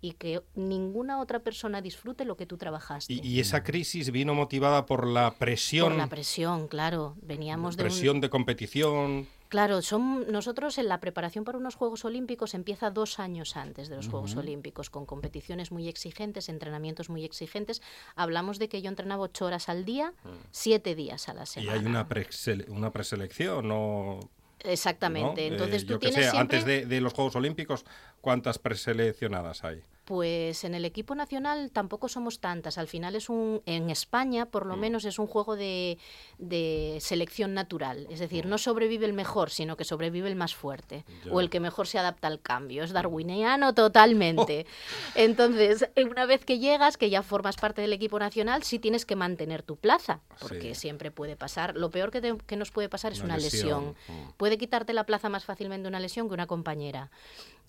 Y 0.01 0.13
que 0.13 0.43
ninguna 0.55 1.21
otra 1.21 1.41
persona 1.41 1.83
disfrute 1.83 2.25
lo 2.25 2.35
que 2.39 2.47
tú 2.47 2.57
trabajaste. 2.57 3.13
Y, 3.13 3.21
y 3.23 3.41
esa 3.41 3.63
crisis 3.63 4.11
vino 4.11 4.33
motivada 4.35 4.87
por 4.87 5.07
la 5.07 5.35
presión, 5.35 5.89
Por 5.91 5.99
la 5.99 6.07
presión, 6.07 6.67
claro. 6.67 7.15
Veníamos 7.21 7.77
de 7.77 7.83
un- 7.83 7.89
presión 7.91 8.21
de 8.23 8.31
competición. 8.31 9.29
Claro, 9.51 9.83
son 9.83 10.33
nosotros 10.33 10.79
en 10.79 10.89
la 10.89 10.99
preparación 10.99 11.45
para 11.45 11.59
unos 11.59 11.75
Juegos 11.75 12.07
Olímpicos 12.07 12.55
empieza 12.55 12.91
dos 12.91 13.19
años 13.21 13.55
antes 13.57 13.89
de 13.91 13.97
los 13.97 14.09
Juegos. 14.09 14.35
Olímpicos, 14.35 14.89
con 14.89 15.05
competiciones 15.05 15.71
muy 15.73 15.87
exigentes, 15.89 16.49
entrenamientos 16.49 17.11
muy 17.11 17.23
exigentes. 17.27 17.83
Hablamos 18.17 18.59
de 18.59 18.71
que 18.71 18.81
yo 18.81 18.89
entrenaba 18.89 19.23
ocho 19.25 19.45
horas 19.45 19.69
al 19.69 19.85
día, 19.85 20.15
siete 20.53 20.95
días 20.95 21.29
a 21.29 21.35
la 21.35 21.43
Y 21.43 21.47
semana. 21.47 21.73
hay 21.75 21.85
una, 21.85 22.09
presele- 22.09 22.67
una 22.71 22.91
preselección, 22.91 23.69
¿no? 23.69 24.21
Exactamente. 24.65 25.49
¿no? 25.49 25.55
Entonces 25.55 25.83
Eh, 25.83 25.87
tú 25.87 25.93
yo 25.95 25.99
que 26.01 26.09
tienes 26.09 26.25
sé, 26.27 26.31
siempre, 26.33 26.59
antes 26.59 26.65
de, 26.67 26.87
de 26.87 27.01
los 27.01 27.13
Juegos 27.13 27.37
Olímpicos, 27.37 27.85
¿cuántas 28.21 28.59
preseleccionadas 28.59 29.63
hay? 29.65 29.83
Pues 30.05 30.65
en 30.65 30.75
el 30.75 30.85
equipo 30.85 31.15
nacional 31.15 31.71
tampoco 31.71 32.09
somos 32.09 32.39
tantas. 32.41 32.77
Al 32.79 32.89
final 32.89 33.15
es 33.17 33.29
un, 33.29 33.63
en 33.67 33.91
España 33.91 34.47
por 34.47 34.67
lo 34.67 34.77
menos 34.77 35.05
es 35.05 35.19
un 35.19 35.27
juego 35.27 35.57
de, 35.57 35.99
de 36.39 36.99
selección 37.01 37.55
natural. 37.55 38.07
Es 38.11 38.21
decir, 38.21 38.47
no 38.47 38.59
sobrevive 38.59 39.07
el 39.07 39.13
mejor, 39.15 39.51
sino 39.51 39.77
que 39.77 39.85
sobrevive 39.85 40.29
el 40.29 40.37
más 40.37 40.55
fuerte 40.55 41.05
Ya. 41.25 41.33
o 41.33 41.41
el 41.41 41.49
que 41.51 41.61
mejor 41.61 41.87
se 41.87 41.99
adapta 41.99 42.29
al 42.29 42.41
cambio. 42.41 42.85
Es 42.85 42.93
darwiniano 42.93 43.73
totalmente. 43.75 44.67
Entonces, 45.15 45.89
eh, 45.97 46.05
una 46.05 46.27
vez 46.27 46.45
que 46.45 46.59
llegas, 46.59 46.97
que 46.97 47.11
ya 47.11 47.23
formas 47.23 47.57
parte 47.57 47.81
del 47.83 47.93
equipo 47.93 48.19
nacional, 48.19 48.63
sí 48.63 48.79
tienes 48.79 49.07
que 49.07 49.17
mantener 49.17 49.63
tu 49.63 49.77
plaza, 49.77 50.21
porque 50.41 50.75
Sí. 50.75 50.81
siempre 50.83 51.11
puede 51.11 51.37
pasar. 51.37 51.77
Lo 51.77 51.91
peor 51.91 52.11
que, 52.11 52.21
te- 52.21 52.37
que 52.47 52.57
nos 52.57 52.71
puede 52.71 52.89
pasar 52.89 53.13
es 53.13 53.21
Una 53.21 53.35
una, 53.35 53.37
lesión. 53.39 53.95
lesión. 54.07 54.25
Mm. 54.27 54.31
Puede 54.37 54.59
quitarte 54.59 54.93
la 54.93 55.05
plaza 55.05 55.29
más 55.29 55.45
fácilmente 55.45 55.89
una 55.89 56.01
lesión 56.01 56.29
que 56.29 56.35
una 56.35 56.47
compañera. 56.47 57.11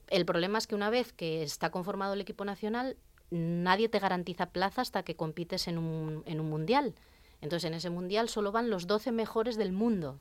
El 0.10 0.26
problema 0.26 0.58
es 0.58 0.68
que 0.68 0.76
una 0.76 0.90
vez 0.90 1.14
que 1.14 1.44
está 1.44 1.70
conformado 1.72 2.14
el 2.14 2.22
equipo 2.22 2.46
nacional, 2.46 2.98
nadie 3.32 3.90
te 3.90 4.00
garantiza 4.00 4.48
plaza 4.48 4.82
hasta 4.82 5.04
que 5.04 5.16
compites 5.16 5.68
en 5.68 5.78
un, 5.78 6.24
en 6.26 6.40
un 6.40 6.50
mundial. 6.50 6.94
Entonces, 7.42 7.68
en 7.68 7.74
ese 7.74 7.90
mundial 7.90 8.30
solo 8.30 8.52
van 8.52 8.70
los 8.70 8.88
12 8.88 9.12
mejores 9.12 9.58
del 9.58 9.72
mundo, 9.72 10.20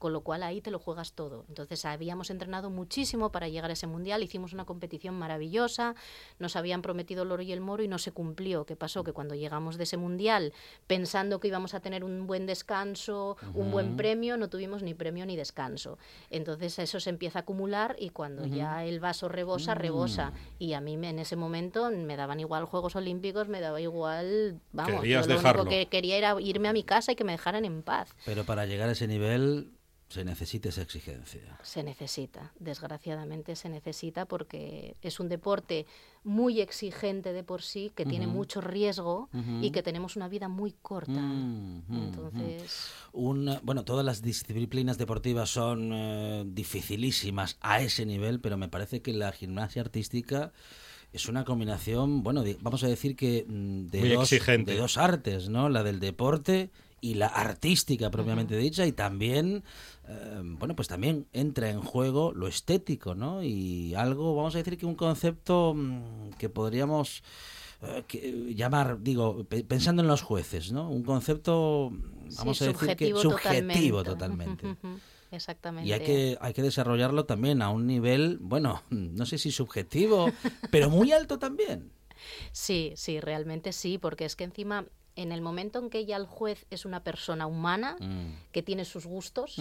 con 0.00 0.12
lo 0.12 0.22
cual 0.22 0.42
ahí 0.42 0.60
te 0.60 0.72
lo 0.72 0.80
juegas 0.80 1.12
todo. 1.12 1.44
Entonces, 1.48 1.84
habíamos 1.84 2.30
entrenado 2.30 2.70
muchísimo 2.70 3.30
para 3.30 3.48
llegar 3.48 3.70
a 3.70 3.74
ese 3.74 3.86
mundial, 3.86 4.22
hicimos 4.24 4.52
una 4.52 4.64
competición 4.64 5.14
maravillosa, 5.16 5.94
nos 6.40 6.56
habían 6.56 6.82
prometido 6.82 7.22
el 7.22 7.30
oro 7.30 7.42
y 7.42 7.52
el 7.52 7.60
moro 7.60 7.82
y 7.84 7.88
no 7.88 7.98
se 7.98 8.10
cumplió. 8.10 8.64
¿Qué 8.66 8.74
pasó? 8.74 9.04
Que 9.04 9.12
cuando 9.12 9.34
llegamos 9.36 9.76
de 9.76 9.84
ese 9.84 9.96
mundial, 9.98 10.52
pensando 10.88 11.38
que 11.38 11.48
íbamos 11.48 11.74
a 11.74 11.80
tener 11.80 12.02
un 12.02 12.26
buen 12.26 12.46
descanso, 12.46 13.36
un 13.54 13.70
buen 13.70 13.96
premio, 13.96 14.36
no 14.36 14.48
tuvimos 14.48 14.82
ni 14.82 14.94
premio 14.94 15.26
ni 15.26 15.36
descanso. 15.36 15.98
Entonces, 16.30 16.78
eso 16.78 16.98
se 16.98 17.10
empieza 17.10 17.40
a 17.40 17.42
acumular 17.42 17.94
y 17.98 18.08
cuando 18.10 18.46
ya 18.46 18.84
el 18.84 19.00
vaso 19.00 19.28
rebosa, 19.28 19.74
rebosa. 19.74 20.32
Y 20.58 20.72
a 20.72 20.80
mí 20.80 20.96
me- 20.96 21.10
en 21.10 21.18
ese 21.18 21.36
momento 21.36 21.90
me 21.90 22.16
daban 22.16 22.40
igual 22.40 22.64
Juegos 22.64 22.96
Olímpicos, 22.96 23.48
me 23.48 23.60
daba 23.60 23.80
igual, 23.80 24.58
vamos, 24.72 25.04
yo 25.04 25.20
lo 25.20 25.26
dejarlo. 25.26 25.62
único 25.62 25.70
que 25.76 25.86
quería 25.88 26.16
era 26.16 26.40
irme 26.40 26.68
a 26.68 26.72
mi 26.72 26.84
casa 26.84 27.12
y 27.12 27.16
que 27.16 27.24
me 27.24 27.32
dejaran 27.32 27.66
en 27.66 27.82
paz. 27.82 28.14
Pero 28.24 28.44
para 28.44 28.64
llegar 28.64 28.88
a 28.88 28.92
ese 28.92 29.06
nivel 29.06 29.70
se 30.10 30.24
necesita 30.24 30.68
esa 30.70 30.82
exigencia. 30.82 31.40
Se 31.62 31.84
necesita, 31.84 32.52
desgraciadamente 32.58 33.54
se 33.54 33.68
necesita 33.68 34.26
porque 34.26 34.96
es 35.02 35.20
un 35.20 35.28
deporte 35.28 35.86
muy 36.24 36.60
exigente 36.60 37.32
de 37.32 37.44
por 37.44 37.62
sí, 37.62 37.92
que 37.94 38.04
tiene 38.04 38.26
mucho 38.26 38.60
riesgo 38.60 39.28
y 39.62 39.70
que 39.70 39.82
tenemos 39.84 40.16
una 40.16 40.28
vida 40.28 40.48
muy 40.48 40.72
corta. 40.82 41.12
Mm, 41.12 41.84
mm, 41.86 41.96
Entonces, 41.96 42.90
Una- 43.12 43.60
bueno, 43.62 43.84
todas 43.84 44.04
las 44.04 44.20
disciplinas 44.20 44.98
deportivas 44.98 45.48
son 45.48 45.90
eh, 45.92 46.42
dificilísimas 46.46 47.56
a 47.60 47.80
ese 47.80 48.04
nivel, 48.04 48.40
pero 48.40 48.56
me 48.56 48.68
parece 48.68 49.00
que 49.02 49.12
la 49.12 49.30
gimnasia 49.32 49.80
artística 49.82 50.52
es 51.12 51.28
una 51.28 51.44
combinación, 51.44 52.22
bueno, 52.22 52.42
vamos 52.60 52.82
a 52.84 52.88
decir 52.88 53.14
que 53.16 53.44
mm, 53.48 53.86
de, 53.86 54.00
Muy 54.00 54.08
dos, 54.10 54.32
exigente. 54.32 54.72
de 54.72 54.78
dos 54.78 54.96
artes, 54.98 55.48
¿no? 55.48 55.68
La 55.68 55.82
del 55.84 56.00
deporte 56.00 56.70
y 57.00 57.14
la 57.14 57.26
artística 57.28 58.10
propiamente 58.10 58.56
dicha 58.56 58.86
y 58.86 58.92
también 58.92 59.62
eh, 60.08 60.40
bueno 60.42 60.76
pues 60.76 60.88
también 60.88 61.26
entra 61.32 61.70
en 61.70 61.80
juego 61.80 62.32
lo 62.32 62.46
estético 62.46 63.14
no 63.14 63.42
y 63.42 63.94
algo 63.94 64.34
vamos 64.36 64.54
a 64.54 64.58
decir 64.58 64.76
que 64.76 64.86
un 64.86 64.94
concepto 64.96 65.74
mm, 65.74 66.30
que 66.38 66.48
podríamos 66.48 67.22
eh, 67.82 68.04
que- 68.06 68.54
llamar, 68.54 69.00
digo, 69.00 69.44
pe- 69.44 69.64
pensando 69.64 70.02
en 70.02 70.08
los 70.08 70.20
jueces, 70.20 70.70
¿no? 70.70 70.90
Un 70.90 71.02
concepto, 71.02 71.90
vamos 72.36 72.58
Sí, 72.58 72.64
a 72.64 72.66
decir 72.68 72.94
que 72.96 73.10
subjetivo 73.16 74.02
totalmente. 74.04 74.76
Exactamente. 75.30 75.88
Y 75.88 75.92
hay 75.92 76.00
que, 76.00 76.36
hay 76.40 76.52
que 76.52 76.60
desarrollarlo 76.62 77.24
también 77.24 77.62
a 77.62 77.70
un 77.70 77.86
nivel, 77.86 78.36
bueno, 78.38 78.82
no 78.90 79.24
sé 79.24 79.38
si 79.38 79.50
subjetivo, 79.50 80.30
pero 80.70 80.90
muy 80.90 81.12
alto 81.12 81.38
también. 81.38 81.90
Sí, 82.52 82.92
sí, 82.96 83.18
realmente 83.20 83.72
sí, 83.72 83.96
porque 83.96 84.26
es 84.26 84.36
que 84.36 84.44
encima, 84.44 84.84
en 85.16 85.32
el 85.32 85.40
momento 85.42 85.78
en 85.78 85.90
que 85.90 86.06
ya 86.06 86.16
el 86.16 86.26
juez 86.26 86.66
es 86.70 86.84
una 86.84 87.02
persona 87.02 87.46
humana, 87.46 87.96
Mm. 88.00 88.34
que 88.52 88.62
tiene 88.62 88.84
sus 88.84 89.06
gustos. 89.06 89.56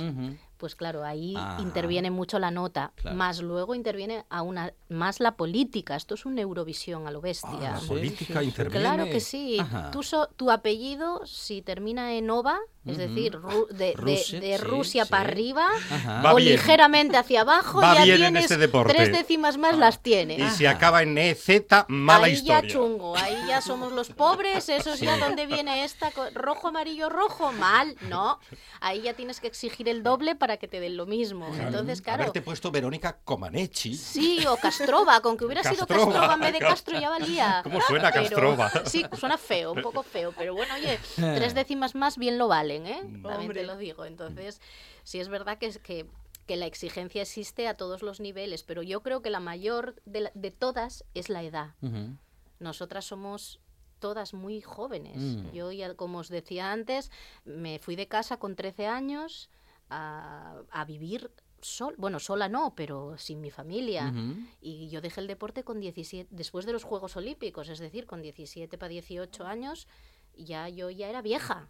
Pues 0.60 0.76
claro, 0.76 1.04
ahí 1.06 1.34
Ah. 1.38 1.58
interviene 1.62 2.12
mucho 2.12 2.38
la 2.38 2.52
nota, 2.52 2.92
Claro. 2.98 3.16
más 3.18 3.42
luego 3.42 3.74
interviene 3.74 4.26
a 4.30 4.42
una, 4.42 4.74
más 4.90 5.20
la 5.22 5.38
política. 5.38 5.96
Esto 5.96 6.16
es 6.16 6.26
un 6.26 6.38
Eurovisión 6.38 7.08
a 7.08 7.12
lo 7.12 7.22
bestia. 7.22 7.50
Ah, 7.54 7.72
la 7.76 7.80
Sí, 7.80 7.88
política 7.88 8.34
sí, 8.34 8.40
sí. 8.42 8.46
interviene. 8.46 8.80
Claro 8.86 9.06
que 9.06 9.20
sí. 9.22 9.58
Tú 9.92 10.04
so- 10.04 10.28
tu 10.36 10.52
apellido, 10.52 11.26
si 11.26 11.62
termina 11.62 12.14
en 12.14 12.30
OVA, 12.30 12.60
es 12.86 12.98
Ujú. 12.98 13.08
decir, 13.08 13.34
ru- 13.38 13.68
de, 13.70 13.86
de- 13.88 13.94
Rusia, 13.94 14.40
de 14.40 14.58
sí, 14.58 14.64
Rusia 14.64 15.06
sí. 15.06 15.12
para 15.12 15.24
arriba 15.24 15.68
Ajá. 15.92 16.22
Va 16.24 16.34
o 16.34 16.36
bien. 16.38 16.54
ligeramente 16.54 17.18
hacia 17.18 17.42
abajo, 17.42 17.80
Va 17.82 17.96
ya 17.96 18.04
bien 18.04 18.16
en 18.16 18.22
tienes 18.34 18.44
este 18.46 18.58
deporte. 18.58 18.94
tres 18.94 19.12
décimas 19.12 19.58
más 19.58 19.78
las 19.78 20.02
tienes. 20.02 20.40
Y 20.40 20.50
si 20.58 20.66
acaba 20.66 21.04
en 21.04 21.18
EZ, 21.18 21.86
mala 21.88 22.26
ahí 22.28 22.36
ya 22.42 22.60
historia. 22.60 22.70
chungo, 22.74 23.16
ahí 23.18 23.38
ya 23.48 23.62
somos 23.62 23.92
los 23.92 24.10
pobres, 24.10 24.68
eso 24.70 24.94
es 24.94 25.00
ya 25.00 25.18
donde 25.18 25.46
viene 25.46 25.84
esta 25.86 26.12
co- 26.12 26.30
rojo, 26.34 26.68
amarillo, 26.70 27.10
rojo, 27.10 27.52
mal, 27.54 27.96
no. 28.10 28.40
Ahí 28.82 29.02
ya 29.02 29.14
tienes 29.14 29.40
que 29.40 29.48
exigir 29.48 29.88
el 29.90 30.04
doble 30.04 30.36
para 30.36 30.49
que 30.58 30.68
te 30.68 30.80
den 30.80 30.98
lo 30.98 31.06
mismo. 31.06 31.48
Entonces, 31.56 32.02
claro. 32.02 32.24
Haberte 32.24 32.42
puesto 32.42 32.72
Verónica 32.72 33.20
Comaneci. 33.24 33.96
Sí, 33.96 34.46
o 34.48 34.58
Castrova, 34.58 35.22
con 35.22 35.38
que 35.38 35.46
hubiera 35.46 35.64
sido 35.64 35.86
Castrova, 35.88 36.06
Castrova 36.14 36.34
en 36.34 36.40
vez 36.40 36.54
de. 36.54 36.60
Castro 36.60 37.00
ya 37.00 37.10
valía. 37.10 37.62
¿Cómo 37.64 37.80
suena 37.82 38.12
Pero- 38.12 38.24
Castrova? 38.24 38.72
Sí, 38.86 39.06
suena 39.18 39.38
feo, 39.38 39.74
un 39.74 39.82
poco 39.82 40.04
feo, 40.04 40.34
pero 40.38 40.54
bueno, 40.54 40.74
oye, 40.76 41.00
tres 41.16 41.54
décimas 41.54 41.96
más 41.96 42.18
bien 42.18 42.38
lo 42.38 42.48
valen, 42.48 42.86
¿eh? 42.88 43.00
También 43.02 43.26
Hombre. 43.36 43.62
te 43.62 43.66
lo 43.68 43.78
digo. 43.78 44.06
Entonces, 44.06 44.62
sí 45.04 45.20
es 45.20 45.28
verdad 45.30 45.58
que 45.58 45.68
es 45.68 45.80
que 45.80 46.06
que 46.48 46.56
la 46.56 46.66
exigencia 46.66 47.22
existe 47.22 47.68
a 47.68 47.76
todos 47.76 48.02
los 48.02 48.20
niveles, 48.20 48.64
pero 48.64 48.82
yo 48.82 49.04
creo 49.04 49.22
que 49.22 49.30
la 49.30 49.40
mayor 49.40 49.94
de, 50.06 50.22
la- 50.22 50.32
de 50.34 50.50
todas 50.50 51.04
es 51.14 51.30
la 51.30 51.44
edad. 51.44 51.76
Ujú. 51.84 52.16
Nosotras 52.58 53.06
somos 53.06 53.60
todas 54.00 54.34
muy 54.34 54.60
jóvenes. 54.62 55.16
Mm. 55.18 55.52
Yo 55.52 55.72
ya, 55.72 55.94
como 55.94 56.18
os 56.18 56.30
decía 56.30 56.72
antes, 56.72 57.12
me 57.46 57.78
fui 57.78 57.96
de 57.96 58.08
casa 58.08 58.38
con 58.38 58.56
13 58.56 58.88
años 58.88 59.52
a, 59.90 60.62
a 60.72 60.86
vivir 60.86 61.32
sol, 61.62 61.96
bueno, 61.98 62.20
sola 62.20 62.50
no, 62.50 62.74
pero 62.76 63.18
sin 63.18 63.42
mi 63.42 63.52
familia. 63.52 64.14
Y 64.62 64.90
yo 64.90 65.02
dejé 65.02 65.22
el 65.22 65.28
deporte 65.28 65.64
con 65.64 65.80
17, 65.80 66.30
después 66.32 66.66
de 66.66 66.74
los 66.74 66.84
Juegos 66.84 67.16
Olímpicos, 67.18 67.70
es 67.70 67.80
decir, 67.80 68.06
con 68.06 68.22
17 68.22 68.78
para 68.78 68.90
18 68.90 69.46
años, 69.46 69.88
ya 70.36 70.70
yo 70.70 70.90
ya 70.90 71.10
era 71.10 71.22
vieja. 71.22 71.70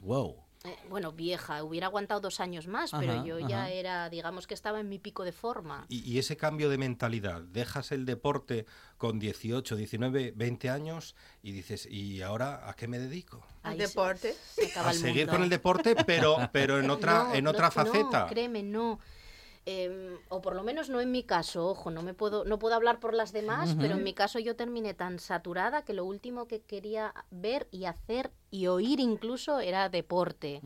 Wow. 0.00 0.36
Eh, 0.64 0.76
bueno, 0.88 1.10
vieja, 1.10 1.64
hubiera 1.64 1.88
aguantado 1.88 2.20
dos 2.20 2.38
años 2.38 2.68
más, 2.68 2.92
pero 2.92 3.12
Ajá, 3.14 3.24
yo 3.24 3.38
ya 3.40 3.68
era, 3.70 4.08
digamos 4.08 4.46
que 4.46 4.54
estaba 4.54 4.78
en 4.78 4.88
mi 4.88 4.98
pico 5.00 5.24
de 5.24 5.32
forma. 5.32 5.86
Y, 5.88 6.08
y 6.08 6.18
ese 6.18 6.36
cambio 6.36 6.68
de 6.70 6.78
mentalidad, 6.78 7.40
dejas 7.42 7.90
el 7.90 8.04
deporte 8.04 8.66
con 8.96 9.18
18, 9.18 9.74
19, 9.74 10.32
20 10.36 10.70
años 10.70 11.16
y 11.42 11.50
dices, 11.50 11.86
¿y 11.90 12.22
ahora 12.22 12.68
a 12.68 12.74
qué 12.76 12.86
me 12.86 13.00
dedico? 13.00 13.44
Al 13.64 13.76
se- 13.76 13.88
deporte. 13.88 14.34
se 14.54 14.66
acaba 14.66 14.90
A 14.90 14.92
el 14.92 14.98
seguir 14.98 15.22
mundo. 15.26 15.32
con 15.32 15.42
el 15.42 15.48
deporte, 15.50 15.96
pero, 16.06 16.36
pero 16.52 16.78
en 16.78 16.90
otra, 16.90 17.24
No, 17.24 17.34
en 17.34 17.44
no, 17.44 17.50
otra 17.50 17.66
no, 17.66 17.72
faceta. 17.72 18.26
créeme, 18.28 18.62
no. 18.62 19.00
Em, 19.64 20.18
o 20.28 20.42
por 20.42 20.56
lo 20.56 20.64
menos 20.64 20.90
no 20.90 21.00
en 21.00 21.12
mi 21.12 21.22
caso, 21.22 21.68
ojo, 21.68 21.92
no 21.92 22.02
me 22.02 22.14
puedo, 22.14 22.44
no 22.44 22.58
puedo 22.58 22.74
hablar 22.74 22.98
por 22.98 23.14
las 23.14 23.32
demás, 23.32 23.76
pero 23.78 23.94
en 23.94 24.02
mi 24.02 24.12
caso 24.12 24.40
yo 24.40 24.56
terminé 24.56 24.92
tan 24.92 25.20
saturada 25.20 25.84
que 25.84 25.92
lo 25.92 26.04
último 26.04 26.48
que 26.48 26.60
quería 26.60 27.14
ver 27.30 27.68
y 27.70 27.84
hacer 27.84 28.32
y 28.50 28.66
oír 28.66 28.98
incluso 28.98 29.60
era 29.60 29.88
deporte. 29.88 30.60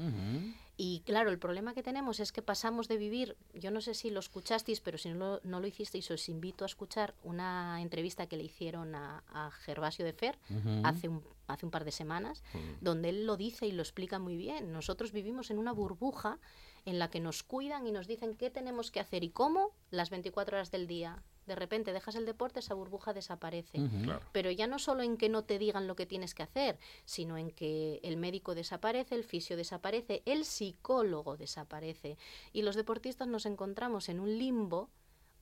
Y 0.78 1.00
claro, 1.06 1.30
el 1.30 1.38
problema 1.38 1.72
que 1.72 1.82
tenemos 1.82 2.20
es 2.20 2.32
que 2.32 2.42
pasamos 2.42 2.86
de 2.86 2.98
vivir, 2.98 3.36
yo 3.54 3.70
no 3.70 3.80
sé 3.80 3.94
si 3.94 4.10
lo 4.10 4.20
escuchasteis, 4.20 4.80
pero 4.80 4.98
si 4.98 5.08
no 5.08 5.14
lo, 5.14 5.40
no 5.42 5.60
lo 5.60 5.66
hicisteis, 5.66 6.10
os 6.10 6.28
invito 6.28 6.64
a 6.64 6.66
escuchar 6.66 7.14
una 7.22 7.80
entrevista 7.80 8.26
que 8.26 8.36
le 8.36 8.44
hicieron 8.44 8.94
a, 8.94 9.22
a 9.28 9.50
Gervasio 9.50 10.04
de 10.04 10.12
Fer 10.12 10.38
hace, 10.84 11.08
un, 11.08 11.22
hace 11.48 11.64
un 11.64 11.70
par 11.70 11.84
de 11.84 11.92
semanas, 11.92 12.42
donde 12.82 13.08
él 13.08 13.26
lo 13.26 13.38
dice 13.38 13.66
y 13.66 13.72
lo 13.72 13.82
explica 13.82 14.18
muy 14.18 14.36
bien. 14.36 14.72
Nosotros 14.72 15.12
vivimos 15.12 15.50
en 15.50 15.58
una 15.58 15.72
burbuja 15.72 16.38
en 16.86 16.98
la 16.98 17.10
que 17.10 17.20
nos 17.20 17.42
cuidan 17.42 17.86
y 17.86 17.92
nos 17.92 18.06
dicen 18.06 18.34
qué 18.34 18.48
tenemos 18.48 18.90
que 18.90 19.00
hacer 19.00 19.24
y 19.24 19.28
cómo 19.28 19.72
las 19.90 20.08
24 20.08 20.56
horas 20.56 20.70
del 20.70 20.86
día. 20.86 21.22
De 21.44 21.54
repente 21.54 21.92
dejas 21.92 22.14
el 22.14 22.26
deporte, 22.26 22.60
esa 22.60 22.74
burbuja 22.74 23.12
desaparece. 23.12 23.78
Claro. 24.02 24.20
Pero 24.32 24.50
ya 24.50 24.66
no 24.66 24.78
solo 24.78 25.02
en 25.02 25.16
que 25.16 25.28
no 25.28 25.44
te 25.44 25.58
digan 25.58 25.86
lo 25.86 25.94
que 25.94 26.06
tienes 26.06 26.34
que 26.34 26.42
hacer, 26.42 26.78
sino 27.04 27.36
en 27.36 27.50
que 27.50 28.00
el 28.02 28.16
médico 28.16 28.54
desaparece, 28.54 29.14
el 29.14 29.24
fisio 29.24 29.56
desaparece, 29.56 30.22
el 30.24 30.44
psicólogo 30.44 31.36
desaparece. 31.36 32.18
Y 32.52 32.62
los 32.62 32.74
deportistas 32.74 33.28
nos 33.28 33.46
encontramos 33.46 34.08
en 34.08 34.18
un 34.18 34.38
limbo 34.38 34.88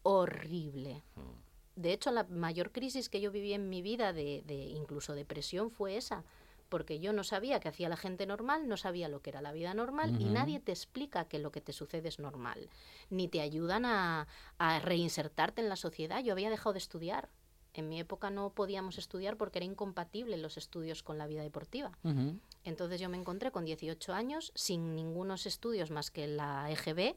horrible. 0.02 1.02
De 1.76 1.92
hecho, 1.92 2.10
la 2.10 2.24
mayor 2.24 2.70
crisis 2.70 3.08
que 3.08 3.20
yo 3.20 3.30
viví 3.30 3.52
en 3.52 3.68
mi 3.68 3.80
vida, 3.80 4.12
de, 4.12 4.42
de 4.46 4.54
incluso 4.54 5.14
depresión, 5.14 5.70
fue 5.70 5.96
esa. 5.96 6.24
Porque 6.74 6.98
yo 6.98 7.12
no 7.12 7.22
sabía 7.22 7.60
qué 7.60 7.68
hacía 7.68 7.88
la 7.88 7.96
gente 7.96 8.26
normal, 8.26 8.66
no 8.66 8.76
sabía 8.76 9.08
lo 9.08 9.22
que 9.22 9.30
era 9.30 9.40
la 9.40 9.52
vida 9.52 9.74
normal 9.74 10.20
y 10.20 10.24
nadie 10.24 10.58
te 10.58 10.72
explica 10.72 11.28
que 11.28 11.38
lo 11.38 11.52
que 11.52 11.60
te 11.60 11.72
sucede 11.72 12.08
es 12.08 12.18
normal. 12.18 12.68
Ni 13.10 13.28
te 13.28 13.42
ayudan 13.42 13.84
a, 13.84 14.26
a 14.58 14.80
reinsertarte 14.80 15.62
en 15.62 15.68
la 15.68 15.76
sociedad. 15.76 16.20
Yo 16.24 16.32
había 16.32 16.50
dejado 16.50 16.72
de 16.72 16.80
estudiar. 16.80 17.28
En 17.74 17.88
mi 17.88 18.00
época 18.00 18.28
no 18.30 18.50
podíamos 18.50 18.98
estudiar 18.98 19.36
porque 19.36 19.60
era 19.60 19.66
incompatible 19.66 20.36
los 20.36 20.56
estudios 20.56 21.04
con 21.04 21.16
la 21.16 21.28
vida 21.28 21.42
deportiva. 21.42 21.92
Entonces 22.64 23.00
yo 23.00 23.08
me 23.08 23.18
encontré 23.18 23.52
con 23.52 23.64
18 23.64 24.12
años 24.12 24.50
sin 24.56 24.96
ningunos 24.96 25.46
estudios 25.46 25.92
más 25.92 26.10
que 26.10 26.26
la 26.26 26.68
EGB 26.72 27.14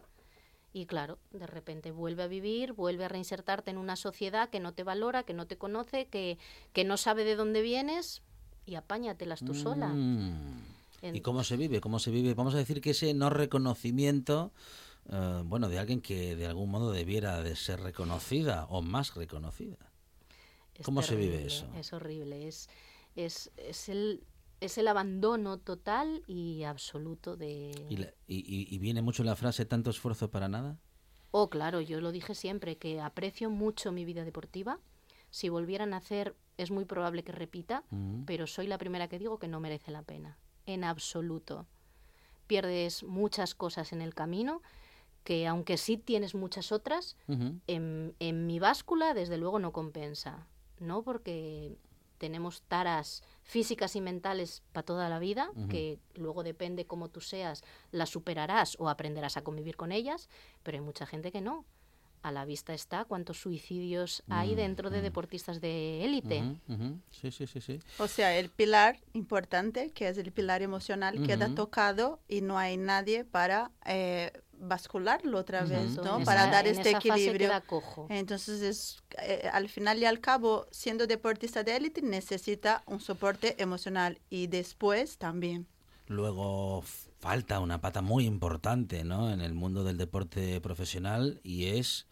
y 0.72 0.86
claro, 0.86 1.18
de 1.32 1.48
repente 1.48 1.90
vuelve 1.90 2.22
a 2.22 2.28
vivir, 2.28 2.74
vuelve 2.74 3.06
a 3.06 3.08
reinsertarte 3.08 3.72
en 3.72 3.80
una 3.80 3.96
sociedad 3.96 4.52
que 4.52 4.60
no 4.60 4.76
te 4.76 4.84
valora, 4.84 5.24
que 5.24 5.34
no 5.34 5.48
te 5.48 5.58
conoce, 5.58 6.06
que, 6.06 6.38
que 6.74 6.84
no 6.84 6.96
sabe 6.98 7.24
de 7.24 7.36
dónde 7.36 7.64
vienes 7.64 8.22
y 8.68 8.76
apáñatelas 8.76 9.40
tú 9.44 9.56
sola. 9.56 9.88
Mm. 9.88 10.62
En- 11.02 11.16
¿Y 11.16 11.22
cómo 11.22 11.44
se 11.44 11.58
vive? 11.58 11.82
¿Cómo 11.82 11.98
se 12.00 12.12
vive? 12.12 12.34
Vamos 12.36 12.54
a 12.54 12.58
decir 12.58 12.82
que 12.82 12.92
ese 12.92 13.14
no 13.14 13.30
reconocimiento, 13.32 14.52
eh, 15.10 15.42
bueno, 15.46 15.70
de 15.70 15.80
alguien 15.80 16.02
que 16.02 16.36
de 16.36 16.46
algún 16.48 16.70
modo 16.70 16.92
debiera 16.92 17.42
de 17.42 17.56
ser 17.56 17.80
reconocida 17.82 18.66
o 18.70 18.82
más 18.82 19.16
reconocida. 19.16 19.78
Es 20.76 20.86
¿Cómo 20.86 21.02
se 21.02 21.16
vive 21.16 21.46
eso? 21.46 21.68
Es 21.76 21.94
horrible, 21.94 22.48
es, 22.48 22.70
es, 23.16 23.52
es, 23.58 23.90
el, 23.90 24.24
es 24.60 24.78
el 24.78 24.88
abandono 24.88 25.58
total 25.58 26.24
y 26.28 26.64
absoluto 26.64 27.36
de... 27.38 27.72
¿Y, 27.90 27.98
la- 27.98 28.14
y- 28.28 28.68
y 28.76 28.78
viene 28.80 29.02
mucho 29.02 29.24
la 29.24 29.36
frase 29.36 29.66
tanto 29.66 29.90
esfuerzo 29.90 30.30
para 30.30 30.48
nada? 30.50 30.78
Oh, 31.32 31.50
claro, 31.50 31.82
yo 31.82 32.02
lo 32.02 32.12
dije 32.12 32.34
siempre, 32.36 32.78
que 32.78 33.02
aprecio 33.02 33.50
mucho 33.50 33.92
mi 33.92 34.04
vida 34.06 34.24
deportiva. 34.24 34.80
Si 35.30 35.50
volvieran 35.50 35.94
a 35.94 35.98
hacer, 35.98 36.36
es 36.58 36.72
muy 36.72 36.86
probable 36.86 37.24
que 37.24 37.32
repita, 37.32 37.84
Mm. 37.92 38.24
pero 38.26 38.48
soy 38.48 38.68
la 38.68 38.78
primera 38.78 39.08
que 39.08 39.20
digo 39.20 39.38
que 39.40 39.48
no 39.48 39.60
merece 39.60 39.92
la 39.92 40.02
pena, 40.02 40.38
en 40.66 40.84
absoluto. 40.84 41.66
Pierdes 42.48 43.04
muchas 43.04 43.56
cosas 43.56 43.92
en 43.94 44.02
el 44.02 44.14
camino, 44.14 44.62
que 45.24 45.46
aunque 45.48 45.78
sí 45.78 45.98
tienes 45.98 46.34
muchas 46.36 46.72
otras, 46.72 47.18
en, 47.68 48.16
en 48.20 48.48
mi 48.48 48.60
báscula 48.60 49.14
desde 49.14 49.38
luego 49.38 49.60
no 49.60 49.74
compensa, 49.74 50.48
¿no? 50.80 51.02
Porque 51.04 51.78
tenemos 52.18 52.62
taras 52.64 53.22
físicas 53.44 53.96
y 53.96 54.02
mentales 54.02 54.64
para 54.72 54.86
toda 54.86 55.10
la 55.10 55.20
vida, 55.20 55.52
que 55.70 56.00
luego 56.16 56.44
depende 56.44 56.88
cómo 56.88 57.10
tú 57.10 57.20
seas, 57.22 57.64
las 57.92 58.10
superarás 58.10 58.76
o 58.80 58.88
aprenderás 58.90 59.36
a 59.38 59.44
convivir 59.44 59.76
con 59.76 59.92
ellas, 59.92 60.30
pero 60.64 60.78
hay 60.78 60.84
mucha 60.84 61.06
gente 61.06 61.32
que 61.32 61.42
no. 61.42 61.66
A 62.28 62.32
la 62.34 62.44
vista 62.44 62.74
está 62.74 63.06
cuántos 63.06 63.38
suicidios 63.40 64.22
hay 64.28 64.52
Mm, 64.52 64.56
dentro 64.58 64.90
de 64.90 65.00
mm. 65.00 65.04
deportistas 65.04 65.62
de 65.62 66.04
élite. 66.04 66.44
Sí, 67.10 67.32
sí, 67.32 67.48
sí, 67.48 67.62
sí. 67.62 67.80
O 68.00 68.08
sea, 68.10 68.38
el 68.38 68.50
pilar 68.50 69.00
importante, 69.14 69.92
que 69.92 70.10
es 70.10 70.18
el 70.18 70.34
pilar 70.34 70.62
emocional, 70.62 71.22
queda 71.26 71.46
Ujú. 71.46 71.56
tocado 71.56 72.20
y 72.28 72.42
no 72.42 72.58
hay 72.58 72.76
nadie 72.76 73.24
para 73.24 73.72
eh, 73.86 74.32
bascularlo 74.60 75.38
otra 75.38 75.64
vez, 75.64 75.96
¿no? 75.98 76.18
en 76.18 76.26
Para 76.26 76.42
esa- 76.42 76.52
dar 76.52 76.68
en 76.68 76.76
este 76.78 76.90
esa 76.90 77.00
fase 77.00 77.10
equilibrio. 77.14 77.48
queda 77.48 77.62
cojo. 77.62 78.08
Entonces, 78.10 78.62
es, 78.62 79.04
eh, 79.22 79.50
al 79.54 79.70
final 79.70 79.98
y 80.00 80.06
al 80.06 80.20
cabo, 80.20 80.66
siendo 80.72 81.08
deportista 81.08 81.64
de 81.64 81.78
élite, 81.78 82.02
necesita 82.02 82.84
un 82.88 83.00
soporte 83.00 83.56
emocional 83.62 84.20
y 84.30 84.48
después 84.48 85.18
también. 85.18 85.66
Luego 86.08 86.84
falta 87.20 87.60
una 87.60 87.80
pata 87.82 88.02
muy 88.02 88.26
importante 88.26 89.04
¿no? 89.04 89.32
en 89.32 89.42
el 89.42 89.54
mundo 89.54 89.84
del 89.84 89.98
deporte 89.98 90.60
profesional 90.62 91.40
y 91.44 91.66
es 91.80 92.06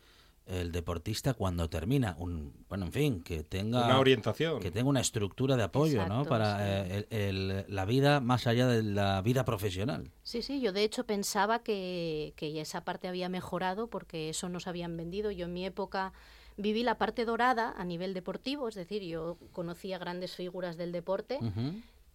el 0.47 0.71
deportista 0.71 1.33
cuando 1.33 1.69
termina 1.69 2.15
un 2.19 2.53
bueno 2.69 2.85
en 2.85 2.91
fin 2.91 3.23
que 3.23 3.43
tenga 3.43 3.85
Una 3.85 3.99
orientación. 3.99 4.59
que 4.59 4.69
tenga 4.69 4.87
una 4.89 5.01
estructura 5.01 5.55
de 5.57 5.63
apoyo 5.63 6.05
no 6.07 6.23
para 6.25 6.57
sí. 6.57 6.63
eh, 6.93 7.05
el- 7.09 7.17
el- 7.57 7.65
la 7.67 7.85
vida 7.85 8.19
más 8.19 8.45
allá 8.45 8.67
de 8.67 8.83
la 8.83 9.21
vida 9.23 9.43
profesional 9.43 10.11
Sí, 10.23 10.41
sí, 10.43 10.61
yo 10.61 10.71
de 10.71 10.83
hecho 10.83 11.05
pensaba 11.05 11.59
que, 11.63 12.33
que 12.35 12.61
esa 12.61 12.83
parte 12.83 13.07
había 13.07 13.27
mejorado 13.29 13.87
porque 13.87 14.29
eso 14.29 14.49
nos 14.49 14.67
habían 14.67 14.95
vendido. 14.97 15.31
Yo 15.31 15.45
en 15.45 15.53
mi 15.53 15.65
época 15.65 16.13
viví 16.57 16.83
la 16.83 16.97
parte 16.97 17.25
dorada 17.25 17.73
a 17.77 17.83
nivel 17.85 18.13
deportivo, 18.13 18.67
es 18.67 18.75
decir, 18.75 19.01
yo 19.03 19.37
conocía 19.51 19.97
grandes 19.97 20.35
figuras 20.35 20.77
del 20.77 20.91
deporte. 20.91 21.39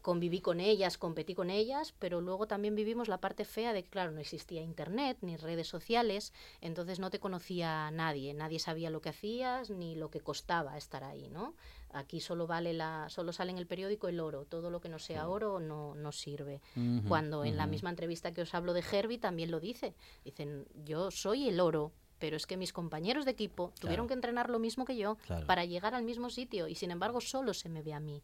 Conviví 0.03 0.41
con 0.41 0.61
ellas, 0.61 0.97
competí 0.99 1.35
con 1.35 1.51
ellas, 1.51 1.95
pero 1.99 2.21
luego 2.21 2.47
también 2.47 2.75
vivimos 2.75 3.09
la 3.09 3.19
parte 3.19 3.45
fea 3.45 3.73
de 3.73 3.83
que, 3.83 3.91
claro, 3.91 4.13
no 4.13 4.21
existía 4.21 4.63
internet 4.63 5.19
ni 5.21 5.37
redes 5.37 5.69
sociales, 5.69 6.33
entonces 6.61 6.99
no 6.99 7.11
te 7.11 7.19
conocía 7.21 7.91
nadie, 7.91 8.33
nadie 8.35 8.59
sabía 8.59 8.91
lo 8.91 9.01
que 9.01 9.11
hacías 9.11 9.71
ni 9.71 9.95
lo 9.95 10.11
que 10.11 10.21
costaba 10.21 10.77
estar 10.79 11.05
ahí, 11.05 11.29
¿no? 11.29 11.55
Aquí 11.93 12.21
solo 12.21 12.47
vale 12.47 12.73
la, 12.73 13.09
solo 13.09 13.33
sale 13.33 13.51
en 13.51 13.59
el 13.59 13.67
periódico 13.67 14.09
el 14.09 14.21
oro, 14.21 14.45
todo 14.45 14.71
lo 14.71 14.81
que 14.81 14.89
no 14.89 14.99
sea 14.99 15.29
oro 15.29 15.59
no, 15.61 15.95
no 15.95 16.13
sirve. 16.13 16.61
Cuando 17.09 17.45
en 17.45 17.57
la 17.57 17.67
misma 17.67 17.91
entrevista 17.91 18.33
que 18.33 18.43
os 18.43 18.55
hablo 18.55 18.73
de 18.73 18.85
Herbie 18.91 19.19
también 19.19 19.51
lo 19.51 19.59
dice, 19.61 19.95
dicen, 20.25 20.67
yo 20.85 21.11
soy 21.11 21.49
el 21.49 21.61
oro. 21.61 21.93
Pero 22.21 22.37
es 22.37 22.47
que 22.47 22.59
mis 22.59 22.75
compañeros 22.75 23.25
de 23.25 23.31
equipo 23.31 23.73
tuvieron 23.81 24.05
Claro. 24.05 24.09
que 24.09 24.13
entrenar 24.13 24.51
lo 24.51 24.59
mismo 24.59 24.85
que 24.85 24.95
yo 24.95 25.17
Claro. 25.25 25.47
para 25.47 25.65
llegar 25.65 25.95
al 25.95 26.03
mismo 26.05 26.29
sitio 26.29 26.69
y 26.69 26.75
sin 26.75 26.91
embargo 26.91 27.23
solo 27.23 27.55
se 27.55 27.71
me 27.71 27.81
ve 27.83 27.95
a 27.95 28.01
mí. 28.01 28.21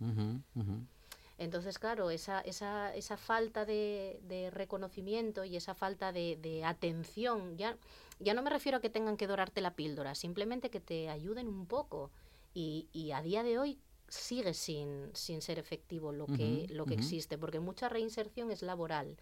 Entonces, 1.38 1.78
claro, 1.78 2.10
esa, 2.10 2.40
esa, 2.40 2.94
esa 2.94 3.16
falta 3.16 3.64
de, 3.64 4.20
de 4.22 4.50
reconocimiento 4.50 5.44
y 5.44 5.56
esa 5.56 5.74
falta 5.74 6.12
de, 6.12 6.36
de 6.40 6.64
atención, 6.64 7.58
ya, 7.58 7.76
ya 8.20 8.32
no 8.32 8.42
me 8.42 8.50
refiero 8.50 8.78
a 8.78 8.80
que 8.80 8.88
tengan 8.88 9.16
que 9.16 9.26
dorarte 9.26 9.60
la 9.60 9.74
píldora, 9.74 10.14
simplemente 10.14 10.70
que 10.70 10.80
te 10.80 11.10
ayuden 11.10 11.48
un 11.48 11.66
poco. 11.66 12.10
Y, 12.54 12.88
y 12.92 13.12
a 13.12 13.20
día 13.20 13.42
de 13.42 13.58
hoy 13.58 13.78
sigue 14.08 14.54
sin, 14.54 15.10
sin 15.14 15.42
ser 15.42 15.58
efectivo 15.58 16.12
lo 16.12 16.26
que, 16.26 16.66
lo 16.70 16.86
que 16.86 16.94
existe, 16.94 17.36
porque 17.36 17.60
mucha 17.60 17.88
reinserción 17.88 18.50
es 18.50 18.62
laboral. 18.62 19.16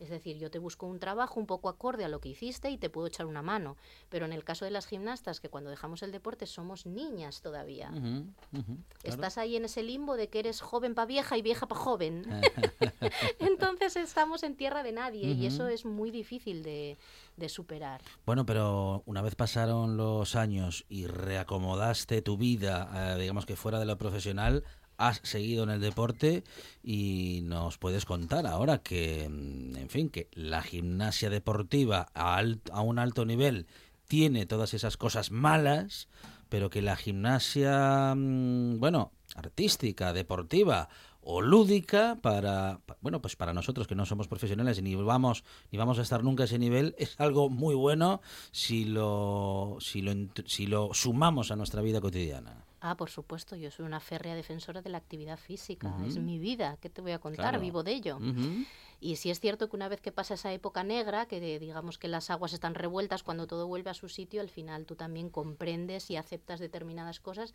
Es 0.00 0.10
decir, 0.10 0.38
yo 0.38 0.50
te 0.50 0.58
busco 0.58 0.86
un 0.86 0.98
trabajo 0.98 1.38
un 1.38 1.46
poco 1.46 1.68
acorde 1.68 2.04
a 2.04 2.08
lo 2.08 2.20
que 2.20 2.28
hiciste 2.28 2.70
y 2.70 2.78
te 2.78 2.90
puedo 2.90 3.06
echar 3.06 3.26
una 3.26 3.42
mano. 3.42 3.76
Pero 4.08 4.26
en 4.26 4.32
el 4.32 4.44
caso 4.44 4.64
de 4.64 4.70
las 4.70 4.86
gimnastas, 4.86 5.40
que 5.40 5.48
cuando 5.48 5.70
dejamos 5.70 6.02
el 6.02 6.12
deporte 6.12 6.46
somos 6.46 6.86
niñas 6.86 7.40
todavía. 7.40 7.90
Claro. 7.90 8.74
Estás 9.02 9.38
ahí 9.38 9.56
en 9.56 9.64
ese 9.64 9.82
limbo 9.82 10.16
de 10.16 10.28
que 10.28 10.40
eres 10.40 10.60
joven 10.60 10.94
para 10.94 11.06
vieja 11.06 11.38
y 11.38 11.42
vieja 11.42 11.66
para 11.66 11.80
joven. 11.80 12.24
Entonces 13.38 13.96
estamos 13.96 14.42
en 14.42 14.56
tierra 14.56 14.82
de 14.82 14.92
nadie 14.92 15.32
y 15.32 15.46
eso 15.46 15.68
es 15.68 15.84
muy 15.84 16.10
difícil 16.10 16.62
de, 16.62 16.98
de 17.36 17.48
superar. 17.48 18.00
Bueno, 18.26 18.44
pero 18.46 19.02
una 19.06 19.22
vez 19.22 19.34
pasaron 19.34 19.96
los 19.96 20.36
años 20.36 20.84
y 20.88 21.06
reacomodaste 21.06 22.22
tu 22.22 22.36
vida, 22.36 23.14
eh, 23.14 23.20
digamos 23.20 23.46
que 23.46 23.56
fuera 23.56 23.78
de 23.78 23.86
lo 23.86 23.98
profesional, 23.98 24.64
has 24.96 25.20
seguido 25.22 25.64
en 25.64 25.70
el 25.70 25.80
deporte 25.80 26.44
y 26.82 27.40
nos 27.44 27.78
puedes 27.78 28.04
contar 28.04 28.46
ahora 28.46 28.78
que, 28.78 29.28
mm, 29.28 29.76
en 29.76 29.88
fin, 29.88 30.08
que 30.10 30.28
la 30.32 30.62
gimnasia 30.62 31.30
deportiva 31.30 32.08
a, 32.14 32.42
a 32.72 32.80
un 32.80 32.98
alto 32.98 33.24
nivel 33.24 33.66
tiene 34.08 34.46
todas 34.46 34.74
esas 34.74 34.96
cosas 34.96 35.30
malas, 35.30 36.08
pero 36.48 36.70
que 36.70 36.82
la 36.82 36.96
gimnasia, 36.96 38.14
mm, 38.14 38.78
bueno, 38.78 39.12
artística, 39.34 40.12
deportiva 40.12 40.88
o 41.26 41.40
lúdica 41.40 42.18
para 42.20 42.80
pa- 42.84 42.98
bueno 43.00 43.22
pues 43.22 43.34
para 43.34 43.54
nosotros 43.54 43.86
que 43.86 43.94
no 43.94 44.04
somos 44.04 44.28
profesionales 44.28 44.82
ni 44.82 44.94
vamos 44.94 45.42
ni 45.72 45.78
vamos 45.78 45.98
a 45.98 46.02
estar 46.02 46.22
nunca 46.22 46.42
a 46.42 46.46
ese 46.46 46.58
nivel 46.58 46.94
es 46.98 47.18
algo 47.18 47.48
muy 47.48 47.74
bueno 47.74 48.20
si 48.52 48.84
lo 48.84 49.78
si 49.80 50.02
lo 50.02 50.12
si 50.44 50.66
lo 50.66 50.90
sumamos 50.92 51.50
a 51.50 51.56
nuestra 51.56 51.80
vida 51.80 52.02
cotidiana 52.02 52.62
Ah, 52.86 52.98
por 52.98 53.08
supuesto, 53.08 53.56
yo 53.56 53.70
soy 53.70 53.86
una 53.86 53.98
férrea 53.98 54.34
defensora 54.34 54.82
de 54.82 54.90
la 54.90 54.98
actividad 54.98 55.38
física. 55.38 55.96
Es 56.06 56.18
mi 56.18 56.38
vida, 56.38 56.76
¿qué 56.82 56.90
te 56.90 57.00
voy 57.00 57.12
a 57.12 57.18
contar? 57.18 57.48
Claro. 57.48 57.60
Vivo 57.60 57.82
de 57.82 57.92
ello. 57.92 58.18
Y 59.04 59.16
sí 59.16 59.28
es 59.30 59.38
cierto 59.38 59.68
que 59.68 59.76
una 59.76 59.88
vez 59.88 60.00
que 60.00 60.12
pasa 60.12 60.32
esa 60.32 60.50
época 60.54 60.82
negra, 60.82 61.26
que 61.26 61.38
de- 61.38 61.58
digamos 61.58 61.98
que 61.98 62.08
las 62.08 62.30
aguas 62.30 62.54
están 62.54 62.74
revueltas, 62.74 63.22
cuando 63.22 63.46
todo 63.46 63.66
vuelve 63.66 63.90
a 63.90 63.94
su 63.94 64.08
sitio, 64.08 64.40
al 64.40 64.48
final 64.48 64.86
tú 64.86 64.96
también 64.96 65.28
comprendes 65.28 66.10
y 66.10 66.16
aceptas 66.16 66.58
determinadas 66.58 67.20
cosas. 67.20 67.52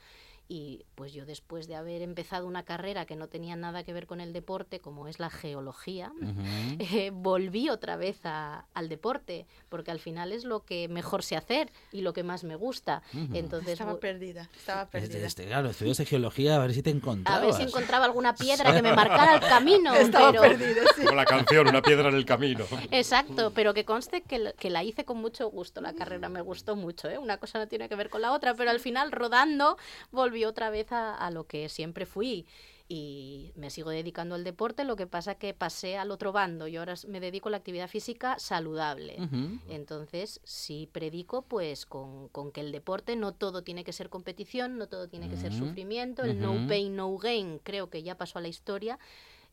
Y 0.48 0.86
pues 0.96 1.12
yo 1.14 1.26
después 1.26 1.68
de 1.68 1.76
haber 1.76 2.02
empezado 2.04 2.46
una 2.48 2.64
carrera 2.66 3.06
que 3.06 3.16
no 3.16 3.28
tenía 3.30 3.56
nada 3.56 3.84
que 3.84 3.94
ver 3.94 4.06
con 4.06 4.20
el 4.22 4.32
deporte, 4.34 4.80
como 4.80 5.08
es 5.08 5.20
la 5.20 5.30
geología, 5.32 6.12
Ujú. 6.22 6.42
eh, 6.80 7.10
volví 7.12 7.70
otra 7.70 7.96
vez 7.96 8.20
a- 8.26 8.66
al 8.76 8.88
deporte, 8.88 9.48
porque 9.70 9.90
al 9.90 10.00
final 10.00 10.32
es 10.32 10.44
lo 10.46 10.66
que 10.66 10.88
mejor 10.88 11.24
sé 11.24 11.36
hacer 11.36 11.72
y 11.92 12.02
lo 12.02 12.14
que 12.14 12.22
más 12.24 12.44
me 12.44 12.56
gusta. 12.56 13.02
Ujú. 13.14 13.36
Entonces, 13.36 13.74
Estaba 13.74 14.00
perdida, 14.00 14.50
estaba 14.56 14.84
Este- 14.84 15.00
perdida. 15.00 15.26
este, 15.28 15.46
claro 15.48 15.70
estudiaste 15.70 16.06
geología 16.06 16.56
a 16.56 16.60
ver 16.60 16.74
si 16.76 16.84
te 16.84 16.92
a 16.92 16.94
encontrabas 16.94 17.42
ver 17.42 17.54
si 17.56 17.64
encontraba 17.64 18.06
alguna 18.06 18.36
piedra 18.36 18.72
que 18.80 18.84
me 18.84 18.94
marcara 18.96 19.34
el 19.36 19.42
camino. 19.42 19.96
Estaba 19.96 20.30
pero... 20.32 20.42
perdida, 20.44 20.82
sí. 20.96 21.04
Canción, 21.40 21.68
una 21.68 21.82
piedra 21.82 22.10
en 22.10 22.16
el 22.16 22.26
camino. 22.26 22.66
Exacto, 22.92 23.52
pero 23.54 23.74
que 23.74 23.86
conste 23.86 24.22
que, 24.22 24.40
la- 24.40 24.54
que 24.54 24.70
la 24.70 24.84
hice 24.84 25.06
con 25.06 25.18
mucho 25.18 25.50
gusto, 25.50 25.82
la 25.82 25.94
carrera 25.94 26.30
me 26.30 26.42
gustó 26.42 26.76
mucho, 26.76 27.10
¿eh? 27.10 27.18
una 27.18 27.38
cosa 27.38 27.60
no 27.60 27.68
tiene 27.68 27.88
que 27.90 27.96
ver 27.96 28.10
con 28.10 28.22
la 28.22 28.32
otra, 28.34 28.54
pero 28.56 28.72
al 28.72 28.80
final 28.80 29.12
rodando 29.12 29.78
volví 30.12 30.46
otra 30.46 30.70
vez 30.70 30.92
a, 30.92 31.16
a 31.16 31.32
lo 31.32 31.46
que 31.48 31.70
siempre 31.70 32.06
fui 32.06 32.46
y 32.92 33.52
me 33.56 33.70
sigo 33.70 33.92
dedicando 33.92 34.34
al 34.34 34.44
deporte, 34.44 34.84
lo 34.84 34.96
que 34.96 35.06
pasa 35.06 35.36
que 35.36 35.54
pasé 35.54 35.98
al 35.98 36.10
otro 36.10 36.32
bando 36.32 36.68
y 36.68 36.76
ahora 36.76 36.96
me 37.08 37.20
dedico 37.20 37.48
a 37.48 37.52
la 37.52 37.58
actividad 37.58 37.88
física 37.88 38.40
saludable. 38.40 39.18
Ujú. 39.22 39.60
Entonces, 39.70 40.42
sí 40.44 40.90
predico 40.92 41.44
pues 41.44 41.86
con, 41.86 42.30
con 42.30 42.52
que 42.52 42.62
el 42.62 42.72
deporte 42.72 43.16
no 43.16 43.34
todo 43.34 43.64
tiene 43.64 43.84
que 43.84 43.94
ser 43.94 44.10
competición, 44.10 44.80
no 44.80 44.88
todo 44.88 45.08
tiene 45.08 45.30
que 45.30 45.38
ser 45.38 45.52
Ujú, 45.54 45.68
sufrimiento, 45.68 46.24
el 46.24 46.40
no 46.42 46.54
ujú. 46.54 46.68
pain, 46.68 46.96
no 46.96 47.16
gain 47.18 47.60
creo 47.60 47.92
que 47.92 48.02
ya 48.02 48.18
pasó 48.18 48.40
a 48.40 48.42
la 48.42 48.48
historia. 48.48 48.98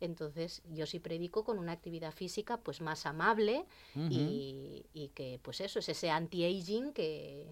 Entonces, 0.00 0.62
yo 0.72 0.84
sí 0.86 0.98
predico 0.98 1.42
con 1.44 1.58
una 1.58 1.72
actividad 1.72 2.12
física 2.12 2.58
pues 2.58 2.80
más 2.80 3.06
amable 3.06 3.64
y, 4.10 4.84
y 4.92 5.08
que 5.14 5.38
pues 5.42 5.60
eso 5.60 5.78
es 5.78 5.88
ese 5.88 6.10
anti-aging 6.10 6.92
que, 6.92 7.46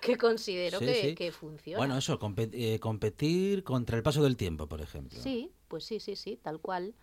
que 0.00 0.16
considero 0.16 0.80
Sí, 0.80 0.86
que, 0.86 0.94
sí. 0.94 1.14
que 1.14 1.30
funciona. 1.32 1.78
bueno 1.78 1.96
eso 1.96 2.18
compe- 2.18 2.50
eh, 2.52 2.80
competir 2.80 3.62
contra 3.62 3.96
el 3.96 4.02
paso 4.02 4.22
del 4.24 4.36
tiempo 4.36 4.66
por 4.68 4.80
ejemplo 4.80 5.18
Sí, 5.20 5.52
pues 5.74 5.84
sí, 5.86 5.98
sí, 5.98 6.14
sí, 6.14 6.38
tal 6.40 6.60
cual, 6.60 6.94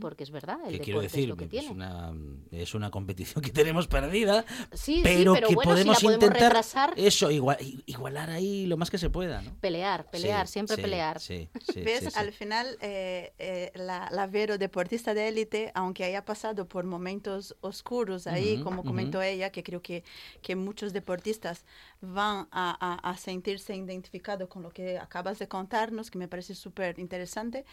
porque 0.00 0.24
es 0.24 0.30
verdad, 0.30 0.58
el 0.66 0.72
¿Qué 0.72 0.78
deporte 0.78 0.84
quiero 0.84 1.00
decir? 1.02 1.22
es 1.22 1.28
lo 1.28 1.36
que 1.36 1.44
Es 1.44 1.50
tiene. 1.50 1.70
una, 1.70 2.12
es 2.50 2.74
una 2.74 2.90
competición 2.90 3.42
que 3.44 3.50
tenemos 3.50 3.86
perdida, 3.86 4.44
Sí, 4.72 5.00
pero, 5.04 5.34
sí, 5.34 5.40
pero 5.40 5.48
que 5.48 5.54
bueno, 5.54 5.72
podemos 5.72 5.98
si 5.98 6.04
la 6.04 6.08
podemos 6.08 6.24
intentar 6.24 6.42
retrasar, 6.52 6.94
eso, 6.96 7.30
igual, 7.30 7.58
igualar 7.86 8.30
ahí 8.30 8.66
lo 8.66 8.76
más 8.76 8.90
que 8.90 8.98
se 8.98 9.08
pueda, 9.08 9.40
¿no? 9.42 9.52
pelear, 9.60 10.10
pelear, 10.10 10.46
Sí, 10.46 10.52
siempre 10.54 10.76
sí, 10.76 10.82
pelear. 10.82 11.20
Sí, 11.20 11.48
sí, 11.72 11.82
¿Ves? 11.84 12.00
sí, 12.04 12.10
sí. 12.10 12.18
Al 12.18 12.32
final, 12.32 12.76
eh, 12.80 13.32
eh, 13.38 13.70
la, 13.76 14.08
la 14.10 14.26
Vero, 14.26 14.58
deportista 14.58 15.14
de 15.14 15.28
élite, 15.28 15.70
aunque 15.74 16.04
haya 16.04 16.24
pasado 16.24 16.66
por 16.68 16.84
momentos 16.84 17.56
oscuros 17.60 18.26
ahí, 18.26 18.58
como 18.64 18.82
comentó 18.84 19.22
ella, 19.22 19.50
que 19.50 19.62
creo 19.62 19.80
que, 19.80 20.02
que 20.42 20.56
muchos 20.56 20.92
deportistas 20.92 21.64
van 22.00 22.48
a, 22.50 22.76
a- 22.80 23.10
a 23.10 23.16
sentirse 23.16 23.74
identificados 23.76 24.48
con 24.48 24.62
lo 24.62 24.70
que 24.70 24.98
acabas 24.98 25.38
de 25.38 25.48
contarnos, 25.48 26.10
que 26.10 26.18
me 26.18 26.28
parece 26.28 26.54
súper 26.54 26.98
interesante. 26.98 27.64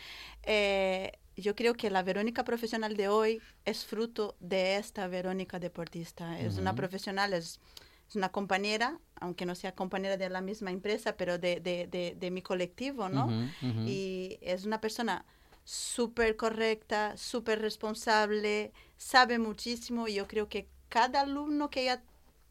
Eh, 0.43 1.11
yo 1.37 1.55
creo 1.55 1.73
que 1.73 1.89
la 1.89 2.03
Verónica 2.03 2.43
profesional 2.43 2.95
de 2.95 3.07
hoy 3.09 3.41
es 3.65 3.85
fruto 3.85 4.35
de 4.39 4.77
esta 4.77 5.07
Verónica 5.07 5.59
deportista. 5.59 6.39
Es 6.39 6.57
una 6.57 6.71
Ujú. 6.71 6.77
profesional, 6.77 7.33
es, 7.33 7.59
es 8.07 8.15
una 8.15 8.31
compañera, 8.31 8.99
aunque 9.19 9.45
no 9.45 9.55
sea 9.55 9.75
compañera 9.75 10.17
de 10.17 10.29
la 10.29 10.41
misma 10.41 10.71
empresa, 10.71 11.17
pero 11.17 11.37
de, 11.37 11.59
de, 11.59 11.87
de, 11.87 12.15
de 12.19 12.31
mi 12.31 12.41
colectivo, 12.41 13.09
¿no? 13.09 13.25
Ujú, 13.27 13.69
ujú. 13.69 13.81
Y 13.85 14.37
es 14.41 14.65
una 14.65 14.79
persona 14.81 15.25
súper 15.63 16.35
correcta, 16.37 17.17
súper 17.17 17.59
responsable, 17.61 18.71
sabe 18.97 19.39
muchísimo. 19.39 20.07
Y 20.07 20.15
yo 20.15 20.27
creo 20.27 20.47
que 20.47 20.67
cada 20.89 21.21
alumno 21.21 21.69
que 21.69 21.83
ella 21.83 22.01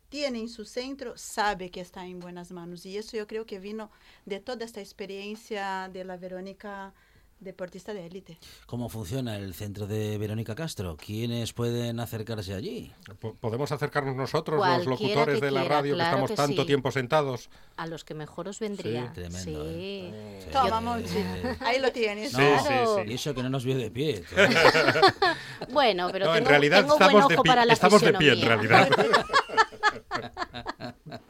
tiene 0.09 0.41
en 0.41 0.49
su 0.49 0.65
centro 0.65 1.17
sabe 1.17 1.71
que 1.71 1.81
está 1.81 2.07
en 2.07 2.21
buenas 2.21 2.53
manos. 2.53 2.87
Y 2.87 2.97
eso 2.99 3.17
yo 3.17 3.27
creo 3.27 3.47
que 3.47 3.59
vino 3.59 3.91
de 4.27 4.41
toda 4.41 4.65
esta 4.65 4.81
experiencia 4.81 5.89
de 5.93 6.05
la 6.05 6.17
Verónica 6.17 6.95
deportista 7.45 7.95
de 7.95 8.07
élite. 8.07 8.39
¿Cómo 8.67 8.89
funciona 8.89 9.37
el 9.37 9.55
centro 9.55 9.87
de 9.87 10.19
Verónica 10.19 10.55
Castro? 10.55 10.97
¿Quiénes 10.97 11.53
pueden 11.53 12.01
acercarse 12.01 12.55
allí? 12.55 12.93
Po- 13.21 13.35
¿Podemos 13.35 13.71
acercarnos 13.71 14.17
nosotros, 14.17 14.61
los 14.67 14.87
locutores 14.87 15.41
de 15.41 15.51
la 15.51 15.61
quiera, 15.61 15.75
radio, 15.77 15.95
claro 15.95 16.09
que 16.11 16.15
estamos 16.15 16.31
que 16.31 16.37
tanto 16.37 16.63
sí. 16.63 16.67
tiempo 16.67 16.91
sentados? 16.91 17.51
A 17.77 17.87
los 17.87 18.05
que 18.05 18.15
mejor 18.15 18.49
os 18.49 18.59
vendría. 18.61 19.13
tremendo, 19.13 19.65
sí. 19.67 19.71
¿eh? 19.77 20.49
Toma, 20.53 20.81
Monchi. 20.81 21.15
Ahí 21.61 21.79
lo 21.81 21.93
tienes. 21.93 22.31
Sí, 22.31 22.37
Claro. 22.37 22.97
sí, 22.97 23.03
Y 23.05 23.09
sí. 23.09 23.15
eso 23.15 23.35
que 23.35 23.43
no 23.43 23.51
nos 23.51 23.65
vio 23.65 23.77
de 23.77 23.91
pie. 23.91 24.25
Bueno, 25.73 26.09
pero 26.13 26.27
No, 26.27 26.33
tengo, 26.33 26.45
en 26.47 26.51
realidad 26.51 26.81
tengo 26.83 26.97
buen 26.99 27.29
de 27.29 27.37
para 27.43 27.65
la 27.65 27.73
estamos 27.73 28.01
de 28.03 28.13
pie 28.15 28.33
en 28.33 28.43
realidad. 28.43 28.89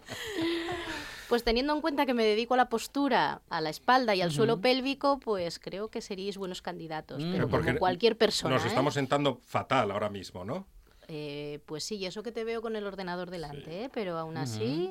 Pues 1.28 1.42
teniendo 1.42 1.74
en 1.74 1.80
cuenta 1.80 2.06
que 2.06 2.14
me 2.14 2.24
dedico 2.24 2.54
a 2.54 2.56
la 2.56 2.68
postura, 2.68 3.40
a 3.48 3.60
la 3.60 3.70
espalda 3.70 4.14
y 4.14 4.20
al 4.22 4.30
suelo 4.30 4.60
pélvico, 4.60 5.18
pues 5.20 5.58
creo 5.58 5.88
que 5.88 6.00
seríais 6.00 6.36
buenos 6.36 6.60
candidatos. 6.62 7.22
Mm. 7.24 7.32
Pero 7.32 7.48
Porque 7.48 7.66
como 7.68 7.78
cualquier 7.78 8.16
persona, 8.18 8.54
Nos 8.54 8.64
¿eh? 8.64 8.68
estamos 8.68 8.94
sentando 8.94 9.40
fatal 9.44 9.90
ahora 9.90 10.10
mismo, 10.10 10.44
¿no? 10.44 10.66
Eh, 11.08 11.60
pues 11.66 11.84
sí, 11.84 11.96
y 11.96 12.06
eso 12.06 12.22
que 12.22 12.32
te 12.32 12.44
veo 12.44 12.62
con 12.62 12.76
el 12.76 12.86
ordenador 12.86 13.30
delante, 13.30 13.84
¿eh? 13.84 13.90
pero 13.92 14.16
aún 14.18 14.36
así, 14.38 14.90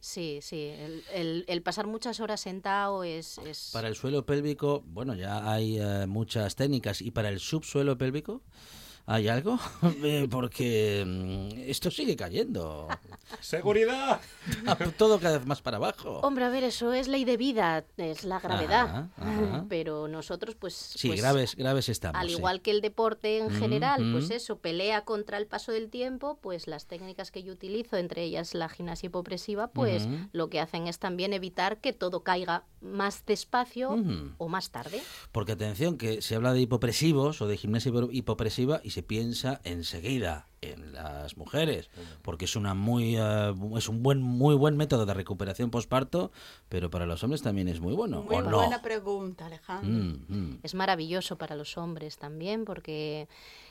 sí, 0.00 0.40
sí, 0.42 0.66
el, 0.78 1.02
el- 1.14 1.44
el 1.48 1.62
pasar 1.62 1.86
muchas 1.86 2.20
horas 2.20 2.40
sentado 2.40 3.02
es... 3.04 3.38
es- 3.38 3.70
Para 3.72 3.88
el 3.88 3.94
suelo 3.94 4.26
pélvico, 4.26 4.82
bueno, 4.86 5.14
ya 5.14 5.50
hay 5.50 5.78
eh, 5.80 6.06
muchas 6.06 6.54
técnicas. 6.54 7.00
¿Y 7.00 7.10
para 7.12 7.28
el 7.30 7.40
subsuelo 7.40 7.96
pélvico? 7.96 8.42
¿Hay 9.10 9.26
algo? 9.28 9.58
Eh, 10.04 10.28
Porque 10.30 11.02
mm, 11.06 11.60
esto 11.70 11.90
sigue 11.90 12.14
cayendo. 12.14 12.88
¡Seguridad! 13.40 14.20
Todo 14.96 15.18
cada 15.18 15.38
vez 15.38 15.46
más 15.46 15.60
para 15.62 15.76
abajo. 15.78 16.20
Hombre, 16.22 16.44
a 16.44 16.48
ver, 16.50 16.64
eso 16.64 16.92
es 16.92 17.08
ley 17.08 17.24
de 17.24 17.36
vida, 17.36 17.84
es 17.96 18.24
la 18.24 18.38
gravedad. 18.40 18.84
Ajá, 18.86 19.08
ajá. 19.16 19.64
Pero 19.68 20.08
nosotros, 20.08 20.54
pues. 20.54 20.74
Sí, 20.74 21.08
pues, 21.08 21.20
graves, 21.20 21.54
graves 21.56 21.88
estamos. 21.88 22.20
Al 22.20 22.28
sí. 22.28 22.34
igual 22.36 22.60
que 22.60 22.70
el 22.70 22.80
deporte 22.80 23.38
en 23.38 23.46
Mm, 23.48 23.58
general, 23.58 24.04
mm. 24.04 24.12
pues 24.12 24.30
eso, 24.30 24.58
pelea 24.58 25.04
contra 25.04 25.38
el 25.38 25.46
paso 25.46 25.72
del 25.72 25.88
tiempo, 25.90 26.38
pues 26.42 26.66
las 26.66 26.86
técnicas 26.86 27.30
que 27.30 27.42
yo 27.42 27.52
utilizo, 27.52 27.96
entre 27.96 28.22
ellas 28.24 28.54
la 28.54 28.68
gimnasia 28.68 29.06
hipopresiva, 29.08 29.68
pues 29.68 30.06
lo 30.32 30.48
que 30.50 30.60
hacen 30.60 30.86
es 30.86 30.98
también 30.98 31.32
evitar 31.32 31.78
que 31.80 31.92
todo 31.92 32.22
caiga 32.22 32.64
más 32.80 33.24
despacio 33.26 33.96
o 34.38 34.48
más 34.48 34.70
tarde. 34.70 35.02
Porque 35.32 35.52
atención, 35.52 35.96
que 35.98 36.20
se 36.22 36.34
habla 36.36 36.52
de 36.52 36.60
hipopresivos 36.60 37.40
o 37.42 37.46
de 37.46 37.56
gimnasia 37.56 37.90
hipo- 37.90 38.08
hipopresiva 38.12 38.80
y 38.84 38.90
se 38.90 38.97
piensa 39.02 39.60
enseguida 39.64 40.46
en 40.60 40.92
las 40.92 41.36
mujeres, 41.36 41.88
porque 42.22 42.46
es 42.46 42.56
una 42.56 42.74
muy 42.74 43.16
eh, 43.16 43.54
es 43.76 43.88
un 43.88 44.02
buen 44.02 44.20
muy 44.20 44.56
buen 44.56 44.76
método 44.76 45.06
de 45.06 45.14
recuperación 45.14 45.70
posparto, 45.70 46.32
pero 46.68 46.90
para 46.90 47.06
los 47.06 47.22
hombres 47.22 47.42
también 47.42 47.68
es 47.68 47.80
muy 47.80 47.94
bueno, 47.94 48.22
Muy 48.22 48.36
¿o 48.36 48.42
no? 48.42 48.56
buena 48.56 48.82
pregunta, 48.82 49.46
Alejandro. 49.46 49.88
Mm, 49.88 50.24
mm. 50.28 50.60
Es 50.62 50.74
maravilloso 50.74 51.38
para 51.38 51.54
los 51.54 51.78
hombres 51.78 52.18
también, 52.18 52.64
porque 52.64 53.28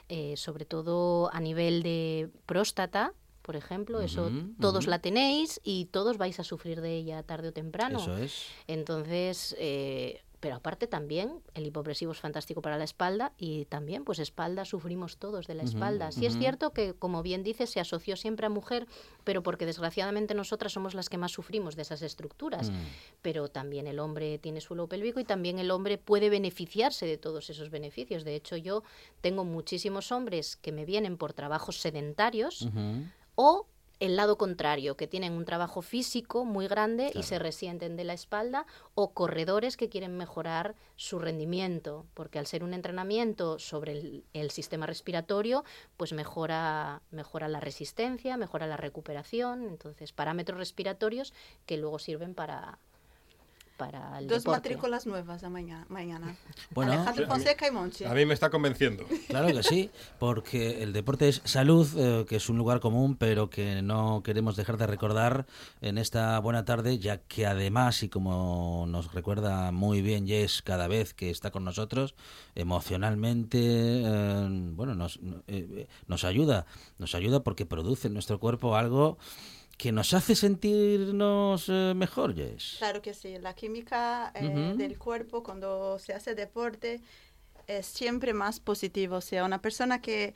eh, 0.07 0.36
sobre 0.38 0.63
todo 0.65 1.30
a 1.34 1.39
nivel 1.41 1.84
de 1.84 2.30
próstata, 2.45 3.13
por 3.41 3.55
ejemplo, 3.55 4.01
eso 4.01 4.28
Ujú, 4.28 4.55
todos 4.59 4.86
ujú. 4.86 4.91
la 4.91 4.99
tenéis 4.99 5.59
y 5.63 5.86
todos 5.86 6.17
vais 6.17 6.39
a 6.39 6.43
sufrir 6.43 6.82
de 6.82 6.95
ella 6.95 7.23
tarde 7.23 7.49
o 7.49 7.53
temprano. 7.53 7.97
Eso 7.99 8.17
es. 8.17 8.45
Entonces, 8.67 9.55
eh, 9.57 10.21
pero 10.40 10.56
aparte 10.56 10.86
también, 10.86 11.42
el 11.56 11.66
hipopresivo 11.66 12.12
es 12.12 12.20
fantástico 12.20 12.62
para 12.62 12.78
la 12.78 12.84
espalda 12.84 13.34
y 13.38 13.66
también, 13.66 14.04
pues 14.04 14.20
espalda, 14.20 14.66
sufrimos 14.66 15.18
todos 15.18 15.48
de 15.48 15.56
la 15.56 15.64
espalda. 15.64 16.12
Sí 16.12 16.26
es 16.28 16.38
cierto 16.38 16.72
que, 16.72 16.94
como 16.94 17.24
bien 17.24 17.42
dices, 17.44 17.72
se 17.72 17.80
asoció 17.80 18.16
siempre 18.16 18.46
a 18.46 18.50
mujer, 18.50 18.88
pero 19.24 19.42
porque 19.42 19.66
desgraciadamente 19.66 20.36
nosotras 20.36 20.74
somos 20.74 20.94
las 20.94 21.10
que 21.10 21.18
más 21.18 21.32
sufrimos 21.32 21.76
de 21.76 21.82
esas 21.82 22.04
estructuras. 22.04 22.70
Mm. 22.70 22.76
Pero 23.24 23.48
también 23.48 23.88
el 23.88 24.00
hombre 24.00 24.38
tiene 24.38 24.62
suelo 24.62 24.88
pélvico 24.88 25.20
y 25.20 25.24
también 25.24 25.58
el 25.58 25.72
hombre 25.72 25.98
puede 25.98 26.30
beneficiarse 26.30 27.08
de 27.08 27.18
todos 27.18 27.50
esos 27.50 27.72
beneficios. 27.72 28.24
De 28.24 28.36
hecho, 28.36 28.58
yo 28.58 28.84
tengo 29.22 29.44
muchísimos 29.44 30.12
hombres 30.12 30.56
que 30.56 30.72
me 30.72 30.86
vienen 30.86 31.18
por 31.18 31.34
trabajos 31.34 31.82
sedentarios 31.82 32.70
o 33.36 33.68
el 34.00 34.16
lado 34.16 34.38
contrario, 34.38 34.95
que 34.95 35.08
tienen 35.08 35.34
un 35.34 35.45
trabajo 35.45 35.82
físico 35.82 36.45
muy 36.45 36.68
grande 36.68 37.12
y 37.14 37.24
se 37.24 37.39
resienten 37.39 37.95
de 37.95 38.04
la 38.04 38.14
espalda, 38.14 38.66
o 38.95 39.12
corredores 39.14 39.78
que 39.78 39.89
quieren 39.89 40.18
mejorar 40.18 40.76
su 40.95 41.20
rendimiento, 41.20 42.06
porque 42.14 42.39
al 42.39 42.48
ser 42.48 42.64
un 42.64 42.74
entrenamiento 42.74 43.60
sobre 43.60 43.93
el, 43.93 44.24
el 44.34 44.52
sistema 44.52 44.86
respiratorio, 44.86 45.64
pues 45.98 46.14
mejora, 46.14 47.02
mejora 47.12 47.48
la 47.48 47.60
resistencia, 47.60 48.38
mejora 48.38 48.68
la 48.68 48.78
recuperación, 48.78 49.68
entonces 49.68 50.12
parámetros 50.14 50.58
respiratorios 50.58 51.34
que 51.66 51.78
luego 51.78 52.00
sirven 52.00 52.36
para, 52.36 52.80
para 53.78 54.19
el 54.19 54.28
Dos 54.28 54.39
deporte. 54.43 54.69
matrículas 54.69 55.05
nuevas 55.05 55.41
de 55.41 55.49
mañana. 55.49 55.86
mañana. 55.89 56.36
Bueno, 56.71 56.91
Alejandro 56.93 57.23
a 57.23 57.28
mí- 57.28 57.32
Fonseca 57.34 57.67
y 57.67 57.71
Monchi. 57.71 58.03
A 58.03 58.13
mí 58.13 58.25
me 58.25 58.34
está 58.34 58.49
convenciendo. 58.49 59.05
Claro 59.28 59.47
que 59.47 59.63
sí, 59.63 59.89
porque 60.19 60.82
el 60.84 60.93
deporte 60.93 61.30
es 61.30 61.41
salud, 61.45 61.88
eh, 61.95 62.25
que 62.28 62.36
es 62.38 62.49
un 62.49 62.57
lugar 62.57 62.80
común, 62.80 63.15
pero 63.15 63.49
que 63.49 63.82
no 63.82 64.21
queremos 64.23 64.55
dejar 64.55 64.78
de 64.78 64.88
recordar 64.88 65.45
en 65.82 65.97
esta 65.97 66.38
buena 66.39 66.65
tarde, 66.65 66.97
ya 66.99 67.17
que 67.19 67.45
además, 67.45 68.01
y 68.03 68.09
como 68.09 68.86
nos 68.88 69.13
recuerda 69.13 69.71
muy 69.71 70.01
bien 70.01 70.28
Jess 70.28 70.61
cada 70.61 70.88
vez 70.88 71.13
que 71.13 71.30
está 71.30 71.51
con 71.51 71.63
nosotros, 71.63 72.15
emocionalmente, 72.55 73.59
eh, 73.61 74.47
bueno, 74.73 74.95
nos, 74.95 75.19
eh, 75.47 75.88
nos 76.07 76.23
ayuda, 76.23 76.65
nos 76.97 77.13
ayuda 77.15 77.43
porque 77.43 77.65
produce 77.65 78.07
en 78.07 78.13
nuestro 78.13 78.39
cuerpo 78.39 78.75
algo 78.75 79.17
que 79.78 79.91
nos 79.91 80.13
hace 80.13 80.36
sentirnos 80.36 81.65
eh, 81.69 81.93
mejor, 81.95 82.36
Jess. 82.36 82.75
Claro 82.80 83.01
que 83.01 83.13
sí, 83.13 83.38
la 83.39 83.53
química 83.53 84.32
eh, 84.34 84.47
Ujú. 84.47 84.78
del 84.78 84.97
cuerpo 84.97 85.43
cuando 85.43 85.99
se 85.99 86.13
hace 86.13 86.34
deporte 86.36 86.99
es 87.67 87.86
siempre 87.86 88.34
más 88.34 88.59
positivo. 88.59 89.17
O 89.17 89.21
sea, 89.21 89.45
una 89.45 89.61
persona 89.61 90.01
que, 90.01 90.34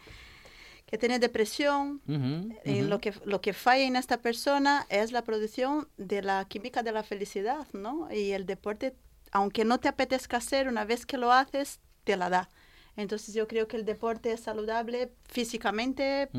que 0.85 0.97
tiene 0.97 1.17
depresión, 1.17 2.01
Ujú, 2.07 2.53
eh, 2.65 2.81
ujú. 2.81 2.89
lo, 2.89 2.99
que, 2.99 3.13
lo 3.25 3.41
que 3.41 3.53
falla 3.53 3.83
en 3.85 3.95
esta 3.95 4.21
persona 4.21 4.85
es 4.89 5.11
la 5.11 5.23
producción 5.23 5.87
de 5.97 6.21
la 6.21 6.45
química 6.45 6.83
de 6.83 6.91
la 6.91 7.03
felicidad, 7.03 7.65
¿no? 7.73 8.09
Y 8.13 8.31
el 8.31 8.45
deporte, 8.45 8.95
aunque 9.31 9.65
no 9.65 9.79
te 9.79 9.87
apetezca 9.87 10.37
hacer, 10.37 10.67
una 10.67 10.85
vez 10.85 11.05
que 11.05 11.17
lo 11.17 11.31
haces, 11.31 11.79
te 12.03 12.15
la 12.15 12.29
da. 12.29 12.49
Entonces 12.97 13.33
yo 13.33 13.47
creo 13.47 13.67
que 13.67 13.77
el 13.77 13.85
deporte 13.85 14.33
es 14.33 14.41
saludable 14.41 15.11
físicamente. 15.23 16.29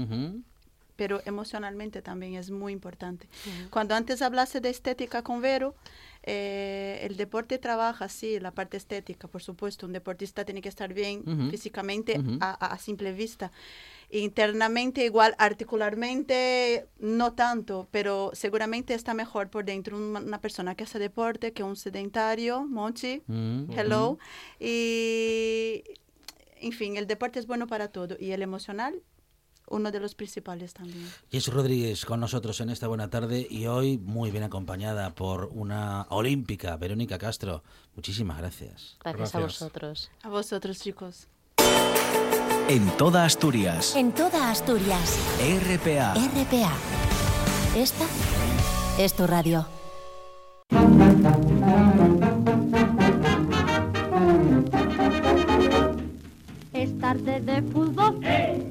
Pero 1.02 1.20
emocionalmente 1.24 2.00
también 2.00 2.34
es 2.36 2.52
muy 2.52 2.72
importante. 2.72 3.26
Cuando 3.70 3.96
antes 3.96 4.22
hablaste 4.22 4.60
de 4.60 4.68
estética 4.70 5.22
con 5.22 5.40
Vero, 5.40 5.74
eh, 6.22 7.00
el 7.02 7.16
deporte 7.16 7.58
trabaja, 7.58 8.08
sí, 8.08 8.38
la 8.38 8.52
parte 8.52 8.76
estética, 8.76 9.26
por 9.26 9.42
supuesto. 9.42 9.84
Un 9.84 9.92
deportista 9.94 10.44
tiene 10.44 10.60
que 10.62 10.68
estar 10.68 10.94
bien 10.94 11.24
Ujú. 11.26 11.50
físicamente 11.50 12.20
Ujú. 12.20 12.38
a, 12.40 12.50
a- 12.52 12.74
a 12.74 12.78
simple 12.78 13.12
vista. 13.12 13.50
Internamente 14.10 15.04
igual, 15.04 15.34
articularmente 15.38 16.86
no 17.00 17.32
tanto, 17.32 17.88
pero 17.90 18.30
seguramente 18.34 18.94
está 18.94 19.12
mejor 19.12 19.50
por 19.50 19.64
dentro 19.64 19.96
una, 19.96 20.20
una 20.20 20.40
persona 20.40 20.76
que 20.76 20.84
hace 20.84 21.00
deporte 21.00 21.52
que 21.52 21.64
un 21.64 21.74
sedentario, 21.74 22.62
Mochi, 22.64 23.22
Mm, 23.26 23.72
hello. 23.76 24.18
Y, 24.60 25.82
en 26.60 26.70
fin, 26.72 26.96
el 26.96 27.08
deporte 27.08 27.40
es 27.40 27.46
bueno 27.48 27.66
para 27.66 27.88
todo 27.88 28.16
y 28.20 28.30
el 28.30 28.42
emocional, 28.42 28.94
uno 29.72 29.90
de 29.90 30.00
los 30.00 30.14
principales 30.14 30.74
también. 30.74 31.10
Jess 31.30 31.48
Rodríguez 31.48 32.04
con 32.04 32.20
nosotros 32.20 32.60
en 32.60 32.70
esta 32.70 32.86
buena 32.86 33.10
tarde 33.10 33.46
y 33.50 33.66
hoy 33.66 33.98
muy 33.98 34.30
bien 34.30 34.44
acompañada 34.44 35.14
por 35.14 35.46
una 35.52 36.06
olímpica, 36.10 36.76
Verónica 36.76 37.18
Castro. 37.18 37.62
Muchísimas 37.96 38.38
gracias. 38.38 38.96
Gracias, 39.02 39.34
a 39.34 39.38
Gracias. 39.38 39.60
vosotros. 39.60 40.10
A 40.22 40.28
vosotros, 40.28 40.78
chicos. 40.80 41.28
En 42.68 42.88
toda 42.96 43.24
Asturias. 43.24 43.96
En 43.96 44.12
toda 44.12 44.50
Asturias. 44.50 45.18
RPA. 45.40 46.14
RPA. 46.14 46.72
Esta 47.76 48.06
es 48.98 49.14
tu 49.14 49.26
radio. 49.26 49.66
Es 56.82 56.98
tarde 56.98 57.40
de 57.40 57.62
fútbol, 57.62 58.18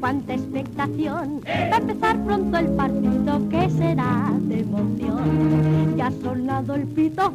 cuánta 0.01 0.33
expectación. 0.33 1.39
Va 1.47 1.75
a 1.75 1.77
empezar 1.77 2.21
pronto 2.25 2.57
el 2.57 2.67
partido 2.71 3.47
que 3.47 3.69
será 3.69 4.33
de 4.41 4.59
emoción. 4.59 5.95
Ya 5.95 6.07
ha 6.07 6.11
sonado 6.11 6.75
el 6.75 6.87
pito, 6.87 7.33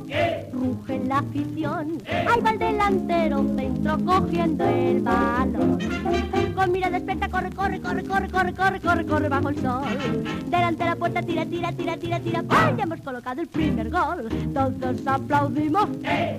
ruge 0.52 1.02
la 1.06 1.20
afición. 1.20 1.96
Ahí 2.06 2.40
va 2.44 2.50
el 2.50 2.58
delantero 2.58 3.42
centro 3.56 3.96
cogiendo 4.04 4.64
el 4.66 5.00
balón. 5.00 5.78
Con 6.54 6.72
mirada 6.72 6.98
despierta, 6.98 7.28
corre, 7.28 7.50
corre, 7.50 7.80
corre, 7.80 8.04
corre, 8.04 8.28
corre, 8.28 8.52
corre, 8.54 8.80
corre, 8.80 9.06
corre 9.06 9.28
bajo 9.30 9.48
el 9.48 9.60
sol. 9.60 9.84
Delante 10.46 10.84
de 10.84 10.90
la 10.90 10.96
puerta, 10.96 11.22
tira, 11.22 11.46
tira, 11.46 11.72
tira, 11.72 11.96
tira, 11.96 12.20
tira. 12.20 12.42
¡Pam! 12.42 12.76
Ya 12.76 12.84
hemos 12.84 13.00
colocado 13.00 13.40
el 13.40 13.46
primer 13.46 13.90
gol. 13.90 14.28
Todos 14.52 15.06
aplaudimos, 15.06 15.88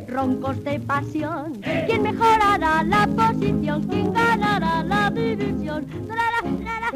roncos 0.08 0.64
de 0.64 0.80
pasión. 0.80 1.54
¿Quién 1.86 2.04
mejorará 2.04 2.84
la 2.84 3.08
posición? 3.08 3.84
¿Quién 3.84 4.12
la 4.36 5.10
división? 5.12 5.86
Trara, 6.08 6.42
trara, 6.60 6.92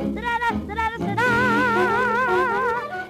trara, 0.66 0.98
será. 0.98 1.24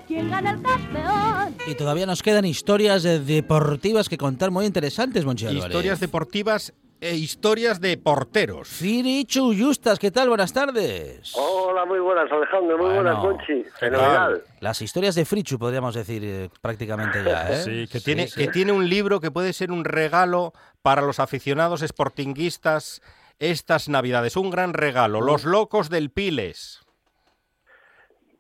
¿Quién 0.08 0.30
gana 0.30 0.52
el 0.52 0.62
campeón? 0.62 1.56
Y 1.68 1.76
todavía 1.76 2.06
nos 2.06 2.22
quedan 2.22 2.46
historias 2.46 3.06
eh, 3.06 3.20
deportivas 3.20 4.10
que 4.10 4.18
contar 4.18 4.52
muy 4.52 4.66
interesantes, 4.66 5.26
Monchi. 5.26 5.48
Historias 5.48 6.00
deportivas 6.00 6.74
e 7.00 7.16
historias 7.16 7.82
de 7.82 7.98
porteros. 7.98 8.68
Firichu 8.68 9.56
Justas, 9.58 9.98
¿qué 9.98 10.12
tal? 10.12 10.30
Buenas 10.30 10.54
tardes. 10.54 11.34
Hola, 11.36 11.84
muy 11.86 12.00
buenas, 12.00 12.32
Alejandro, 12.32 12.78
muy 12.78 12.94
buenas, 12.94 13.18
Bueno, 13.18 13.38
Conchi. 13.38 13.64
¿qué 13.64 13.70
Fenomenal. 13.80 14.44
Las 14.60 14.82
historias 14.84 15.16
de 15.16 15.26
Frichu, 15.26 15.58
podríamos 15.58 15.96
decir 15.96 16.24
eh, 16.24 16.50
prácticamente 16.62 17.24
ya, 17.24 17.52
¿eh? 17.52 17.64
Sí, 17.64 17.88
que 17.92 18.00
tiene, 18.02 18.28
sí. 18.28 18.40
que 18.40 18.52
tiene 18.52 18.72
un 18.72 18.88
libro 18.88 19.20
que 19.20 19.32
puede 19.32 19.52
ser 19.54 19.72
un 19.72 19.84
regalo 19.84 20.54
para 20.84 21.02
los 21.02 21.20
aficionados 21.20 21.82
sportinguistas 21.82 23.02
estas 23.42 23.90
navidades. 23.90 24.38
Un 24.38 24.50
gran 24.52 24.74
regalo. 24.74 25.20
Los 25.20 25.44
locos 25.46 25.90
del 25.90 26.12
Piles. 26.12 26.86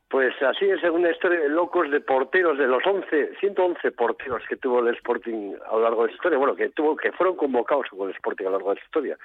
Pues 0.09 0.33
así 0.41 0.65
es 0.69 0.83
una 0.83 1.09
historia 1.09 1.39
de 1.39 1.47
locos 1.49 1.89
de 1.89 2.01
porteros, 2.01 2.57
de 2.57 2.67
los 2.67 2.85
11, 2.85 3.31
111 3.39 3.91
porteros 3.91 4.43
que 4.47 4.57
tuvo 4.57 4.79
el 4.79 4.93
Sporting 4.95 5.53
a 5.69 5.75
lo 5.75 5.83
largo 5.83 6.01
de 6.03 6.09
la 6.09 6.13
historia, 6.15 6.37
bueno, 6.37 6.53
que 6.53 6.69
tuvo 6.69 6.97
que 6.97 7.13
fueron 7.13 7.37
convocados 7.37 7.85
con 7.89 8.09
el 8.09 8.15
Sporting 8.15 8.45
a 8.45 8.49
lo 8.49 8.57
largo 8.57 8.69
de 8.71 8.75
la 8.75 8.83
historia. 8.83 9.17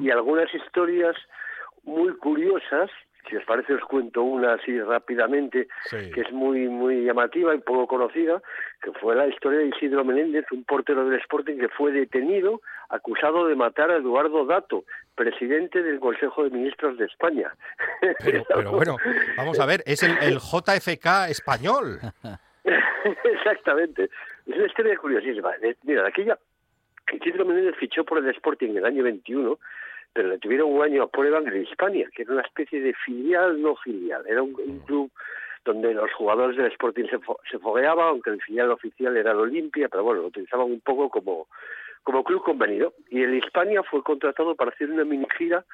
Y 0.00 0.10
algunas 0.10 0.52
historias 0.54 1.16
muy 1.82 2.14
curiosas, 2.18 2.88
si 3.28 3.34
os 3.34 3.44
parece 3.46 3.74
os 3.74 3.82
cuento 3.82 4.22
una 4.22 4.54
así 4.54 4.80
rápidamente, 4.80 5.66
Sí. 5.86 6.08
que 6.12 6.20
es 6.20 6.30
muy 6.32 6.68
muy 6.68 7.02
llamativa 7.04 7.52
y 7.56 7.58
poco 7.58 7.88
conocida, 7.88 8.40
que 8.80 8.92
fue 8.92 9.16
la 9.16 9.26
historia 9.26 9.58
de 9.58 9.66
Isidro 9.76 10.04
Menéndez, 10.04 10.44
un 10.52 10.62
portero 10.62 11.04
del 11.04 11.18
Sporting 11.18 11.58
que 11.58 11.68
fue 11.68 11.90
detenido 11.90 12.60
acusado 12.90 13.44
de 13.48 13.56
matar 13.56 13.90
a 13.90 13.96
Eduardo 13.96 14.46
Dato, 14.46 14.84
presidente 15.18 15.82
del 15.82 15.98
Consejo 16.00 16.44
de 16.44 16.50
Ministros 16.50 16.96
de 16.96 17.04
España. 17.06 17.52
Pero, 18.24 18.44
pero 18.48 18.70
bueno, 18.72 18.96
vamos 19.36 19.58
a 19.60 19.66
ver, 19.66 19.82
es 19.84 20.02
el, 20.04 20.12
el 20.22 20.38
JFK 20.38 21.28
español. 21.28 21.98
Exactamente. 23.24 24.04
Es 24.46 24.56
una 24.56 24.66
historia 24.66 24.96
curiosísima. 24.96 25.52
Eh, 25.62 25.74
Mira, 25.82 26.02
de 26.02 26.08
aquella, 26.08 26.38
Isidro 27.12 27.44
Menéndez 27.44 27.76
fichó 27.76 28.04
por 28.04 28.18
el 28.18 28.28
Sporting 28.30 28.70
en 28.70 28.76
el 28.78 28.84
año 28.86 29.02
21, 29.02 29.58
pero 30.12 30.28
le 30.28 30.38
tuvieron 30.38 30.72
un 30.72 30.82
año 30.82 31.02
a 31.02 31.08
prueba 31.10 31.38
en 31.38 31.48
el 31.48 31.62
Hispania, 31.62 32.08
que 32.14 32.22
era 32.22 32.32
una 32.32 32.42
especie 32.42 32.80
de 32.80 32.94
filial 32.94 33.60
no 33.60 33.76
filial. 33.76 34.24
Era 34.26 34.42
un, 34.42 34.54
un 34.58 34.78
club 34.80 35.10
donde 35.64 35.92
los 35.94 36.12
jugadores 36.14 36.56
del 36.56 36.66
Sporting 36.72 37.04
se, 37.10 37.18
fo- 37.18 37.38
se 37.50 37.58
fogueaban, 37.58 38.06
aunque 38.08 38.30
el 38.30 38.40
filial 38.42 38.70
oficial 38.70 39.16
era 39.16 39.32
el 39.32 39.38
Olimpia, 39.38 39.88
pero 39.88 40.04
bueno, 40.04 40.22
lo 40.22 40.28
utilizaban 40.28 40.66
un 40.66 40.80
poco 40.80 41.10
como, 41.10 41.48
como 42.08 42.24
club 42.24 42.42
convenido. 42.42 42.94
Y 43.10 43.22
el 43.22 43.34
Hispania 43.34 43.82
fue 43.82 44.02
contratado 44.02 44.54
para 44.54 44.70
hacer 44.70 44.90
una 44.90 45.04
mini 45.04 45.26
gira 45.36 45.66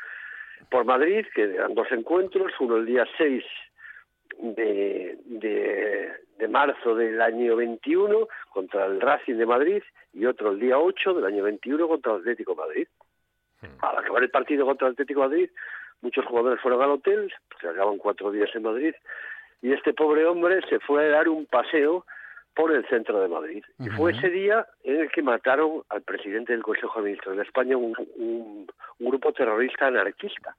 por 0.68 0.84
Madrid, 0.84 1.24
que 1.32 1.42
eran 1.44 1.76
dos 1.76 1.86
encuentros, 1.92 2.52
uno 2.58 2.76
el 2.76 2.86
día 2.86 3.06
6 3.16 3.44
de, 4.40 5.16
de, 5.26 6.12
de 6.36 6.48
marzo 6.48 6.96
del 6.96 7.22
año 7.22 7.54
21 7.54 8.26
contra 8.50 8.86
el 8.86 9.00
Racing 9.00 9.36
de 9.36 9.46
Madrid 9.46 9.82
y 10.12 10.26
otro 10.26 10.50
el 10.50 10.58
día 10.58 10.76
8 10.76 11.14
del 11.14 11.24
año 11.24 11.44
21 11.44 11.86
contra 11.86 12.14
el 12.14 12.18
Atlético 12.22 12.54
de 12.54 12.60
Madrid. 12.62 12.88
Al 13.80 13.98
acabar 13.98 14.24
el 14.24 14.30
partido 14.30 14.66
contra 14.66 14.88
el 14.88 14.94
Atlético 14.94 15.20
de 15.20 15.28
Madrid, 15.28 15.50
muchos 16.00 16.26
jugadores 16.26 16.60
fueron 16.60 16.82
al 16.82 16.90
hotel, 16.90 17.32
se 17.60 17.68
acaban 17.68 17.96
cuatro 17.98 18.32
días 18.32 18.50
en 18.54 18.64
Madrid, 18.64 18.94
y 19.62 19.72
este 19.72 19.94
pobre 19.94 20.26
hombre 20.26 20.62
se 20.68 20.80
fue 20.80 21.06
a 21.06 21.10
dar 21.10 21.28
un 21.28 21.46
paseo 21.46 22.04
por 22.54 22.72
el 22.72 22.86
centro 22.88 23.20
de 23.20 23.28
Madrid. 23.28 23.64
Y 23.80 23.88
fue 23.90 24.12
ese 24.12 24.30
día 24.30 24.66
en 24.84 25.00
el 25.00 25.10
que 25.10 25.22
mataron 25.22 25.82
al 25.88 26.02
presidente 26.02 26.52
del 26.52 26.62
Consejo 26.62 27.00
de 27.00 27.06
Ministros 27.06 27.36
de 27.36 27.42
España, 27.42 27.76
un, 27.76 27.94
un- 28.16 28.66
un 29.00 29.08
grupo 29.10 29.32
terrorista 29.32 29.88
anarquista. 29.88 30.54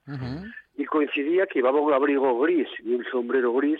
Y 0.78 0.86
coincidía 0.86 1.48
que 1.48 1.60
llevaba 1.60 1.80
un 1.80 1.94
abrigo 1.94 2.38
gris 2.42 2.68
y 2.84 2.94
un 2.96 3.06
sombrero 3.06 3.54
gris 3.54 3.80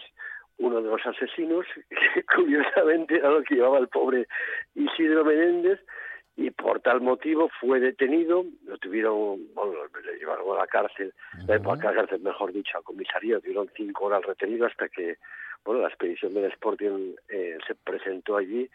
uno 0.58 0.82
de 0.82 0.90
los 0.90 1.06
asesinos, 1.06 1.66
que 2.14 2.24
curiosamente 2.34 3.18
era 3.18 3.30
lo 3.32 3.44
que 3.44 3.56
llevaba 3.56 3.78
el 3.80 3.90
pobre 3.90 4.26
Isidro 4.74 5.26
Menéndez, 5.26 5.82
y 6.38 6.52
por 6.52 6.82
tal 6.82 7.02
motivo 7.02 7.50
fue 7.62 7.80
detenido, 7.80 8.46
lo 8.66 8.78
tuvieron, 8.78 9.54
bueno, 9.54 9.74
le 10.04 10.18
llevaron 10.18 10.56
a 10.56 10.62
la 10.62 10.68
cárcel, 10.68 11.14
eh, 11.48 11.60
a 11.64 11.76
la 11.76 11.94
cárcel, 11.94 12.20
mejor 12.20 12.52
dicho, 12.52 12.78
a 12.78 12.82
comisaría, 12.82 13.40
tuvieron 13.40 13.70
cinco 13.76 14.06
horas 14.06 14.24
retenido 14.26 14.66
hasta 14.66 14.90
que, 14.90 15.18
bueno, 15.64 15.82
la 15.82 15.88
expedición 15.88 16.34
del 16.34 16.52
Sporting 16.52 17.16
eh, 17.30 17.58
se 17.66 17.76
presentó 17.76 18.36
allí 18.36 18.70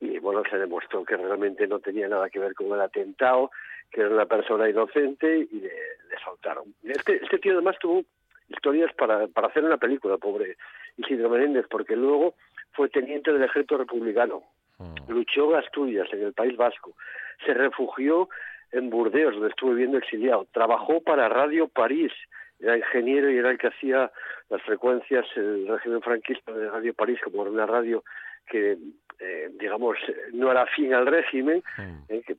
y, 0.00 0.18
bueno, 0.18 0.42
se 0.48 0.58
demostró 0.58 1.04
que 1.04 1.16
realmente 1.16 1.66
no 1.66 1.80
tenía 1.80 2.08
nada 2.08 2.30
que 2.30 2.38
ver 2.38 2.54
con 2.54 2.68
el 2.68 2.80
atentado, 2.80 3.50
que 3.90 4.00
era 4.02 4.10
una 4.10 4.26
persona 4.26 4.68
inocente 4.68 5.48
y 5.50 5.60
le, 5.60 5.70
le 5.70 6.18
soltaron. 6.24 6.72
Este, 6.84 7.16
este 7.16 7.38
tío 7.38 7.54
además 7.54 7.76
tuvo 7.80 8.04
historias 8.48 8.92
para, 8.94 9.26
para 9.26 9.48
hacer 9.48 9.64
una 9.64 9.76
película, 9.76 10.18
pobre 10.18 10.56
Isidro 10.96 11.30
Menéndez, 11.30 11.66
porque 11.68 11.96
luego 11.96 12.34
fue 12.72 12.88
teniente 12.88 13.32
del 13.32 13.42
ejército 13.42 13.78
republicano, 13.78 14.44
luchó 15.08 15.50
en 15.50 15.58
Asturias, 15.58 16.08
en 16.12 16.22
el 16.22 16.32
País 16.32 16.56
Vasco, 16.56 16.92
se 17.44 17.54
refugió 17.54 18.28
en 18.72 18.90
Burdeos, 18.90 19.34
donde 19.34 19.50
estuvo 19.50 19.70
viviendo 19.70 19.98
exiliado, 19.98 20.46
trabajó 20.52 21.02
para 21.02 21.28
Radio 21.28 21.68
París, 21.68 22.12
era 22.60 22.76
ingeniero 22.76 23.30
y 23.30 23.36
era 23.36 23.50
el 23.50 23.58
que 23.58 23.68
hacía 23.68 24.10
las 24.48 24.62
frecuencias, 24.62 25.26
el 25.36 25.66
régimen 25.66 26.00
franquista 26.00 26.52
de 26.52 26.70
Radio 26.70 26.94
París, 26.94 27.18
como 27.22 27.42
era 27.42 27.50
una 27.50 27.66
radio 27.66 28.04
que, 28.46 28.76
eh, 29.18 29.50
digamos, 29.58 29.96
no 30.32 30.50
era 30.50 30.62
afín 30.62 30.94
al 30.94 31.06
régimen, 31.06 31.62
eh, 32.08 32.22
que 32.26 32.36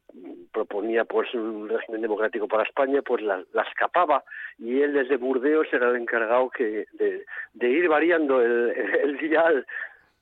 proponía 0.52 1.06
pues 1.06 1.34
un 1.34 1.68
régimen 1.68 2.02
democrático 2.02 2.48
para 2.48 2.64
España, 2.64 3.02
pues 3.02 3.22
la, 3.22 3.44
la 3.54 3.64
escapaba. 3.64 4.24
Y 4.58 4.82
él 4.82 4.94
desde 4.94 5.18
Burdeos 5.18 5.68
era 5.72 5.90
el 5.90 5.96
encargado 5.96 6.50
que 6.50 6.86
de, 6.94 7.26
de 7.54 7.70
ir 7.70 7.90
variando 7.90 8.42
el, 8.42 8.70
el 9.04 9.18
dial, 9.18 9.66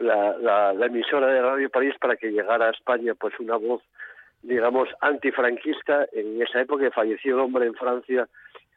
la, 0.01 0.37
la, 0.37 0.73
la 0.73 0.85
emisora 0.85 1.27
de 1.27 1.41
Radio 1.41 1.69
París 1.69 1.95
para 1.99 2.15
que 2.15 2.31
llegara 2.31 2.67
a 2.67 2.71
España 2.71 3.13
pues 3.15 3.33
una 3.39 3.55
voz 3.55 3.81
digamos 4.41 4.89
antifranquista 5.01 6.07
en 6.11 6.41
esa 6.41 6.61
época 6.61 6.85
que 6.85 6.91
falleció 6.91 7.35
el 7.35 7.41
hombre 7.41 7.65
en 7.67 7.75
Francia 7.75 8.27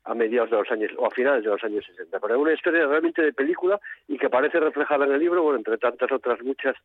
a 0.04 0.14
mediados 0.14 0.50
de 0.50 0.56
los 0.58 0.70
años 0.70 0.90
o 0.98 1.06
a 1.06 1.10
finales 1.10 1.44
de 1.44 1.50
los 1.50 1.64
años 1.64 1.84
60. 1.86 2.20
Pero 2.20 2.34
es 2.34 2.40
una 2.40 2.52
historia 2.52 2.86
realmente 2.86 3.22
de 3.22 3.32
película 3.32 3.80
y 4.06 4.18
que 4.18 4.26
aparece 4.26 4.60
reflejada 4.60 5.06
en 5.06 5.12
el 5.12 5.18
libro, 5.18 5.42
bueno, 5.42 5.58
entre 5.58 5.78
tantas 5.78 6.12
otras 6.12 6.42
muchas 6.42 6.76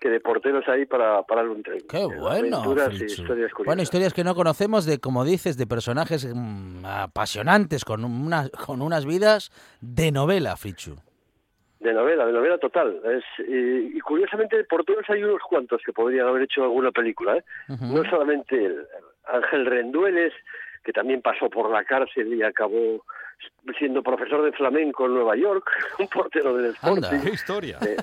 que 0.00 0.08
de 0.08 0.20
porteros 0.20 0.66
ahí 0.68 0.86
para 0.86 1.22
parar 1.22 1.48
un 1.48 1.62
tren. 1.62 1.80
Qué 1.88 2.04
bueno, 2.04 2.56
Aventuras 2.56 2.94
y 2.94 2.98
Frichu. 2.98 3.22
historias 3.22 3.52
curiosas. 3.52 3.66
Bueno, 3.66 3.82
historias 3.82 4.14
que 4.14 4.24
no 4.24 4.34
conocemos 4.34 4.86
de, 4.86 4.98
como 4.98 5.24
dices, 5.24 5.56
de 5.56 5.66
personajes 5.66 6.26
mm, 6.34 6.84
apasionantes 6.84 7.84
con, 7.84 8.04
una, 8.04 8.48
con 8.48 8.82
unas 8.82 9.04
vidas 9.06 9.50
de 9.80 10.10
novela, 10.10 10.56
Frichu. 10.56 10.96
De 11.84 11.92
novela, 11.92 12.24
de 12.24 12.32
novela 12.32 12.56
total. 12.56 12.98
Es, 13.04 13.46
y, 13.46 13.98
y 13.98 14.00
curiosamente, 14.00 14.56
de 14.56 14.64
porteros 14.64 15.04
hay 15.10 15.22
unos 15.22 15.42
cuantos 15.42 15.82
que 15.84 15.92
podrían 15.92 16.26
haber 16.26 16.44
hecho 16.44 16.62
alguna 16.62 16.90
película. 16.90 17.36
¿eh? 17.36 17.44
No 17.68 18.02
solamente 18.08 18.56
el, 18.56 18.86
Ángel 19.26 19.66
Rendueles, 19.66 20.32
que 20.82 20.92
también 20.92 21.20
pasó 21.20 21.50
por 21.50 21.70
la 21.70 21.84
cárcel 21.84 22.32
y 22.32 22.42
acabó 22.42 23.04
siendo 23.78 24.02
profesor 24.02 24.42
de 24.44 24.52
flamenco 24.52 25.04
en 25.04 25.14
Nueva 25.14 25.36
York, 25.36 25.70
un 25.98 26.08
portero 26.08 26.56
del 26.56 26.72
Sporting. 26.72 27.20
¡Qué 27.22 27.30
historia! 27.30 27.78
Eh, 27.86 27.96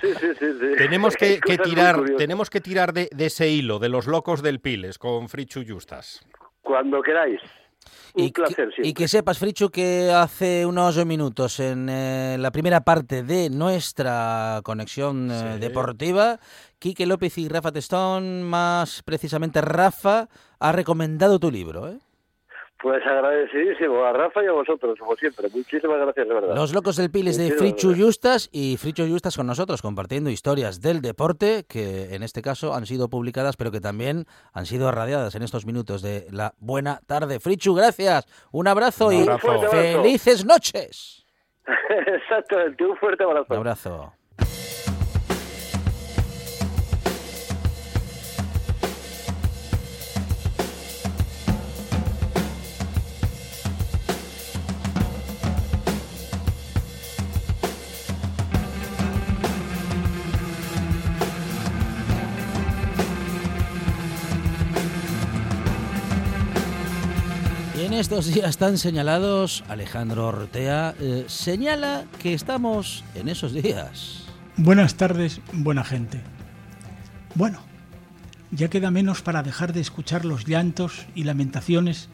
sí, 0.00 0.14
sí, 0.14 0.34
sí, 0.38 0.52
sí. 0.58 0.76
Tenemos 0.76 1.16
que, 1.16 1.38
tirar, 1.62 2.00
tenemos 2.16 2.50
que 2.50 2.60
tirar 2.60 2.92
de, 2.92 3.08
de 3.12 3.26
ese 3.26 3.48
hilo, 3.48 3.78
de 3.78 3.90
los 3.90 4.08
locos 4.08 4.42
del 4.42 4.60
Piles, 4.60 4.98
con 4.98 5.28
Frichu 5.28 5.62
Justas. 5.64 6.26
Cuando 6.62 7.00
queráis. 7.00 7.40
Un 8.14 8.30
Y 8.82 8.92
que 8.92 9.08
sepas, 9.08 9.38
Frichu, 9.38 9.70
que 9.70 10.10
hace 10.10 10.66
unos 10.66 11.04
minutos 11.06 11.60
en 11.60 11.88
eh, 11.88 12.36
la 12.38 12.50
primera 12.50 12.82
parte 12.82 13.22
de 13.22 13.48
nuestra 13.48 14.60
conexión 14.64 15.30
eh, 15.30 15.58
deportiva, 15.58 16.38
Quique 16.78 17.06
López 17.06 17.38
y 17.38 17.48
Rafa 17.48 17.72
Testón, 17.72 18.42
más 18.42 19.02
precisamente 19.02 19.60
Rafa, 19.62 20.28
ha 20.58 20.72
recomendado 20.72 21.38
tu 21.38 21.50
libro. 21.50 21.88
¿eh? 21.88 21.98
Pues 22.82 23.00
agradecidísimo 23.06 24.04
a 24.04 24.12
Rafa 24.12 24.42
y 24.42 24.48
a 24.48 24.52
vosotros, 24.52 24.98
como 24.98 25.14
siempre. 25.14 25.48
Muchísimas 25.54 26.00
gracias, 26.00 26.26
de 26.26 26.34
verdad. 26.34 26.56
Los 26.56 26.74
locos 26.74 26.96
del 26.96 27.12
Piles 27.12 27.38
de 27.38 27.52
Frichu. 27.52 27.94
Justas 27.94 28.48
y 28.50 28.76
Frichu 28.76 29.06
Justas 29.06 29.36
con 29.36 29.46
nosotros, 29.46 29.80
compartiendo 29.80 30.30
historias 30.30 30.80
del 30.80 31.00
deporte 31.00 31.64
que 31.68 32.12
en 32.12 32.24
este 32.24 32.42
caso 32.42 32.74
han 32.74 32.84
sido 32.86 33.08
publicadas, 33.08 33.56
pero 33.56 33.70
que 33.70 33.80
también 33.80 34.24
han 34.52 34.66
sido 34.66 34.90
radiadas 34.90 35.36
en 35.36 35.44
estos 35.44 35.64
minutos 35.64 36.02
de 36.02 36.26
la 36.32 36.54
buena 36.58 36.98
tarde. 37.06 37.38
Frichu, 37.38 37.72
gracias, 37.72 38.26
un 38.50 38.66
abrazo 38.66 39.06
Un 39.06 39.14
y 39.14 39.26
felices 39.70 40.44
noches. 40.44 41.24
Exactamente, 41.88 42.84
un 42.84 42.96
fuerte 42.96 43.22
abrazo. 43.22 43.46
Un 43.50 43.58
abrazo. 43.58 44.12
En 67.92 67.98
estos 67.98 68.32
días 68.32 68.56
tan 68.56 68.78
señalados, 68.78 69.64
Alejandro 69.68 70.28
Ortea 70.28 70.94
eh, 70.98 71.26
señala 71.28 72.06
que 72.22 72.32
estamos 72.32 73.04
en 73.14 73.28
esos 73.28 73.52
días. 73.52 74.24
Buenas 74.56 74.94
tardes, 74.94 75.42
buena 75.52 75.84
gente. 75.84 76.22
Bueno, 77.34 77.60
ya 78.50 78.70
queda 78.70 78.90
menos 78.90 79.20
para 79.20 79.42
dejar 79.42 79.74
de 79.74 79.82
escuchar 79.82 80.24
los 80.24 80.46
llantos 80.46 81.04
y 81.14 81.24
lamentaciones 81.24 82.08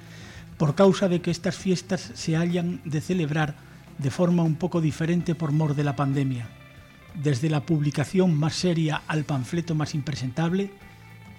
por 0.56 0.74
causa 0.74 1.08
de 1.08 1.20
que 1.20 1.30
estas 1.30 1.56
fiestas 1.56 2.10
se 2.14 2.36
hayan 2.36 2.80
de 2.84 3.00
celebrar 3.00 3.54
de 3.98 4.10
forma 4.10 4.42
un 4.42 4.56
poco 4.56 4.80
diferente 4.80 5.36
por 5.36 5.52
mor 5.52 5.76
de 5.76 5.84
la 5.84 5.94
pandemia. 5.94 6.48
Desde 7.14 7.50
la 7.50 7.60
publicación 7.60 8.34
más 8.34 8.54
seria 8.56 9.02
al 9.06 9.22
panfleto 9.22 9.76
más 9.76 9.94
impresentable, 9.94 10.72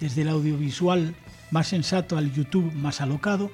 desde 0.00 0.22
el 0.22 0.30
audiovisual 0.30 1.14
más 1.50 1.68
sensato 1.68 2.16
al 2.16 2.32
YouTube 2.32 2.72
más 2.72 3.02
alocado, 3.02 3.50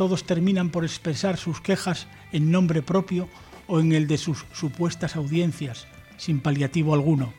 todos 0.00 0.24
terminan 0.24 0.70
por 0.70 0.82
expresar 0.82 1.36
sus 1.36 1.60
quejas 1.60 2.06
en 2.32 2.50
nombre 2.50 2.80
propio 2.80 3.28
o 3.66 3.80
en 3.80 3.92
el 3.92 4.06
de 4.06 4.16
sus 4.16 4.46
supuestas 4.50 5.14
audiencias, 5.14 5.86
sin 6.16 6.40
paliativo 6.40 6.94
alguno. 6.94 7.34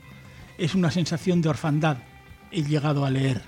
Es 0.59 0.75
una 0.75 0.91
sensación 0.91 1.41
de 1.41 1.49
orfandad, 1.49 1.97
he 2.51 2.61
llegado 2.61 3.03
a 3.03 3.09
leer. 3.09 3.41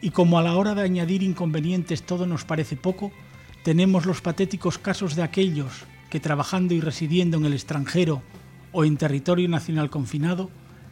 Y 0.00 0.08
como 0.08 0.38
a 0.38 0.42
la 0.42 0.56
hora 0.56 0.74
de 0.74 0.80
añadir 0.80 1.22
inconvenientes 1.22 2.02
todo 2.02 2.26
nos 2.26 2.46
parece 2.46 2.76
poco, 2.76 3.12
tenemos 3.62 4.06
los 4.06 4.22
patéticos 4.22 4.78
casos 4.78 5.16
de 5.16 5.22
aquellos 5.22 5.84
que 6.08 6.18
trabajando 6.18 6.72
y 6.72 6.80
residiendo 6.80 7.36
en 7.36 7.44
el 7.44 7.52
extranjero 7.52 8.22
o 8.72 8.86
en 8.86 8.96
territorio 8.96 9.50
nacional 9.50 9.90
confinado, 9.90 10.48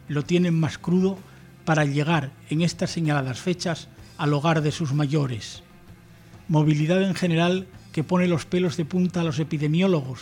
lo 0.06 0.22
tienen 0.22 0.60
más 0.60 0.76
crudo 0.76 1.16
para 1.64 1.86
llegar 1.86 2.30
en 2.50 2.60
estas 2.60 2.90
señaladas 2.90 3.40
fechas 3.40 3.88
al 4.18 4.34
hogar 4.34 4.60
de 4.60 4.70
sus 4.70 4.92
mayores. 4.92 5.62
Movilidad 6.52 7.02
en 7.02 7.14
general 7.14 7.66
que 7.92 8.04
pone 8.04 8.28
los 8.28 8.44
pelos 8.44 8.76
de 8.76 8.84
punta 8.84 9.22
a 9.22 9.24
los 9.24 9.38
epidemiólogos 9.38 10.20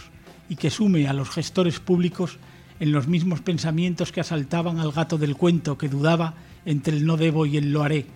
y 0.49 0.55
que 0.55 0.70
sume 0.70 1.09
a 1.09 1.12
los 1.12 1.28
gestores 1.28 1.81
públicos 1.81 2.39
en 2.78 2.93
los 2.93 3.09
mismos 3.09 3.41
pensamientos 3.41 4.12
que 4.12 4.20
asaltaban 4.20 4.78
al 4.78 4.93
gato 4.93 5.18
del 5.18 5.35
cuento 5.35 5.76
que 5.76 5.89
dudaba 5.89 6.35
entre 6.64 6.97
el 6.97 7.05
no 7.05 7.16
debo 7.16 7.47
y 7.47 7.57
el 7.57 7.72
lo 7.72 7.83
haré. 7.83 8.07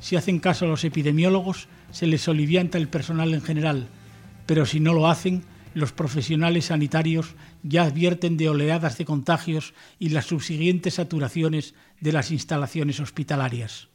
Si 0.00 0.16
hacen 0.16 0.38
caso 0.38 0.66
a 0.66 0.68
los 0.68 0.84
epidemiólogos, 0.84 1.68
se 1.92 2.06
les 2.06 2.28
olivianta 2.28 2.76
el 2.76 2.88
personal 2.88 3.32
en 3.32 3.40
general, 3.40 3.86
pero 4.44 4.66
si 4.66 4.78
no 4.78 4.92
lo 4.92 5.08
hacen, 5.08 5.42
los 5.72 5.92
profesionales 5.92 6.66
sanitarios 6.66 7.36
ya 7.62 7.84
advierten 7.84 8.36
de 8.36 8.50
oleadas 8.50 8.98
de 8.98 9.06
contagios 9.06 9.72
y 9.98 10.10
las 10.10 10.26
subsiguientes 10.26 10.94
saturaciones 10.94 11.74
de 12.02 12.12
las 12.12 12.30
instalaciones 12.30 13.00
hospitalarias. 13.00 13.88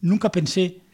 Nunca 0.00 0.32
pensé 0.32 0.85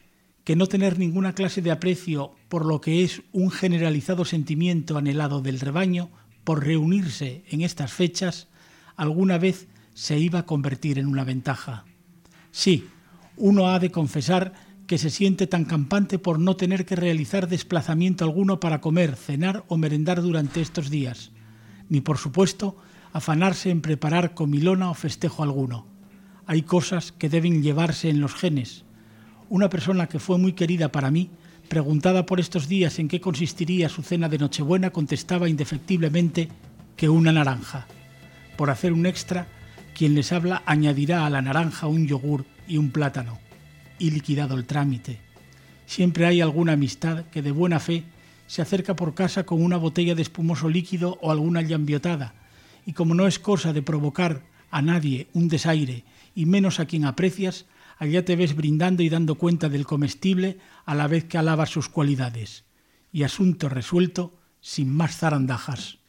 que 0.44 0.56
no 0.56 0.66
tener 0.66 0.98
ninguna 0.98 1.34
clase 1.34 1.62
de 1.62 1.70
aprecio 1.70 2.34
por 2.48 2.66
lo 2.66 2.80
que 2.80 3.04
es 3.04 3.22
un 3.32 3.50
generalizado 3.50 4.24
sentimiento 4.24 4.98
anhelado 4.98 5.40
del 5.40 5.60
rebaño 5.60 6.10
por 6.44 6.64
reunirse 6.64 7.44
en 7.48 7.62
estas 7.62 7.92
fechas 7.92 8.48
alguna 8.96 9.38
vez 9.38 9.68
se 9.94 10.18
iba 10.18 10.40
a 10.40 10.46
convertir 10.46 10.98
en 10.98 11.06
una 11.06 11.24
ventaja. 11.24 11.84
Sí, 12.50 12.88
uno 13.36 13.68
ha 13.68 13.78
de 13.78 13.90
confesar 13.90 14.52
que 14.86 14.98
se 14.98 15.10
siente 15.10 15.46
tan 15.46 15.64
campante 15.64 16.18
por 16.18 16.38
no 16.38 16.56
tener 16.56 16.84
que 16.84 16.96
realizar 16.96 17.48
desplazamiento 17.48 18.24
alguno 18.24 18.60
para 18.60 18.80
comer, 18.80 19.16
cenar 19.16 19.64
o 19.68 19.76
merendar 19.76 20.20
durante 20.20 20.60
estos 20.60 20.90
días, 20.90 21.30
ni 21.88 22.00
por 22.00 22.18
supuesto 22.18 22.76
afanarse 23.12 23.70
en 23.70 23.80
preparar 23.80 24.34
comilona 24.34 24.90
o 24.90 24.94
festejo 24.94 25.42
alguno. 25.42 25.86
Hay 26.46 26.62
cosas 26.62 27.12
que 27.12 27.28
deben 27.28 27.62
llevarse 27.62 28.10
en 28.10 28.20
los 28.20 28.34
genes. 28.34 28.84
Una 29.52 29.68
persona 29.68 30.06
que 30.06 30.18
fue 30.18 30.38
muy 30.38 30.54
querida 30.54 30.90
para 30.90 31.10
mí, 31.10 31.28
preguntada 31.68 32.24
por 32.24 32.40
estos 32.40 32.68
días 32.68 32.98
en 32.98 33.06
qué 33.06 33.20
consistiría 33.20 33.90
su 33.90 34.02
cena 34.02 34.30
de 34.30 34.38
Nochebuena, 34.38 34.88
contestaba 34.88 35.46
indefectiblemente 35.46 36.48
que 36.96 37.10
una 37.10 37.32
naranja. 37.32 37.86
Por 38.56 38.70
hacer 38.70 38.94
un 38.94 39.04
extra, 39.04 39.46
quien 39.94 40.14
les 40.14 40.32
habla 40.32 40.62
añadirá 40.64 41.26
a 41.26 41.28
la 41.28 41.42
naranja 41.42 41.86
un 41.86 42.06
yogur 42.06 42.46
y 42.66 42.78
un 42.78 42.92
plátano. 42.92 43.40
Y 43.98 44.12
liquidado 44.12 44.56
el 44.56 44.64
trámite. 44.64 45.20
Siempre 45.84 46.24
hay 46.24 46.40
alguna 46.40 46.72
amistad 46.72 47.26
que 47.26 47.42
de 47.42 47.50
buena 47.50 47.78
fe 47.78 48.04
se 48.46 48.62
acerca 48.62 48.96
por 48.96 49.12
casa 49.12 49.44
con 49.44 49.62
una 49.62 49.76
botella 49.76 50.14
de 50.14 50.22
espumoso 50.22 50.70
líquido 50.70 51.18
o 51.20 51.30
alguna 51.30 51.60
llambiotada, 51.60 52.32
y 52.86 52.94
como 52.94 53.14
no 53.14 53.26
es 53.26 53.38
cosa 53.38 53.74
de 53.74 53.82
provocar 53.82 54.44
a 54.70 54.80
nadie 54.80 55.26
un 55.34 55.48
desaire, 55.48 56.04
y 56.34 56.46
menos 56.46 56.80
a 56.80 56.86
quien 56.86 57.04
aprecias, 57.04 57.66
allá 58.02 58.24
te 58.24 58.34
ves 58.34 58.56
brindando 58.56 59.04
y 59.04 59.08
dando 59.08 59.36
cuenta 59.36 59.68
del 59.68 59.86
comestible 59.86 60.58
a 60.84 60.96
la 60.96 61.06
vez 61.06 61.22
que 61.22 61.38
alabas 61.38 61.70
sus 61.70 61.88
cualidades. 61.88 62.64
Y 63.12 63.22
asunto 63.22 63.68
resuelto, 63.68 64.40
sin 64.60 64.92
más 64.92 65.18
zarandajas. 65.18 66.00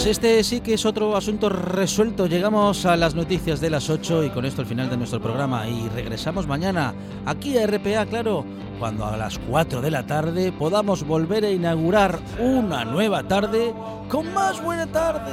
Pues 0.00 0.12
este 0.12 0.42
sí 0.44 0.62
que 0.62 0.72
es 0.72 0.86
otro 0.86 1.14
asunto 1.14 1.50
resuelto. 1.50 2.26
Llegamos 2.26 2.86
a 2.86 2.96
las 2.96 3.14
noticias 3.14 3.60
de 3.60 3.68
las 3.68 3.90
8 3.90 4.24
y 4.24 4.30
con 4.30 4.46
esto 4.46 4.62
el 4.62 4.66
final 4.66 4.88
de 4.88 4.96
nuestro 4.96 5.20
programa. 5.20 5.68
Y 5.68 5.90
regresamos 5.90 6.46
mañana 6.46 6.94
aquí 7.26 7.58
a 7.58 7.66
RPA, 7.66 8.06
claro, 8.06 8.46
cuando 8.78 9.04
a 9.04 9.18
las 9.18 9.38
4 9.38 9.82
de 9.82 9.90
la 9.90 10.06
tarde 10.06 10.52
podamos 10.52 11.06
volver 11.06 11.44
a 11.44 11.50
inaugurar 11.50 12.18
una 12.38 12.82
nueva 12.86 13.24
tarde 13.24 13.74
con 14.08 14.32
más 14.32 14.62
buena 14.62 14.86
tarde 14.86 15.32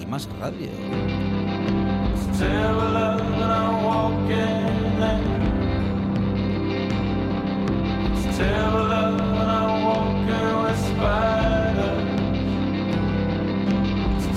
y 0.00 0.06
más 0.06 0.28
radio. 0.38 0.70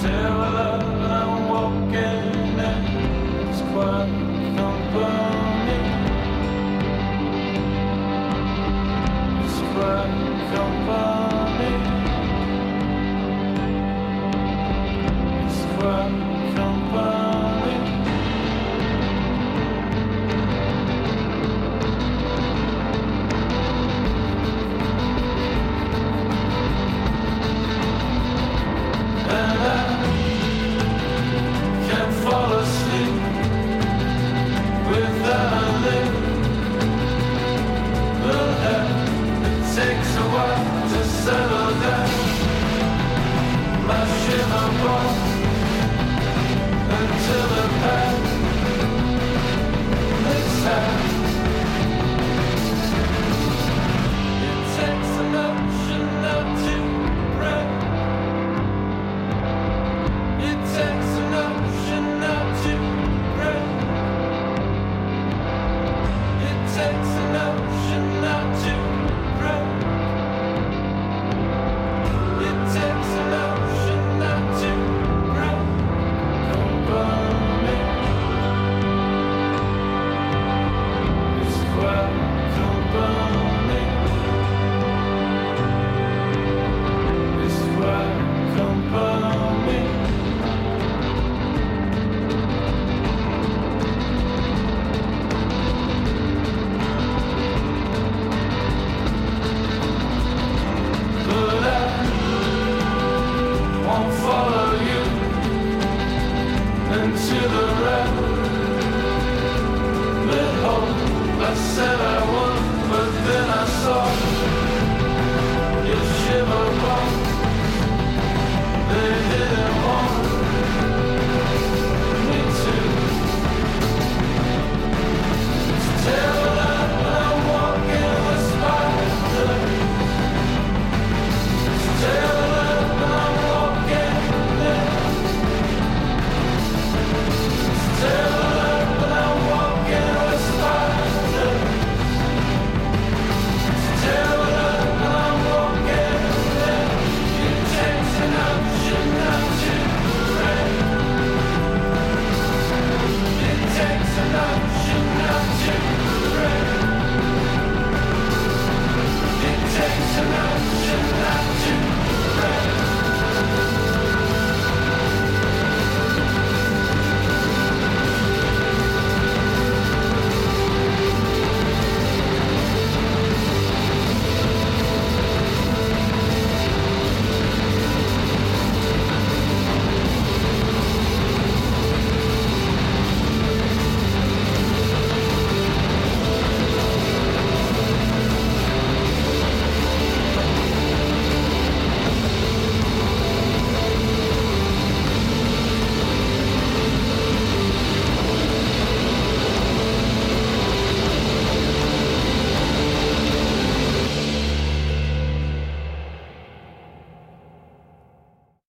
tell 0.01 0.41
us. 0.41 0.98